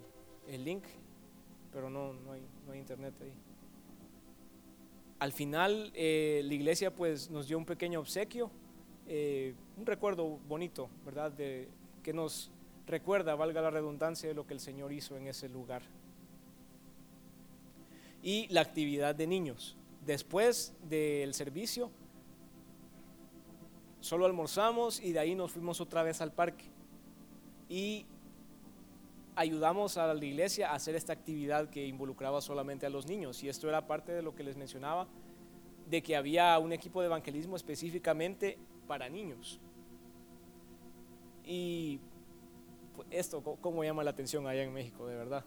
el, 0.49 0.65
link, 0.65 0.85
pero 1.71 1.91
no, 1.91 2.15
no, 2.15 2.33
hay, 2.33 2.43
no 2.67 2.73
hay 2.73 2.79
internet 2.79 3.13
ahí 3.21 3.33
al 5.19 5.33
final 5.33 5.91
eh, 5.95 6.43
la 6.45 6.55
iglesia 6.55 6.95
pues 6.95 7.31
nos 7.31 7.49
dio 7.49 7.59
un 7.59 7.65
pequeño 7.65 8.01
obsequio, 8.01 8.51
eh, 9.07 9.55
un 9.77 9.87
recuerdo 9.87 10.39
bonito, 10.49 10.89
¿verdad? 11.05 11.33
Que 11.35 12.13
nos 12.13 12.51
recuerda, 12.87 13.35
valga 13.35 13.61
la 13.61 13.71
redundancia, 13.71 14.29
de 14.29 14.35
lo 14.35 14.47
que 14.47 14.55
el 14.55 14.61
Señor 14.61 14.93
hizo 14.93 15.17
en 15.17 15.27
ese 15.27 15.49
lugar. 15.49 15.83
Y 18.23 18.47
la 18.49 18.61
actividad 18.61 19.15
de 19.15 19.27
niños. 19.27 19.77
Después 20.05 20.73
del 20.89 21.35
servicio, 21.35 21.91
solo 24.01 24.27
almorzamos 24.27 25.01
y 25.01 25.13
de 25.13 25.19
ahí 25.19 25.35
nos 25.35 25.53
fuimos 25.53 25.81
otra 25.81 26.03
vez 26.03 26.21
al 26.21 26.33
parque. 26.33 26.65
Y 27.69 28.07
ayudamos 29.39 29.97
a 29.99 30.13
la 30.13 30.25
iglesia 30.25 30.73
a 30.73 30.75
hacer 30.75 30.97
esta 30.97 31.13
actividad 31.13 31.71
que 31.71 31.87
involucraba 31.87 32.41
solamente 32.41 32.87
a 32.87 32.91
los 32.91 33.07
niños. 33.07 33.45
Y 33.45 33.49
esto 33.49 33.69
era 33.69 33.87
parte 33.87 34.11
de 34.11 34.21
lo 34.21 34.35
que 34.35 34.43
les 34.43 34.57
mencionaba, 34.57 35.07
de 35.89 36.03
que 36.03 36.17
había 36.17 36.59
un 36.59 36.73
equipo 36.73 37.01
de 37.01 37.07
evangelismo 37.07 37.55
específicamente 37.55 38.59
para 38.89 39.09
niños. 39.09 39.61
Y 41.45 42.01
esto, 43.13 43.41
¿cómo 43.61 43.85
llama 43.85 44.03
la 44.03 44.11
atención 44.11 44.45
allá 44.49 44.65
en 44.65 44.73
México, 44.73 45.07
de 45.07 45.15
verdad? 45.15 45.45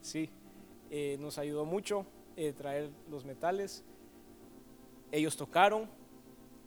Sí, 0.00 0.28
eh, 0.90 1.16
nos 1.20 1.38
ayudó 1.38 1.64
mucho 1.64 2.04
eh, 2.36 2.52
traer 2.52 2.90
los 3.08 3.24
metales. 3.24 3.84
Ellos 5.12 5.36
tocaron, 5.36 5.88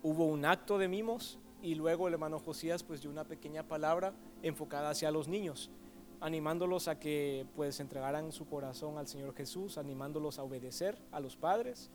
hubo 0.02 0.24
un 0.24 0.46
acto 0.46 0.78
de 0.78 0.88
mimos 0.88 1.38
y 1.60 1.74
luego 1.74 2.08
el 2.08 2.14
hermano 2.14 2.38
Josías 2.38 2.82
pues 2.82 3.02
dio 3.02 3.10
una 3.10 3.24
pequeña 3.24 3.62
palabra 3.62 4.14
enfocada 4.42 4.88
hacia 4.88 5.10
los 5.10 5.28
niños 5.28 5.70
animándolos 6.20 6.88
a 6.88 6.98
que 6.98 7.46
pues 7.54 7.80
entregaran 7.80 8.32
su 8.32 8.46
corazón 8.46 8.98
al 8.98 9.06
Señor 9.06 9.34
Jesús, 9.34 9.78
animándolos 9.78 10.38
a 10.38 10.42
obedecer 10.42 10.98
a 11.12 11.20
los 11.20 11.36
padres. 11.36 11.90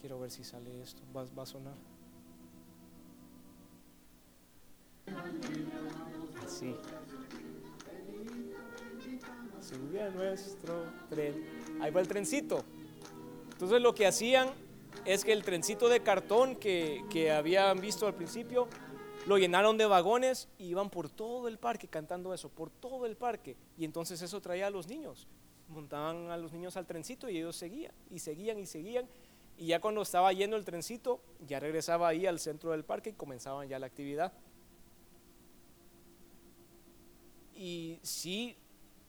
Quiero 0.00 0.18
ver 0.18 0.30
si 0.30 0.44
sale 0.44 0.80
esto, 0.82 1.00
va, 1.16 1.42
a 1.42 1.46
sonar. 1.46 1.74
Así. 6.44 6.74
Subía 9.60 10.10
nuestro 10.10 10.84
tren. 11.08 11.44
Ahí 11.80 11.90
va 11.90 12.00
el 12.00 12.08
trencito. 12.08 12.64
Entonces 13.52 13.80
lo 13.80 13.94
que 13.94 14.06
hacían 14.06 14.50
es 15.04 15.24
que 15.24 15.32
el 15.32 15.42
trencito 15.44 15.88
de 15.88 16.02
cartón 16.02 16.56
que, 16.56 17.04
que 17.10 17.30
habían 17.30 17.80
visto 17.80 18.06
al 18.06 18.14
principio 18.14 18.68
lo 19.26 19.38
llenaron 19.38 19.78
de 19.78 19.86
vagones 19.86 20.48
y 20.58 20.66
iban 20.66 20.90
por 20.90 21.08
todo 21.08 21.48
el 21.48 21.58
parque 21.58 21.88
cantando 21.88 22.34
eso, 22.34 22.48
por 22.48 22.70
todo 22.70 23.06
el 23.06 23.16
parque. 23.16 23.56
Y 23.78 23.84
entonces 23.84 24.20
eso 24.20 24.40
traía 24.40 24.66
a 24.66 24.70
los 24.70 24.88
niños. 24.88 25.28
Montaban 25.68 26.30
a 26.30 26.36
los 26.36 26.52
niños 26.52 26.76
al 26.76 26.86
trencito 26.86 27.28
y 27.28 27.38
ellos 27.38 27.56
seguían 27.56 27.92
y 28.10 28.18
seguían 28.18 28.58
y 28.58 28.66
seguían. 28.66 29.06
Y 29.58 29.66
ya 29.66 29.80
cuando 29.80 30.02
estaba 30.02 30.32
yendo 30.32 30.56
el 30.56 30.64
trencito, 30.64 31.20
ya 31.46 31.60
regresaba 31.60 32.08
ahí 32.08 32.26
al 32.26 32.40
centro 32.40 32.72
del 32.72 32.84
parque 32.84 33.10
y 33.10 33.12
comenzaban 33.12 33.68
ya 33.68 33.78
la 33.78 33.86
actividad. 33.86 34.32
Y 37.54 38.00
sí, 38.02 38.56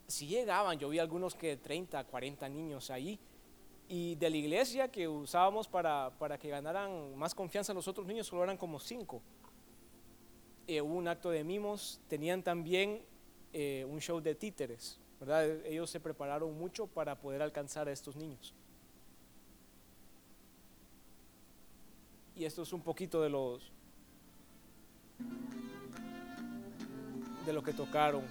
sí 0.07 0.28
llegaban, 0.28 0.78
yo 0.78 0.89
vi 0.89 0.99
algunos 0.99 1.34
que 1.34 1.57
30, 1.57 2.03
40 2.03 2.49
niños 2.49 2.91
ahí. 2.91 3.20
Y 3.89 4.16
de 4.16 4.30
la 4.30 4.38
iglesia 4.38 4.91
que 4.91 5.07
usábamos 5.07 5.68
para, 5.68 6.11
para 6.20 6.38
que 6.38 6.49
ganaran 6.49 7.16
más 7.18 7.34
confianza 7.34 7.74
los 7.74 7.88
otros 7.88 8.05
niños, 8.05 8.28
solo 8.28 8.43
eran 8.43 8.57
como 8.57 8.80
cinco 8.80 9.22
eh, 10.68 10.82
hubo 10.82 10.95
un 10.95 11.07
acto 11.07 11.30
de 11.30 11.43
mimos, 11.43 11.99
tenían 12.07 12.43
también 12.43 13.01
eh, 13.51 13.86
un 13.89 13.99
show 13.99 14.22
de 14.22 14.36
títeres, 14.36 14.99
¿verdad? 15.20 15.66
Ellos 15.66 15.89
se 15.89 15.99
prepararon 15.99 16.57
mucho 16.57 16.88
para 16.88 17.20
poder 17.20 17.41
alcanzar 17.41 17.88
a 17.88 17.91
estos 17.91 18.16
niños. 18.16 18.53
Y 22.36 22.45
esto 22.45 22.64
es 22.64 22.74
un 22.74 22.82
poquito 22.82 23.22
de 23.22 23.30
los 23.30 23.72
de 27.45 27.53
lo 27.53 27.61
que 27.61 27.74
tocaron. 27.74 28.24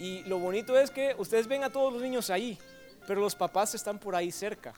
Y 0.00 0.22
lo 0.22 0.38
bonito 0.38 0.78
es 0.78 0.90
que 0.90 1.14
ustedes 1.18 1.46
ven 1.46 1.62
a 1.62 1.70
todos 1.70 1.92
los 1.92 2.00
niños 2.00 2.30
ahí, 2.30 2.58
pero 3.06 3.20
los 3.20 3.36
papás 3.36 3.74
están 3.74 3.98
por 3.98 4.16
ahí 4.16 4.32
cerca. 4.32 4.72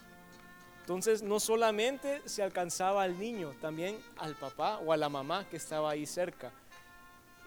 Entonces 0.80 1.22
no 1.22 1.38
solamente 1.38 2.20
se 2.24 2.42
alcanzaba 2.42 3.04
al 3.04 3.16
niño, 3.16 3.54
también 3.60 3.96
al 4.16 4.34
papá 4.34 4.78
o 4.78 4.92
a 4.92 4.96
la 4.96 5.08
mamá 5.08 5.46
que 5.48 5.58
estaba 5.58 5.92
ahí 5.92 6.06
cerca. 6.06 6.50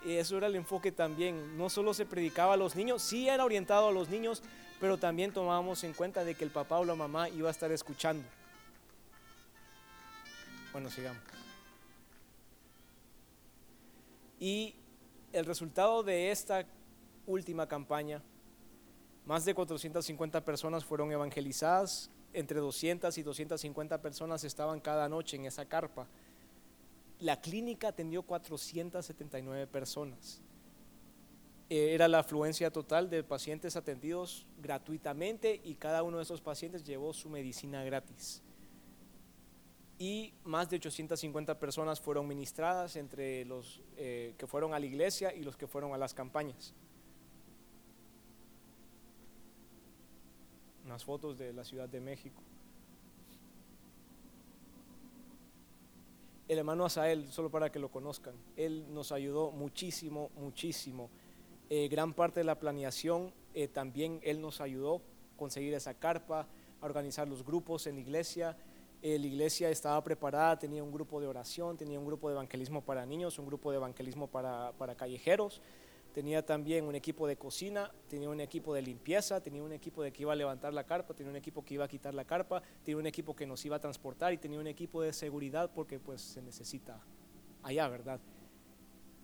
Y 0.05 0.13
eso 0.13 0.37
era 0.37 0.47
el 0.47 0.55
enfoque 0.55 0.93
también. 0.93 1.57
No 1.57 1.69
solo 1.69 1.93
se 1.93 2.05
predicaba 2.05 2.53
a 2.53 2.57
los 2.57 2.77
niños, 2.77 3.01
sí 3.01 3.27
era 3.27 3.43
orientado 3.43 3.89
a 3.89 3.91
los 3.91 4.07
niños, 4.07 4.41
pero 4.79 4.97
también 4.97 5.33
tomábamos 5.33 5.83
en 5.83 5.91
cuenta 5.91 6.23
de 6.23 6.33
que 6.33 6.45
el 6.45 6.51
papá 6.51 6.79
o 6.79 6.85
la 6.85 6.95
mamá 6.95 7.27
iba 7.27 7.49
a 7.49 7.51
estar 7.51 7.73
escuchando. 7.73 8.23
Bueno, 10.71 10.89
sigamos. 10.89 11.21
Y 14.39 14.75
el 15.33 15.45
resultado 15.45 16.03
de 16.03 16.31
esta 16.31 16.65
última 17.25 17.67
campaña, 17.67 18.21
más 19.25 19.45
de 19.45 19.55
450 19.55 20.45
personas 20.45 20.85
fueron 20.85 21.11
evangelizadas, 21.11 22.11
entre 22.33 22.59
200 22.59 23.17
y 23.17 23.23
250 23.23 24.01
personas 24.01 24.43
estaban 24.43 24.79
cada 24.79 25.09
noche 25.09 25.37
en 25.37 25.45
esa 25.45 25.65
carpa. 25.65 26.07
La 27.19 27.39
clínica 27.39 27.87
atendió 27.87 28.23
479 28.23 29.67
personas. 29.67 30.41
Eh, 31.69 31.95
era 31.95 32.07
la 32.07 32.19
afluencia 32.19 32.71
total 32.71 33.09
de 33.09 33.23
pacientes 33.23 33.75
atendidos 33.75 34.45
gratuitamente 34.61 35.59
y 35.63 35.75
cada 35.75 36.03
uno 36.03 36.17
de 36.17 36.23
esos 36.23 36.41
pacientes 36.41 36.83
llevó 36.83 37.13
su 37.13 37.29
medicina 37.29 37.83
gratis. 37.83 38.43
Y 39.97 40.33
más 40.43 40.69
de 40.69 40.75
850 40.75 41.57
personas 41.57 42.01
fueron 42.01 42.27
ministradas 42.27 42.97
entre 42.97 43.45
los 43.45 43.81
eh, 43.95 44.35
que 44.37 44.45
fueron 44.45 44.73
a 44.73 44.79
la 44.79 44.85
iglesia 44.85 45.33
y 45.33 45.41
los 45.41 45.55
que 45.55 45.67
fueron 45.67 45.93
a 45.93 45.97
las 45.97 46.13
campañas. 46.13 46.75
Unas 50.85 51.03
fotos 51.03 51.37
de 51.37 51.51
la 51.51 51.63
Ciudad 51.63 51.89
de 51.89 51.99
México. 51.99 52.41
El 56.47 56.59
hermano 56.59 56.85
Asael, 56.85 57.27
solo 57.31 57.49
para 57.49 57.71
que 57.71 57.79
lo 57.79 57.89
conozcan, 57.89 58.35
él 58.55 58.85
nos 58.93 59.11
ayudó 59.11 59.51
muchísimo, 59.51 60.29
muchísimo. 60.35 61.09
Eh, 61.71 61.87
gran 61.87 62.13
parte 62.13 62.41
de 62.41 62.43
la 62.43 62.59
planeación 62.59 63.33
eh, 63.55 63.67
también 63.67 64.19
él 64.23 64.39
nos 64.39 64.61
ayudó 64.61 64.97
a 64.97 65.37
conseguir 65.37 65.73
esa 65.73 65.95
carpa, 65.95 66.47
a 66.81 66.85
organizar 66.85 67.27
los 67.27 67.43
grupos 67.43 67.87
en 67.87 67.95
la 67.95 68.01
iglesia. 68.01 68.55
Eh, 69.01 69.17
la 69.17 69.25
iglesia 69.25 69.71
estaba 69.71 70.03
preparada, 70.03 70.59
tenía 70.59 70.83
un 70.83 70.91
grupo 70.91 71.19
de 71.19 71.25
oración, 71.25 71.77
tenía 71.77 71.99
un 71.99 72.05
grupo 72.05 72.29
de 72.29 72.35
evangelismo 72.35 72.81
para 72.81 73.07
niños, 73.07 73.39
un 73.39 73.47
grupo 73.47 73.71
de 73.71 73.77
evangelismo 73.77 74.27
para, 74.27 74.71
para 74.73 74.93
callejeros 74.93 75.61
tenía 76.15 76.45
también 76.45 76.85
un 76.85 76.95
equipo 76.95 77.27
de 77.27 77.35
cocina, 77.35 77.91
tenía 78.07 78.29
un 78.29 78.39
equipo 78.39 78.73
de 78.73 78.81
limpieza, 78.81 79.43
tenía 79.43 79.61
un 79.61 79.73
equipo 79.73 80.01
de 80.01 80.13
que 80.13 80.21
iba 80.21 80.31
a 80.31 80.35
levantar 80.37 80.73
la 80.73 80.85
carpa, 80.85 81.13
tenía 81.13 81.29
un 81.29 81.35
equipo 81.35 81.65
que 81.65 81.73
iba 81.73 81.83
a 81.83 81.89
quitar 81.89 82.13
la 82.13 82.23
carpa, 82.23 82.63
tenía 82.85 82.97
un 82.97 83.05
equipo 83.05 83.35
que 83.35 83.45
nos 83.45 83.65
iba 83.65 83.75
a 83.75 83.79
transportar 83.81 84.31
y 84.31 84.37
tenía 84.37 84.57
un 84.57 84.67
equipo 84.67 85.01
de 85.01 85.11
seguridad 85.11 85.69
porque 85.75 85.99
pues 85.99 86.21
se 86.21 86.41
necesita 86.41 87.03
allá, 87.63 87.89
¿verdad? 87.89 88.21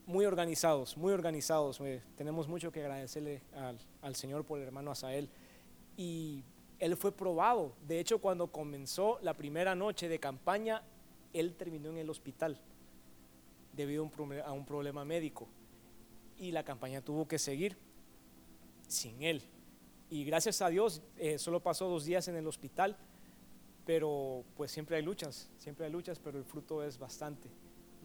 Muy 0.05 0.25
organizados, 0.25 0.97
muy 0.97 1.13
organizados. 1.13 1.79
Eh, 1.79 2.03
tenemos 2.17 2.49
mucho 2.49 2.73
que 2.73 2.81
agradecerle 2.81 3.41
al, 3.55 3.79
al 4.01 4.15
Señor 4.17 4.43
por 4.43 4.59
el 4.59 4.65
hermano 4.65 4.91
Asael. 4.91 5.29
Y 5.95 6.43
él 6.77 6.97
fue 6.97 7.13
probado. 7.13 7.73
De 7.87 8.01
hecho, 8.01 8.19
cuando 8.19 8.51
comenzó 8.51 9.17
la 9.21 9.33
primera 9.33 9.75
noche 9.75 10.09
de 10.09 10.19
campaña, 10.19 10.83
él 11.31 11.55
terminó 11.55 11.89
en 11.89 11.99
el 11.99 12.09
hospital 12.09 12.59
debido 13.71 14.11
a 14.43 14.51
un 14.51 14.65
problema 14.65 15.05
médico 15.05 15.47
y 16.41 16.51
la 16.51 16.63
campaña 16.63 17.01
tuvo 17.01 17.27
que 17.27 17.37
seguir 17.37 17.77
sin 18.87 19.21
él. 19.21 19.43
Y 20.09 20.25
gracias 20.25 20.61
a 20.63 20.69
Dios, 20.69 21.03
eh, 21.15 21.37
solo 21.37 21.61
pasó 21.61 21.87
dos 21.87 22.03
días 22.03 22.27
en 22.27 22.35
el 22.35 22.47
hospital, 22.47 22.97
pero 23.85 24.43
pues 24.57 24.71
siempre 24.71 24.97
hay 24.97 25.03
luchas, 25.03 25.51
siempre 25.57 25.85
hay 25.85 25.91
luchas, 25.91 26.19
pero 26.19 26.39
el 26.39 26.43
fruto 26.43 26.83
es 26.83 26.97
bastante. 26.97 27.47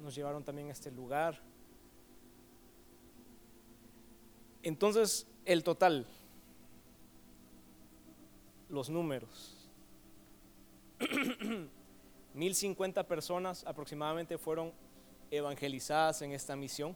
Nos 0.03 0.15
llevaron 0.15 0.45
también 0.45 0.69
a 0.69 0.73
este 0.73 0.91
lugar. 0.91 1.41
Entonces, 4.63 5.27
el 5.47 5.65
total, 5.65 6.07
los 8.69 8.91
números. 8.91 9.71
1050 12.35 13.09
personas 13.09 13.65
aproximadamente 13.67 14.37
fueron 14.37 14.75
evangelizadas 15.31 16.21
en 16.21 16.33
esta 16.33 16.55
misión. 16.55 16.95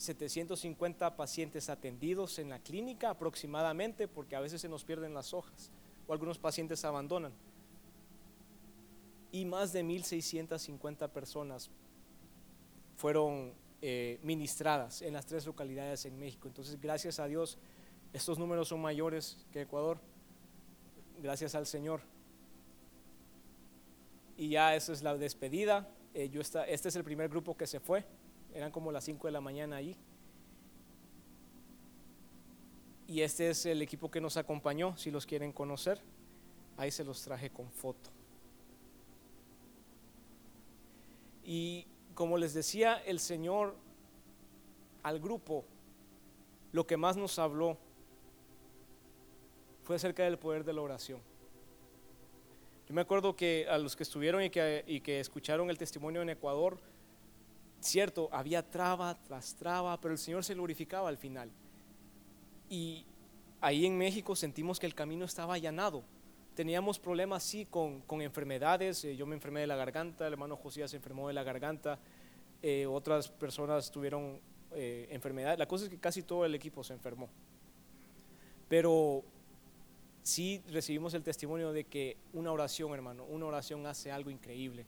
750 0.00 1.14
pacientes 1.14 1.68
atendidos 1.68 2.38
en 2.38 2.48
la 2.48 2.58
clínica 2.58 3.10
aproximadamente, 3.10 4.08
porque 4.08 4.34
a 4.34 4.40
veces 4.40 4.62
se 4.62 4.68
nos 4.68 4.82
pierden 4.82 5.12
las 5.12 5.34
hojas 5.34 5.70
o 6.08 6.14
algunos 6.14 6.38
pacientes 6.38 6.82
abandonan. 6.86 7.32
Y 9.30 9.44
más 9.44 9.74
de 9.74 9.84
1.650 9.84 11.06
personas 11.10 11.68
fueron 12.96 13.52
eh, 13.82 14.18
ministradas 14.22 15.02
en 15.02 15.12
las 15.12 15.26
tres 15.26 15.44
localidades 15.44 16.06
en 16.06 16.18
México. 16.18 16.48
Entonces, 16.48 16.80
gracias 16.80 17.20
a 17.20 17.26
Dios, 17.26 17.58
estos 18.14 18.38
números 18.38 18.68
son 18.68 18.80
mayores 18.80 19.44
que 19.52 19.60
Ecuador. 19.60 19.98
Gracias 21.22 21.54
al 21.54 21.66
Señor. 21.66 22.00
Y 24.38 24.48
ya 24.48 24.74
esa 24.74 24.94
es 24.94 25.02
la 25.02 25.14
despedida. 25.18 25.90
Eh, 26.14 26.30
yo 26.30 26.40
este 26.40 26.88
es 26.88 26.96
el 26.96 27.04
primer 27.04 27.28
grupo 27.28 27.54
que 27.54 27.66
se 27.66 27.80
fue 27.80 28.06
eran 28.54 28.70
como 28.70 28.92
las 28.92 29.04
5 29.04 29.26
de 29.26 29.32
la 29.32 29.40
mañana 29.40 29.76
ahí. 29.76 29.96
Y 33.06 33.22
este 33.22 33.50
es 33.50 33.66
el 33.66 33.82
equipo 33.82 34.10
que 34.10 34.20
nos 34.20 34.36
acompañó, 34.36 34.96
si 34.96 35.10
los 35.10 35.26
quieren 35.26 35.52
conocer. 35.52 36.00
Ahí 36.76 36.90
se 36.90 37.04
los 37.04 37.22
traje 37.22 37.50
con 37.50 37.70
foto. 37.70 38.10
Y 41.42 41.86
como 42.14 42.38
les 42.38 42.54
decía, 42.54 43.02
el 43.04 43.18
Señor 43.18 43.74
al 45.02 45.18
grupo, 45.18 45.64
lo 46.72 46.86
que 46.86 46.96
más 46.96 47.16
nos 47.16 47.38
habló 47.38 47.76
fue 49.82 49.96
acerca 49.96 50.22
del 50.22 50.38
poder 50.38 50.64
de 50.64 50.72
la 50.72 50.82
oración. 50.82 51.20
Yo 52.86 52.94
me 52.94 53.00
acuerdo 53.00 53.34
que 53.34 53.66
a 53.68 53.78
los 53.78 53.96
que 53.96 54.02
estuvieron 54.02 54.42
y 54.42 54.50
que, 54.50 54.84
y 54.86 55.00
que 55.00 55.20
escucharon 55.20 55.70
el 55.70 55.78
testimonio 55.78 56.22
en 56.22 56.30
Ecuador, 56.30 56.78
Cierto, 57.80 58.28
había 58.30 58.62
traba 58.68 59.18
tras 59.22 59.54
traba, 59.54 59.98
pero 60.00 60.12
el 60.12 60.18
Señor 60.18 60.44
se 60.44 60.54
glorificaba 60.54 61.08
al 61.08 61.16
final. 61.16 61.50
Y 62.68 63.06
ahí 63.60 63.86
en 63.86 63.96
México 63.96 64.36
sentimos 64.36 64.78
que 64.78 64.86
el 64.86 64.94
camino 64.94 65.24
estaba 65.24 65.54
allanado. 65.54 66.04
Teníamos 66.54 66.98
problemas, 66.98 67.42
sí, 67.42 67.66
con, 67.66 68.02
enfermedades. 68.20 69.04
Eh, 69.04 69.16
yo 69.16 69.26
me 69.26 69.34
enfermé 69.34 69.60
de 69.60 69.66
la 69.66 69.76
garganta, 69.76 70.26
el 70.26 70.34
hermano 70.34 70.56
Josías 70.56 70.90
se 70.90 70.98
enfermó 70.98 71.28
de 71.28 71.34
la 71.34 71.42
garganta, 71.42 71.98
eh, 72.62 72.86
otras 72.86 73.28
personas 73.28 73.90
tuvieron 73.90 74.38
eh, 74.72 75.08
enfermedad. 75.10 75.56
La 75.58 75.66
cosa 75.66 75.84
es 75.84 75.90
que 75.90 75.98
casi 75.98 76.22
todo 76.22 76.44
el 76.44 76.54
equipo 76.54 76.84
se 76.84 76.92
enfermó. 76.92 77.30
Pero 78.68 79.24
sí 80.22 80.62
recibimos 80.68 81.14
el 81.14 81.22
testimonio 81.22 81.72
de 81.72 81.84
que 81.84 82.18
una 82.34 82.52
oración, 82.52 82.92
hermano, 82.92 83.24
una 83.24 83.46
oración 83.46 83.86
hace 83.86 84.12
algo 84.12 84.30
increíble. 84.30 84.84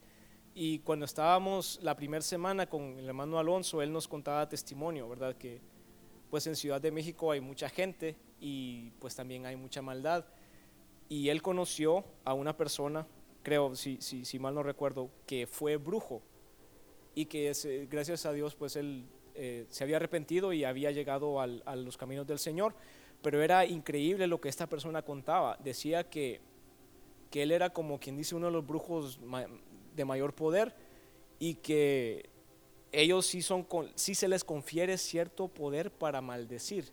Y 0.54 0.80
cuando 0.80 1.06
estábamos 1.06 1.78
la 1.82 1.96
primera 1.96 2.22
semana 2.22 2.68
con 2.68 2.98
el 2.98 3.06
hermano 3.06 3.38
Alonso, 3.38 3.80
él 3.80 3.90
nos 3.90 4.06
contaba 4.06 4.48
testimonio, 4.48 5.08
¿verdad? 5.08 5.36
Que 5.36 5.60
pues 6.30 6.46
en 6.46 6.56
Ciudad 6.56 6.80
de 6.80 6.90
México 6.90 7.30
hay 7.30 7.40
mucha 7.40 7.68
gente 7.68 8.16
y 8.40 8.90
pues 8.98 9.14
también 9.14 9.46
hay 9.46 9.56
mucha 9.56 9.80
maldad. 9.80 10.26
Y 11.08 11.30
él 11.30 11.40
conoció 11.40 12.04
a 12.24 12.34
una 12.34 12.56
persona, 12.56 13.06
creo, 13.42 13.74
si, 13.76 13.98
si, 14.00 14.24
si 14.24 14.38
mal 14.38 14.54
no 14.54 14.62
recuerdo, 14.62 15.10
que 15.26 15.46
fue 15.46 15.76
brujo 15.76 16.22
y 17.14 17.26
que 17.26 17.52
gracias 17.90 18.26
a 18.26 18.32
Dios 18.32 18.54
pues 18.54 18.76
él 18.76 19.04
eh, 19.34 19.66
se 19.68 19.84
había 19.84 19.96
arrepentido 19.96 20.52
y 20.52 20.64
había 20.64 20.90
llegado 20.90 21.40
a 21.40 21.76
los 21.76 21.96
caminos 21.96 22.26
del 22.26 22.38
Señor. 22.38 22.74
Pero 23.22 23.40
era 23.40 23.64
increíble 23.64 24.26
lo 24.26 24.40
que 24.40 24.48
esta 24.48 24.68
persona 24.68 25.02
contaba. 25.02 25.56
Decía 25.62 26.10
que, 26.10 26.40
que 27.30 27.42
él 27.44 27.52
era 27.52 27.70
como 27.72 28.00
quien 28.00 28.16
dice 28.16 28.34
uno 28.34 28.46
de 28.46 28.52
los 28.52 28.66
brujos 28.66 29.20
de 29.94 30.04
mayor 30.04 30.34
poder 30.34 30.74
y 31.38 31.54
que 31.54 32.30
ellos 32.92 33.26
sí, 33.26 33.42
son, 33.42 33.66
sí 33.94 34.14
se 34.14 34.28
les 34.28 34.44
confiere 34.44 34.98
cierto 34.98 35.48
poder 35.48 35.90
para 35.90 36.20
maldecir. 36.20 36.92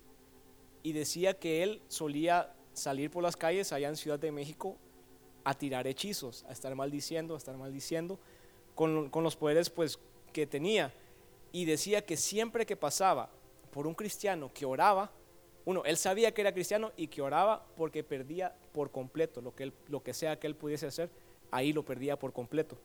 Y 0.82 0.93
decía 0.93 1.38
que 1.38 1.62
él 1.62 1.82
solía 1.88 2.56
salir 2.74 3.12
por 3.12 3.22
las 3.22 3.36
calles 3.36 3.74
allá 3.74 3.89
en 3.89 3.97
Ciudad 3.97 4.18
de 4.18 4.32
México 4.32 4.78
a 5.43 5.54
tirar 5.54 5.88
hechizos, 5.88 6.45
a 6.47 6.52
estar 6.52 6.74
maldiciendo, 6.76 7.36
a 7.36 7.38
estar 7.38 7.58
maldiciendo, 7.58 8.20
con, 8.76 9.10
con 9.10 9.24
los 9.24 9.36
poderes 9.36 9.70
pues 9.70 10.00
que 10.32 10.47
tenía. 10.47 10.93
y 11.52 11.66
decía 11.66 12.06
que 12.06 12.16
siempre 12.16 12.66
que 12.66 12.76
pasaba 12.76 13.30
por 13.72 13.88
un 13.88 13.95
cristiano 13.95 14.52
que 14.54 14.66
oraba, 14.66 15.12
uno, 15.66 15.84
él 15.84 15.97
sabía 15.97 16.34
que 16.34 16.41
era 16.41 16.54
cristiano 16.54 16.91
y 16.95 17.08
que 17.08 17.22
oraba 17.22 17.66
porque 17.76 18.04
perdía 18.04 18.56
por 18.72 18.91
completo 18.91 19.41
lo 19.41 19.54
que, 19.54 19.74
lo 19.88 20.02
que 20.02 20.14
sea 20.14 20.39
que 20.39 20.47
él 20.47 20.56
pudiese 20.56 20.88
hacer, 20.88 21.10
ahí 21.52 21.74
lo 21.74 21.84
perdía 21.84 22.18
por 22.18 22.34
completo. 22.34 22.78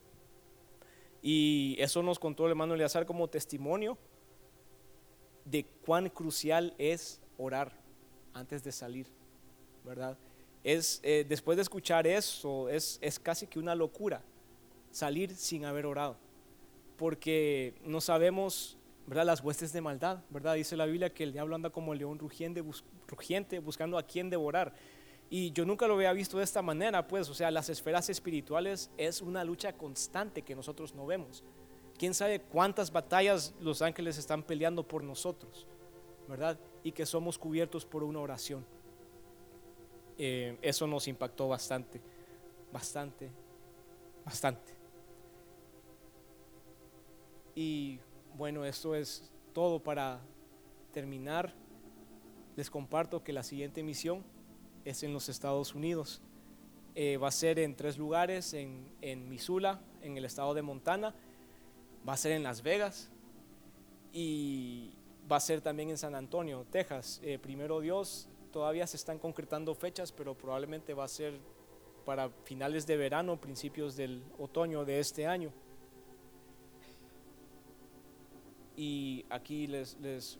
Y 1.27 1.75
eso 1.79 2.03
nos 2.03 2.19
contó 2.19 2.45
el 2.45 2.51
hermano 2.51 2.75
Eleazar 2.75 3.07
como 3.07 3.27
testimonio 3.27 3.97
de 5.43 5.65
cuán 5.83 6.07
crucial 6.07 6.75
es 6.77 7.19
orar 7.39 7.71
antes 8.31 8.63
de 8.63 8.71
salir, 8.71 9.07
¿verdad? 9.83 10.19
Es, 10.63 10.99
eh, 11.01 11.25
después 11.27 11.55
de 11.55 11.63
escuchar 11.63 12.05
eso, 12.05 12.69
es, 12.69 12.99
es 13.01 13.17
casi 13.17 13.47
que 13.47 13.57
una 13.57 13.73
locura 13.73 14.21
salir 14.91 15.33
sin 15.35 15.65
haber 15.65 15.87
orado, 15.87 16.15
porque 16.95 17.73
no 17.83 18.01
sabemos 18.01 18.77
¿verdad? 19.07 19.25
Las 19.25 19.41
huestes 19.41 19.71
de 19.73 19.81
maldad, 19.81 20.19
¿verdad? 20.29 20.55
Dice 20.55 20.75
la 20.77 20.85
Biblia 20.85 21.11
que 21.11 21.23
el 21.23 21.31
diablo 21.31 21.55
anda 21.55 21.69
como 21.69 21.93
el 21.93 21.99
león 21.99 22.19
rugiente, 22.19 22.61
buscando 23.59 23.97
a 23.97 24.03
quien 24.03 24.29
devorar. 24.29 24.73
Y 25.29 25.51
yo 25.51 25.65
nunca 25.65 25.87
lo 25.87 25.95
había 25.95 26.13
visto 26.13 26.37
de 26.37 26.43
esta 26.43 26.61
manera, 26.61 27.07
pues, 27.07 27.29
o 27.29 27.33
sea, 27.33 27.49
las 27.49 27.69
esferas 27.69 28.09
espirituales 28.09 28.91
es 28.97 29.21
una 29.21 29.43
lucha 29.43 29.73
constante 29.73 30.43
que 30.43 30.55
nosotros 30.55 30.93
no 30.93 31.05
vemos. 31.05 31.43
¿Quién 31.97 32.13
sabe 32.13 32.41
cuántas 32.41 32.91
batallas 32.91 33.53
los 33.59 33.81
ángeles 33.81 34.17
están 34.17 34.43
peleando 34.43 34.87
por 34.87 35.03
nosotros, 35.03 35.67
verdad? 36.27 36.59
Y 36.83 36.91
que 36.91 37.05
somos 37.05 37.37
cubiertos 37.37 37.85
por 37.85 38.03
una 38.03 38.19
oración. 38.19 38.65
Eh, 40.17 40.57
eso 40.61 40.85
nos 40.87 41.07
impactó 41.07 41.47
bastante, 41.47 42.01
bastante, 42.71 43.31
bastante. 44.23 44.73
Y 47.55 47.99
bueno, 48.35 48.65
esto 48.65 48.93
es 48.93 49.31
todo 49.53 49.81
para 49.81 50.19
terminar. 50.91 51.53
Les 52.55 52.69
comparto 52.69 53.23
que 53.23 53.33
la 53.33 53.43
siguiente 53.43 53.81
misión 53.81 54.23
es 54.85 55.03
en 55.03 55.13
los 55.13 55.27
Estados 55.27 55.75
Unidos. 55.75 56.21
Eh, 56.95 57.17
va 57.17 57.27
a 57.27 57.31
ser 57.31 57.59
en 57.59 57.75
tres 57.75 57.97
lugares, 57.97 58.53
en, 58.53 58.87
en, 59.01 59.27
Missoula, 59.27 59.81
en 60.01 60.15
el 60.17 60.23
estado 60.23 60.53
de 60.53 60.61
Montana, 60.61 61.13
va 62.07 62.13
a 62.13 62.17
ser 62.17 62.31
en 62.31 62.43
Las 62.43 62.61
Vegas 62.61 63.09
y 64.13 64.93
va 65.29 65.35
a 65.35 65.41
ser 65.41 65.59
también 65.59 65.89
en 65.89 65.97
San 65.97 66.15
Antonio, 66.15 66.65
Texas. 66.71 67.19
Eh, 67.23 67.37
primero 67.37 67.81
Dios, 67.81 68.29
todavía 68.53 68.87
se 68.87 68.95
están 68.95 69.19
concretando 69.19 69.75
fechas, 69.75 70.13
pero 70.13 70.35
probablemente 70.35 70.93
va 70.93 71.03
a 71.03 71.09
ser 71.09 71.33
para 72.05 72.29
finales 72.45 72.87
de 72.87 72.95
verano, 72.95 73.41
principios 73.41 73.97
del 73.97 74.23
otoño 74.37 74.85
de 74.85 74.99
este 74.99 75.27
año. 75.27 75.51
y 78.77 79.25
aquí 79.29 79.67
les, 79.67 79.97
les, 79.99 80.37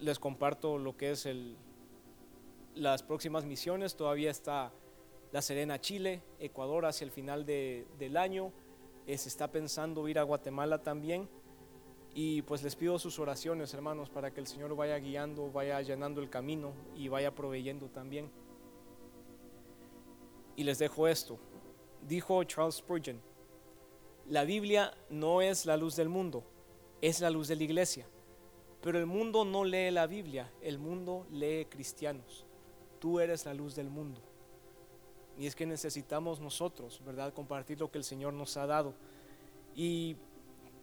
les 0.00 0.18
comparto 0.18 0.78
lo 0.78 0.96
que 0.96 1.10
es 1.10 1.26
el, 1.26 1.56
las 2.78 3.02
próximas 3.02 3.44
misiones. 3.44 3.96
Todavía 3.96 4.30
está 4.30 4.72
La 5.32 5.42
Serena, 5.42 5.80
Chile, 5.80 6.22
Ecuador 6.38 6.86
hacia 6.86 7.04
el 7.04 7.10
final 7.10 7.44
de, 7.44 7.86
del 7.98 8.16
año. 8.16 8.52
Eh, 9.06 9.18
se 9.18 9.28
está 9.28 9.50
pensando 9.50 10.08
ir 10.08 10.18
a 10.18 10.22
Guatemala 10.22 10.82
también. 10.82 11.28
Y 12.14 12.42
pues 12.42 12.62
les 12.62 12.74
pido 12.74 12.98
sus 12.98 13.18
oraciones, 13.18 13.74
hermanos, 13.74 14.10
para 14.10 14.32
que 14.32 14.40
el 14.40 14.46
Señor 14.46 14.74
vaya 14.74 14.98
guiando, 14.98 15.52
vaya 15.52 15.76
allanando 15.76 16.20
el 16.20 16.30
camino 16.30 16.72
y 16.96 17.08
vaya 17.08 17.34
proveyendo 17.34 17.88
también. 17.88 18.30
Y 20.56 20.64
les 20.64 20.78
dejo 20.78 21.06
esto. 21.06 21.38
Dijo 22.06 22.42
Charles 22.44 22.76
Spurgeon, 22.76 23.20
la 24.26 24.44
Biblia 24.44 24.94
no 25.10 25.42
es 25.42 25.66
la 25.66 25.76
luz 25.76 25.94
del 25.96 26.08
mundo 26.08 26.44
es 27.00 27.20
la 27.20 27.30
luz 27.30 27.48
de 27.48 27.56
la 27.56 27.64
iglesia. 27.64 28.06
Pero 28.82 28.98
el 28.98 29.06
mundo 29.06 29.44
no 29.44 29.64
lee 29.64 29.90
la 29.90 30.06
Biblia, 30.06 30.52
el 30.60 30.78
mundo 30.78 31.26
lee 31.30 31.66
cristianos. 31.68 32.46
Tú 32.98 33.20
eres 33.20 33.44
la 33.46 33.54
luz 33.54 33.74
del 33.74 33.88
mundo. 33.88 34.20
Y 35.38 35.46
es 35.46 35.54
que 35.54 35.66
necesitamos 35.66 36.40
nosotros, 36.40 37.00
¿verdad? 37.06 37.32
Compartir 37.32 37.78
lo 37.78 37.90
que 37.90 37.98
el 37.98 38.04
Señor 38.04 38.32
nos 38.32 38.56
ha 38.56 38.66
dado. 38.66 38.94
Y 39.74 40.16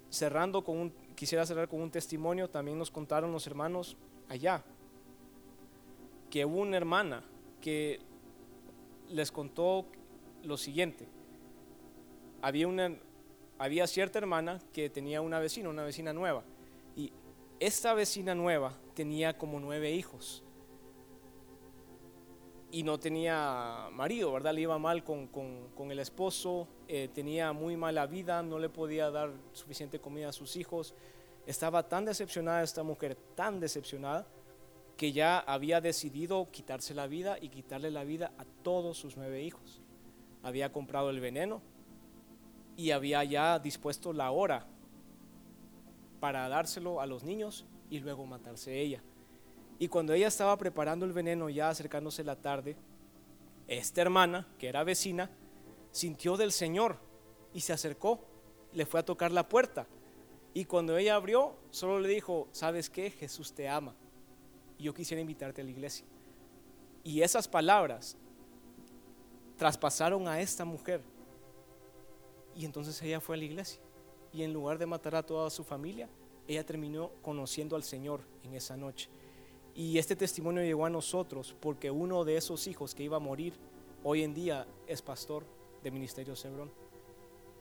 cerrando 0.10 0.64
con 0.64 0.78
un, 0.78 0.94
quisiera 1.16 1.46
cerrar 1.46 1.68
con 1.68 1.82
un 1.82 1.92
testimonio, 1.92 2.50
también 2.50 2.78
nos 2.78 2.90
contaron 2.90 3.34
los 3.34 3.46
hermanos 3.48 3.98
allá, 4.30 4.64
que 6.30 6.46
hubo 6.46 6.62
una 6.62 6.78
hermana 6.78 7.24
que 7.60 8.00
les 9.10 9.32
contó 9.32 9.86
lo 10.44 10.56
siguiente. 10.56 11.08
Había 12.42 12.68
una, 12.68 12.96
había 13.58 13.88
cierta 13.88 14.20
hermana 14.20 14.62
que 14.72 14.90
tenía 14.90 15.20
una 15.20 15.40
vecina, 15.40 15.70
una 15.70 15.84
vecina 15.84 16.14
nueva. 16.14 16.44
Y 16.96 17.12
esta 17.60 17.94
vecina 17.94 18.36
nueva 18.36 18.74
tenía 18.94 19.38
como 19.38 19.60
nueve 19.60 19.92
hijos. 19.92 20.45
Y 22.76 22.84
no 22.84 23.00
tenía 23.00 23.88
marido, 23.94 24.34
¿verdad? 24.34 24.54
Le 24.54 24.60
iba 24.60 24.78
mal 24.78 25.02
con, 25.06 25.30
el 25.90 26.00
esposo, 26.00 26.68
eh, 26.90 27.08
tenía 27.14 27.54
muy 27.54 27.78
mala 27.78 28.06
vida, 28.06 28.44
no 28.44 28.60
le 28.60 28.68
podía 28.68 29.10
dar 29.10 29.32
suficiente 29.54 30.02
comida 30.02 30.28
a 30.28 30.34
sus 30.34 30.58
hijos. 30.58 30.94
Estaba 31.46 31.88
tan 31.88 32.04
decepcionada 32.04 32.64
esta 32.64 32.84
mujer, 32.84 33.16
tan 33.34 33.62
decepcionada, 33.62 34.28
que 34.98 35.14
ya 35.14 35.40
había 35.40 35.80
decidido 35.80 36.52
quitarse 36.52 36.94
la 36.94 37.08
vida 37.08 37.38
y 37.40 37.48
quitarle 37.48 37.92
la 37.92 38.04
vida 38.04 38.34
a 38.38 38.44
todos 38.62 38.98
sus 38.98 39.16
nueve 39.16 39.42
hijos. 39.42 39.82
Había 40.44 40.74
comprado 40.74 41.12
el 41.12 41.22
veneno, 41.22 41.62
y 42.76 42.92
había 42.92 43.24
ya 43.24 43.58
dispuesto 43.58 44.12
la 44.12 44.32
hora 44.32 44.66
para 46.20 46.50
dárselo 46.50 47.00
a 47.00 47.06
los 47.06 47.24
niños 47.24 47.64
y 47.90 48.00
luego 48.00 48.26
matarse 48.26 48.82
ella. 48.82 49.02
Y 49.80 49.88
cuando 49.88 50.14
ella 50.14 50.28
estaba 50.28 50.58
preparando 50.58 51.06
el 51.06 51.14
veneno, 51.14 51.50
ya 51.50 51.70
acercándose 51.70 52.24
la 52.24 52.36
tarde, 52.36 52.76
esta 53.68 54.02
hermana, 54.02 54.48
que 54.58 54.68
era 54.68 54.84
vecina, 54.84 55.30
sintió 55.92 56.38
del 56.38 56.52
Señor 56.52 56.98
y 57.54 57.62
se 57.62 57.74
acercó, 57.74 58.20
le 58.74 58.86
fue 58.86 59.00
a 59.00 59.06
tocar 59.06 59.32
la 59.32 59.48
puerta. 59.48 59.88
Y 60.54 60.66
cuando 60.66 60.98
ella 60.98 61.16
abrió, 61.16 61.56
solo 61.72 62.00
le 62.00 62.08
dijo, 62.08 62.48
¿sabes 62.52 62.90
qué? 62.90 63.12
Jesús 63.12 63.54
te 63.54 63.68
ama. 63.68 63.94
Y 64.78 64.84
yo 64.84 64.94
quisiera 64.94 65.22
invitarte 65.22 65.62
a 65.62 65.66
la 65.66 65.72
iglesia. 65.72 66.06
Y 67.04 67.22
esas 67.22 67.48
palabras 67.48 68.18
traspasaron 69.58 70.28
a 70.28 70.40
esta 70.42 70.66
mujer 70.66 71.02
y 72.56 72.66
entonces 72.66 73.02
ella 73.02 73.20
fue 73.20 73.36
a 73.36 73.40
la 73.40 73.46
iglesia. 73.46 73.80
Y 74.32 74.44
en 74.44 74.54
lugar 74.54 74.78
de 74.78 74.86
matar 74.86 75.16
a 75.16 75.24
toda 75.24 75.50
su 75.50 75.64
familia, 75.64 76.10
ella 76.48 76.66
terminó 76.66 77.12
conociendo 77.22 77.76
al 77.76 77.84
Señor 77.84 78.22
en 78.44 78.56
esa 78.56 78.78
noche. 78.78 79.10
Y 79.76 79.98
este 79.98 80.16
testimonio 80.16 80.64
llegó 80.64 80.86
a 80.86 80.90
nosotros 80.90 81.54
porque 81.60 81.92
uno 81.92 82.24
de 82.24 82.38
esos 82.38 82.66
hijos 82.68 82.96
que 82.96 83.04
iba 83.04 83.18
a 83.18 83.20
morir 83.20 83.54
hoy 84.04 84.24
en 84.24 84.34
día 84.34 84.66
es 84.88 85.02
pastor 85.02 85.44
de 85.84 85.92
Ministerio 85.92 86.34
Cebrón. 86.38 86.72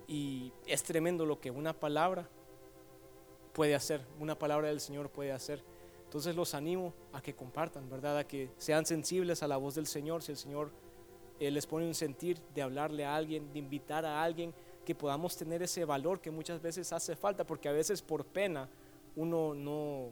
Y 0.07 0.53
es 0.65 0.85
tremendo 0.85 1.27
lo 1.27 1.41
que 1.41 1.51
una 1.51 1.73
palabra 1.73 2.29
puede 3.53 3.75
hacer, 3.75 4.01
una 4.21 4.39
palabra 4.39 4.69
del 4.69 4.81
Señor 4.81 5.11
puede 5.11 5.33
hacer. 5.33 5.65
Entonces 6.05 6.37
los 6.37 6.55
animo 6.55 6.95
a 7.13 7.21
que 7.21 7.35
compartan, 7.35 7.91
¿verdad? 7.91 8.19
A 8.19 8.25
que 8.25 8.51
sean 8.59 8.87
sensibles 8.87 9.43
a 9.43 9.49
la 9.49 9.57
voz 9.57 9.75
del 9.75 9.89
Señor. 9.89 10.23
Si 10.23 10.31
el 10.31 10.39
Señor 10.39 10.71
eh, 11.41 11.51
les 11.51 11.67
pone 11.67 11.85
un 11.85 11.95
sentir 11.95 12.39
de 12.55 12.63
hablarle 12.63 13.05
a 13.05 13.17
alguien, 13.17 13.53
de 13.53 13.59
invitar 13.59 14.07
a 14.07 14.23
alguien, 14.23 14.55
que 14.85 14.95
podamos 14.95 15.37
tener 15.37 15.65
ese 15.65 15.85
valor 15.85 16.21
que 16.21 16.31
muchas 16.31 16.63
veces 16.63 16.93
hace 16.93 17.17
falta, 17.17 17.45
porque 17.45 17.69
a 17.69 17.73
veces 17.73 18.03
por 18.03 18.25
pena 18.25 18.69
uno 19.17 19.55
no, 19.55 20.11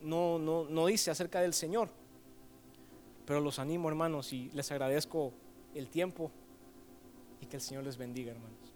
no, 0.00 0.38
no, 0.38 0.64
no 0.64 0.86
dice 0.86 1.10
acerca 1.10 1.40
del 1.40 1.54
Señor. 1.54 1.88
Pero 3.26 3.40
los 3.40 3.58
animo, 3.58 3.88
hermanos, 3.88 4.32
y 4.32 4.50
les 4.50 4.70
agradezco 4.70 5.32
el 5.74 5.88
tiempo 5.88 6.30
y 7.40 7.46
que 7.46 7.56
el 7.56 7.62
Señor 7.62 7.84
les 7.84 7.96
bendiga, 7.96 8.32
hermanos. 8.32 8.74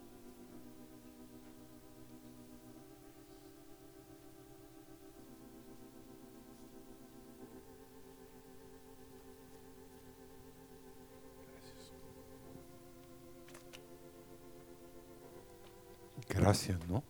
Gracias, 16.28 16.78
¿no? 16.88 17.02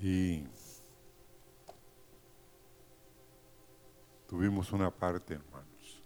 Y 0.00 0.44
tuvimos 4.28 4.72
una 4.72 4.90
parte, 4.90 5.34
hermanos, 5.34 6.02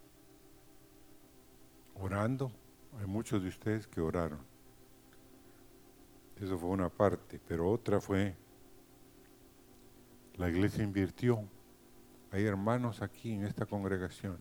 orando. 1.95 2.51
Hay 2.99 3.07
muchos 3.07 3.43
de 3.43 3.49
ustedes 3.49 3.87
que 3.87 4.01
oraron. 4.01 4.41
Eso 6.41 6.59
fue 6.59 6.71
una 6.71 6.89
parte, 6.89 7.41
pero 7.47 7.71
otra 7.71 8.01
fue, 8.01 8.35
la 10.37 10.49
iglesia 10.49 10.83
invirtió. 10.83 11.45
Hay 12.31 12.45
hermanos 12.45 13.03
aquí 13.03 13.33
en 13.33 13.45
esta 13.45 13.67
congregación 13.67 14.39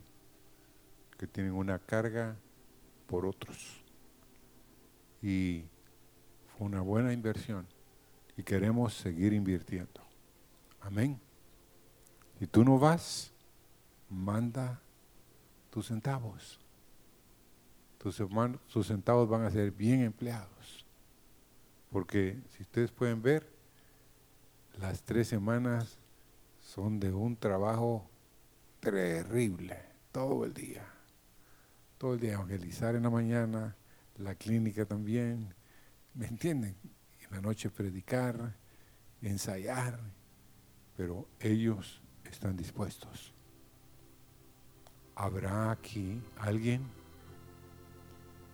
que 1.17 1.27
tienen 1.27 1.53
una 1.53 1.77
carga 1.79 2.37
por 3.07 3.25
otros. 3.25 3.83
Y 5.21 5.65
una 6.59 6.81
buena 6.81 7.11
inversión. 7.11 7.67
y 8.37 8.43
queremos 8.43 8.93
seguir 8.93 9.33
invirtiendo. 9.33 10.01
Amén. 10.79 11.19
Si 12.39 12.47
tú 12.47 12.63
no 12.63 12.79
vas, 12.79 13.30
manda 14.11 14.81
tus 15.69 15.87
centavos. 15.87 16.59
Tus, 17.97 18.21
tus 18.71 18.87
centavos 18.87 19.29
van 19.29 19.43
a 19.43 19.51
ser 19.51 19.71
bien 19.71 20.01
empleados. 20.01 20.85
Porque 21.89 22.41
si 22.49 22.63
ustedes 22.63 22.91
pueden 22.91 23.21
ver, 23.21 23.51
las 24.79 25.03
tres 25.03 25.27
semanas 25.27 25.97
son 26.59 26.99
de 26.99 27.11
un 27.11 27.35
trabajo 27.35 28.09
terrible, 28.79 29.77
todo 30.11 30.45
el 30.45 30.53
día. 30.53 30.85
Todo 31.97 32.15
el 32.15 32.19
día 32.19 32.33
evangelizar 32.33 32.95
en 32.95 33.03
la 33.03 33.09
mañana, 33.09 33.75
la 34.17 34.35
clínica 34.35 34.85
también, 34.85 35.53
¿me 36.13 36.27
entienden? 36.27 36.75
En 37.19 37.31
la 37.31 37.41
noche 37.41 37.69
predicar, 37.69 38.55
ensayar, 39.21 39.99
pero 40.97 41.27
ellos 41.39 42.01
están 42.23 42.57
dispuestos. 42.57 43.33
¿Habrá 45.15 45.71
aquí 45.71 46.21
alguien 46.37 46.81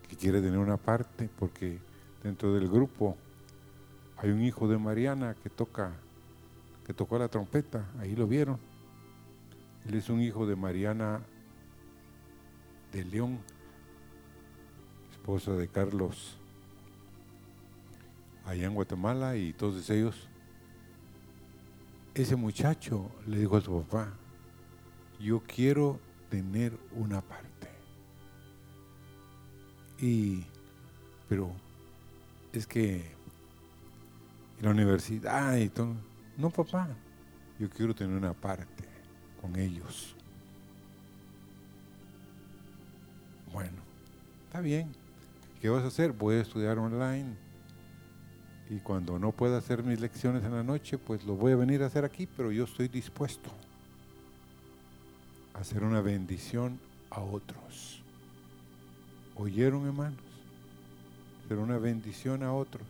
que 0.10 0.16
quiere 0.16 0.42
tener 0.42 0.60
una 0.60 0.78
parte? 0.78 1.30
Porque 1.38 1.80
dentro 2.24 2.54
del 2.54 2.68
grupo 2.68 3.16
hay 4.18 4.32
un 4.32 4.42
hijo 4.42 4.68
de 4.68 4.78
Mariana 4.78 5.36
que 5.42 5.50
toca, 5.50 5.94
que 6.86 6.94
tocó 6.94 7.20
la 7.20 7.28
trompeta, 7.28 7.86
ahí 8.00 8.16
lo 8.16 8.28
vieron. 8.28 8.60
Él 9.86 9.96
es 9.96 10.10
un 10.10 10.22
hijo 10.22 10.46
de 10.48 10.56
Mariana 10.56 11.22
de 12.92 13.06
León, 13.06 13.40
esposa 15.12 15.54
de 15.54 15.68
Carlos, 15.68 16.38
allá 18.46 18.66
en 18.66 18.74
Guatemala, 18.74 19.38
y 19.38 19.54
todos 19.54 19.90
ellos. 19.90 20.28
Ese 22.16 22.36
muchacho 22.36 23.12
le 23.28 23.38
dijo 23.38 23.58
a 23.58 23.62
su 23.62 23.82
papá, 23.82 24.14
yo 25.20 25.42
quiero 25.46 26.00
tener 26.30 26.78
una 26.92 27.22
parte. 27.22 27.70
Y, 30.00 30.44
pero 31.28 31.52
es 32.54 32.68
que 32.68 33.04
la 34.62 34.72
universidad 34.72 35.56
y 35.58 35.70
todo, 35.70 35.96
no 36.38 36.50
papá, 36.50 36.90
yo 37.60 37.70
quiero 37.70 37.96
tener 37.96 38.16
una 38.16 38.34
parte 38.34 38.86
con 39.42 39.56
ellos. 39.56 40.16
Bueno, 43.52 43.78
está 44.46 44.62
bien. 44.62 44.92
¿Qué 45.62 45.70
vas 45.70 45.84
a 45.84 45.88
hacer? 45.88 46.12
Voy 46.12 46.36
a 46.36 46.42
estudiar 46.42 46.78
online. 46.78 47.36
Y 48.70 48.80
cuando 48.80 49.18
no 49.18 49.32
pueda 49.32 49.58
hacer 49.58 49.82
mis 49.82 50.00
lecciones 50.00 50.44
en 50.44 50.52
la 50.52 50.64
noche, 50.64 50.98
pues 50.98 51.24
lo 51.26 51.36
voy 51.36 51.54
a 51.54 51.56
venir 51.56 51.82
a 51.82 51.88
hacer 51.88 52.04
aquí, 52.04 52.28
pero 52.28 52.52
yo 52.52 52.66
estoy 52.66 52.90
dispuesto 52.90 53.50
hacer 55.60 55.84
una 55.84 56.02
bendición 56.02 56.80
a 57.10 57.22
otros. 57.22 58.02
¿Oyeron, 59.36 59.86
hermanos? 59.86 60.20
Hacer 61.46 61.58
una 61.58 61.78
bendición 61.78 62.44
a 62.44 62.54
otros. 62.54 62.88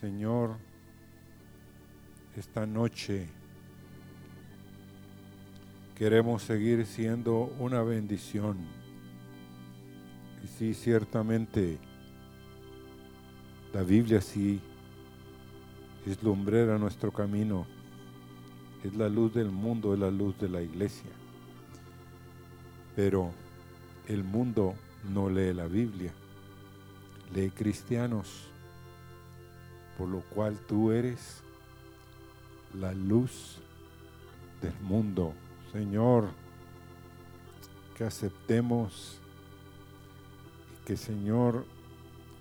Señor, 0.00 0.56
esta 2.36 2.66
noche 2.66 3.28
queremos 5.96 6.42
seguir 6.42 6.84
siendo 6.86 7.54
una 7.58 7.82
bendición. 7.82 8.56
Y 10.42 10.48
sí, 10.48 10.74
ciertamente, 10.74 11.78
la 13.72 13.82
Biblia 13.82 14.20
sí 14.20 14.60
es 16.06 16.22
lumbrera 16.22 16.78
nuestro 16.78 17.12
camino, 17.12 17.66
es 18.84 18.94
la 18.96 19.08
luz 19.08 19.34
del 19.34 19.50
mundo, 19.50 19.94
es 19.94 20.00
la 20.00 20.10
luz 20.10 20.38
de 20.38 20.48
la 20.48 20.62
iglesia. 20.62 21.10
Pero 22.96 23.30
el 24.08 24.24
mundo 24.24 24.74
no 25.12 25.28
lee 25.28 25.52
la 25.52 25.66
Biblia, 25.66 26.12
lee 27.34 27.50
cristianos, 27.50 28.48
por 29.96 30.08
lo 30.08 30.20
cual 30.20 30.58
tú 30.66 30.90
eres 30.90 31.42
la 32.74 32.92
luz 32.92 33.58
del 34.60 34.74
mundo. 34.82 35.32
Señor, 35.72 36.28
que 37.96 38.04
aceptemos 38.04 39.18
y 40.72 40.84
que 40.86 40.96
Señor 40.96 41.64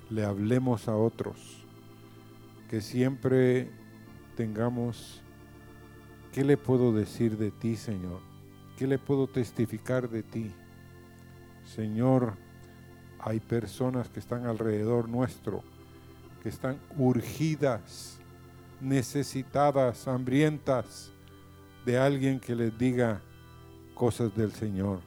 le 0.09 0.25
hablemos 0.25 0.87
a 0.87 0.95
otros, 0.95 1.63
que 2.69 2.81
siempre 2.81 3.69
tengamos, 4.35 5.20
¿qué 6.31 6.43
le 6.43 6.57
puedo 6.57 6.93
decir 6.93 7.37
de 7.37 7.51
ti, 7.51 7.75
Señor? 7.75 8.19
¿Qué 8.77 8.87
le 8.87 8.97
puedo 8.97 9.27
testificar 9.27 10.09
de 10.09 10.23
ti? 10.23 10.51
Señor, 11.75 12.33
hay 13.19 13.39
personas 13.39 14.09
que 14.09 14.19
están 14.19 14.45
alrededor 14.45 15.07
nuestro, 15.07 15.63
que 16.41 16.49
están 16.49 16.79
urgidas, 16.97 18.17
necesitadas, 18.79 20.07
hambrientas 20.07 21.11
de 21.85 21.97
alguien 21.97 22.39
que 22.39 22.55
les 22.55 22.75
diga 22.77 23.21
cosas 23.93 24.35
del 24.35 24.51
Señor. 24.51 24.99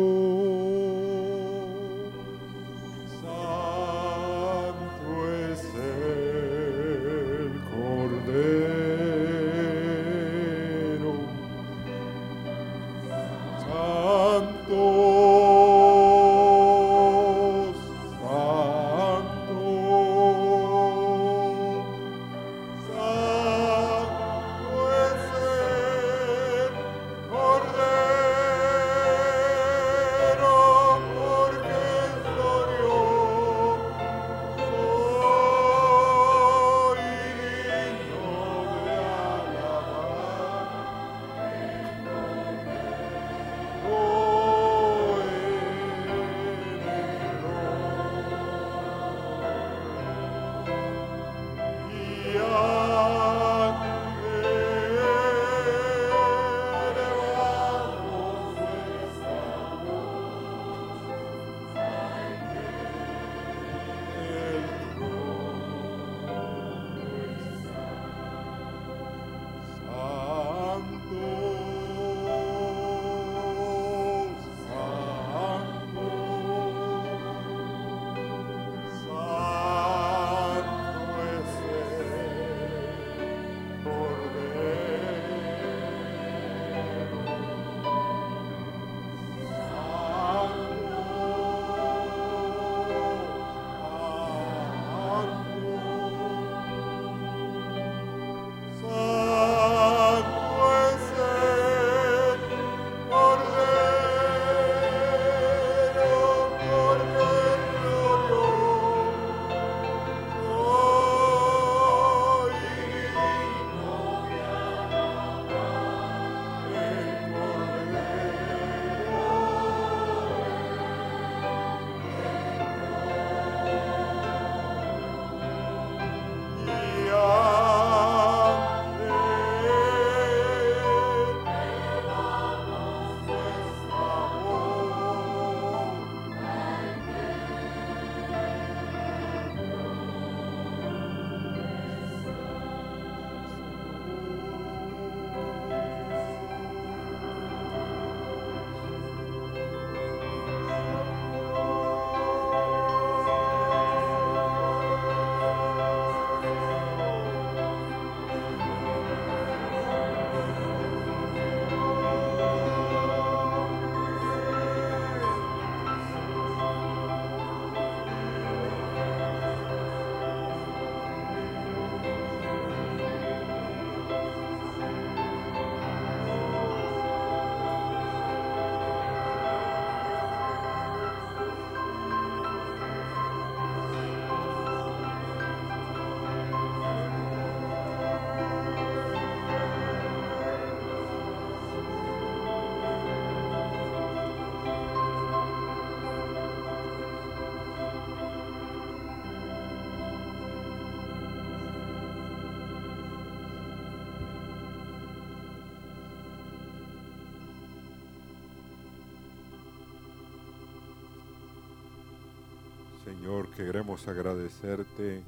Queremos 213.59 214.07
agradecerte 214.07 215.21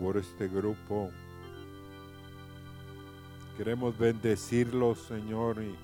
por 0.00 0.16
este 0.16 0.48
grupo. 0.48 1.12
Queremos 3.56 3.96
bendecirlos, 3.96 4.98
Señor, 5.02 5.62
y 5.62 5.76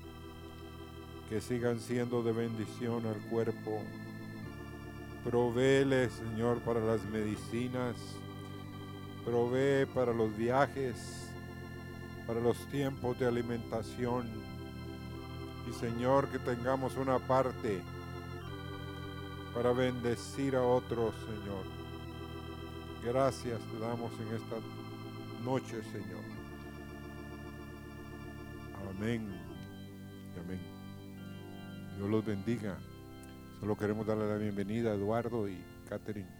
que 1.29 1.39
sigan 1.39 1.79
siendo 1.79 2.21
de 2.21 2.33
bendición 2.33 3.05
al 3.05 3.15
cuerpo. 3.29 3.81
Provéele, 5.23 6.09
Señor, 6.09 6.59
para 6.59 6.81
las 6.81 7.05
medicinas. 7.05 7.95
Provee 9.23 9.85
para 9.85 10.13
los 10.13 10.35
viajes, 10.35 11.31
para 12.27 12.41
los 12.41 12.57
tiempos 12.71 13.17
de 13.19 13.25
alimentación. 13.25 14.27
Y 15.69 15.71
Señor, 15.71 16.27
que 16.27 16.39
tengamos 16.39 16.97
una 16.97 17.19
parte 17.19 17.81
para 19.57 19.71
bendecir 19.71 20.55
a 20.55 20.61
otros, 20.61 21.15
Señor. 21.25 21.65
Gracias 23.03 23.59
te 23.59 23.79
damos 23.79 24.11
en 24.19 24.35
esta 24.35 24.57
noche, 25.43 25.81
Señor. 25.91 26.21
Amén. 28.87 29.27
Amén. 30.39 30.59
Dios 31.97 32.07
los 32.07 32.23
bendiga. 32.23 32.77
Solo 33.59 33.75
queremos 33.75 34.05
darle 34.05 34.29
la 34.29 34.37
bienvenida 34.37 34.91
a 34.91 34.93
Eduardo 34.93 35.49
y 35.49 35.57
Catherine. 35.89 36.36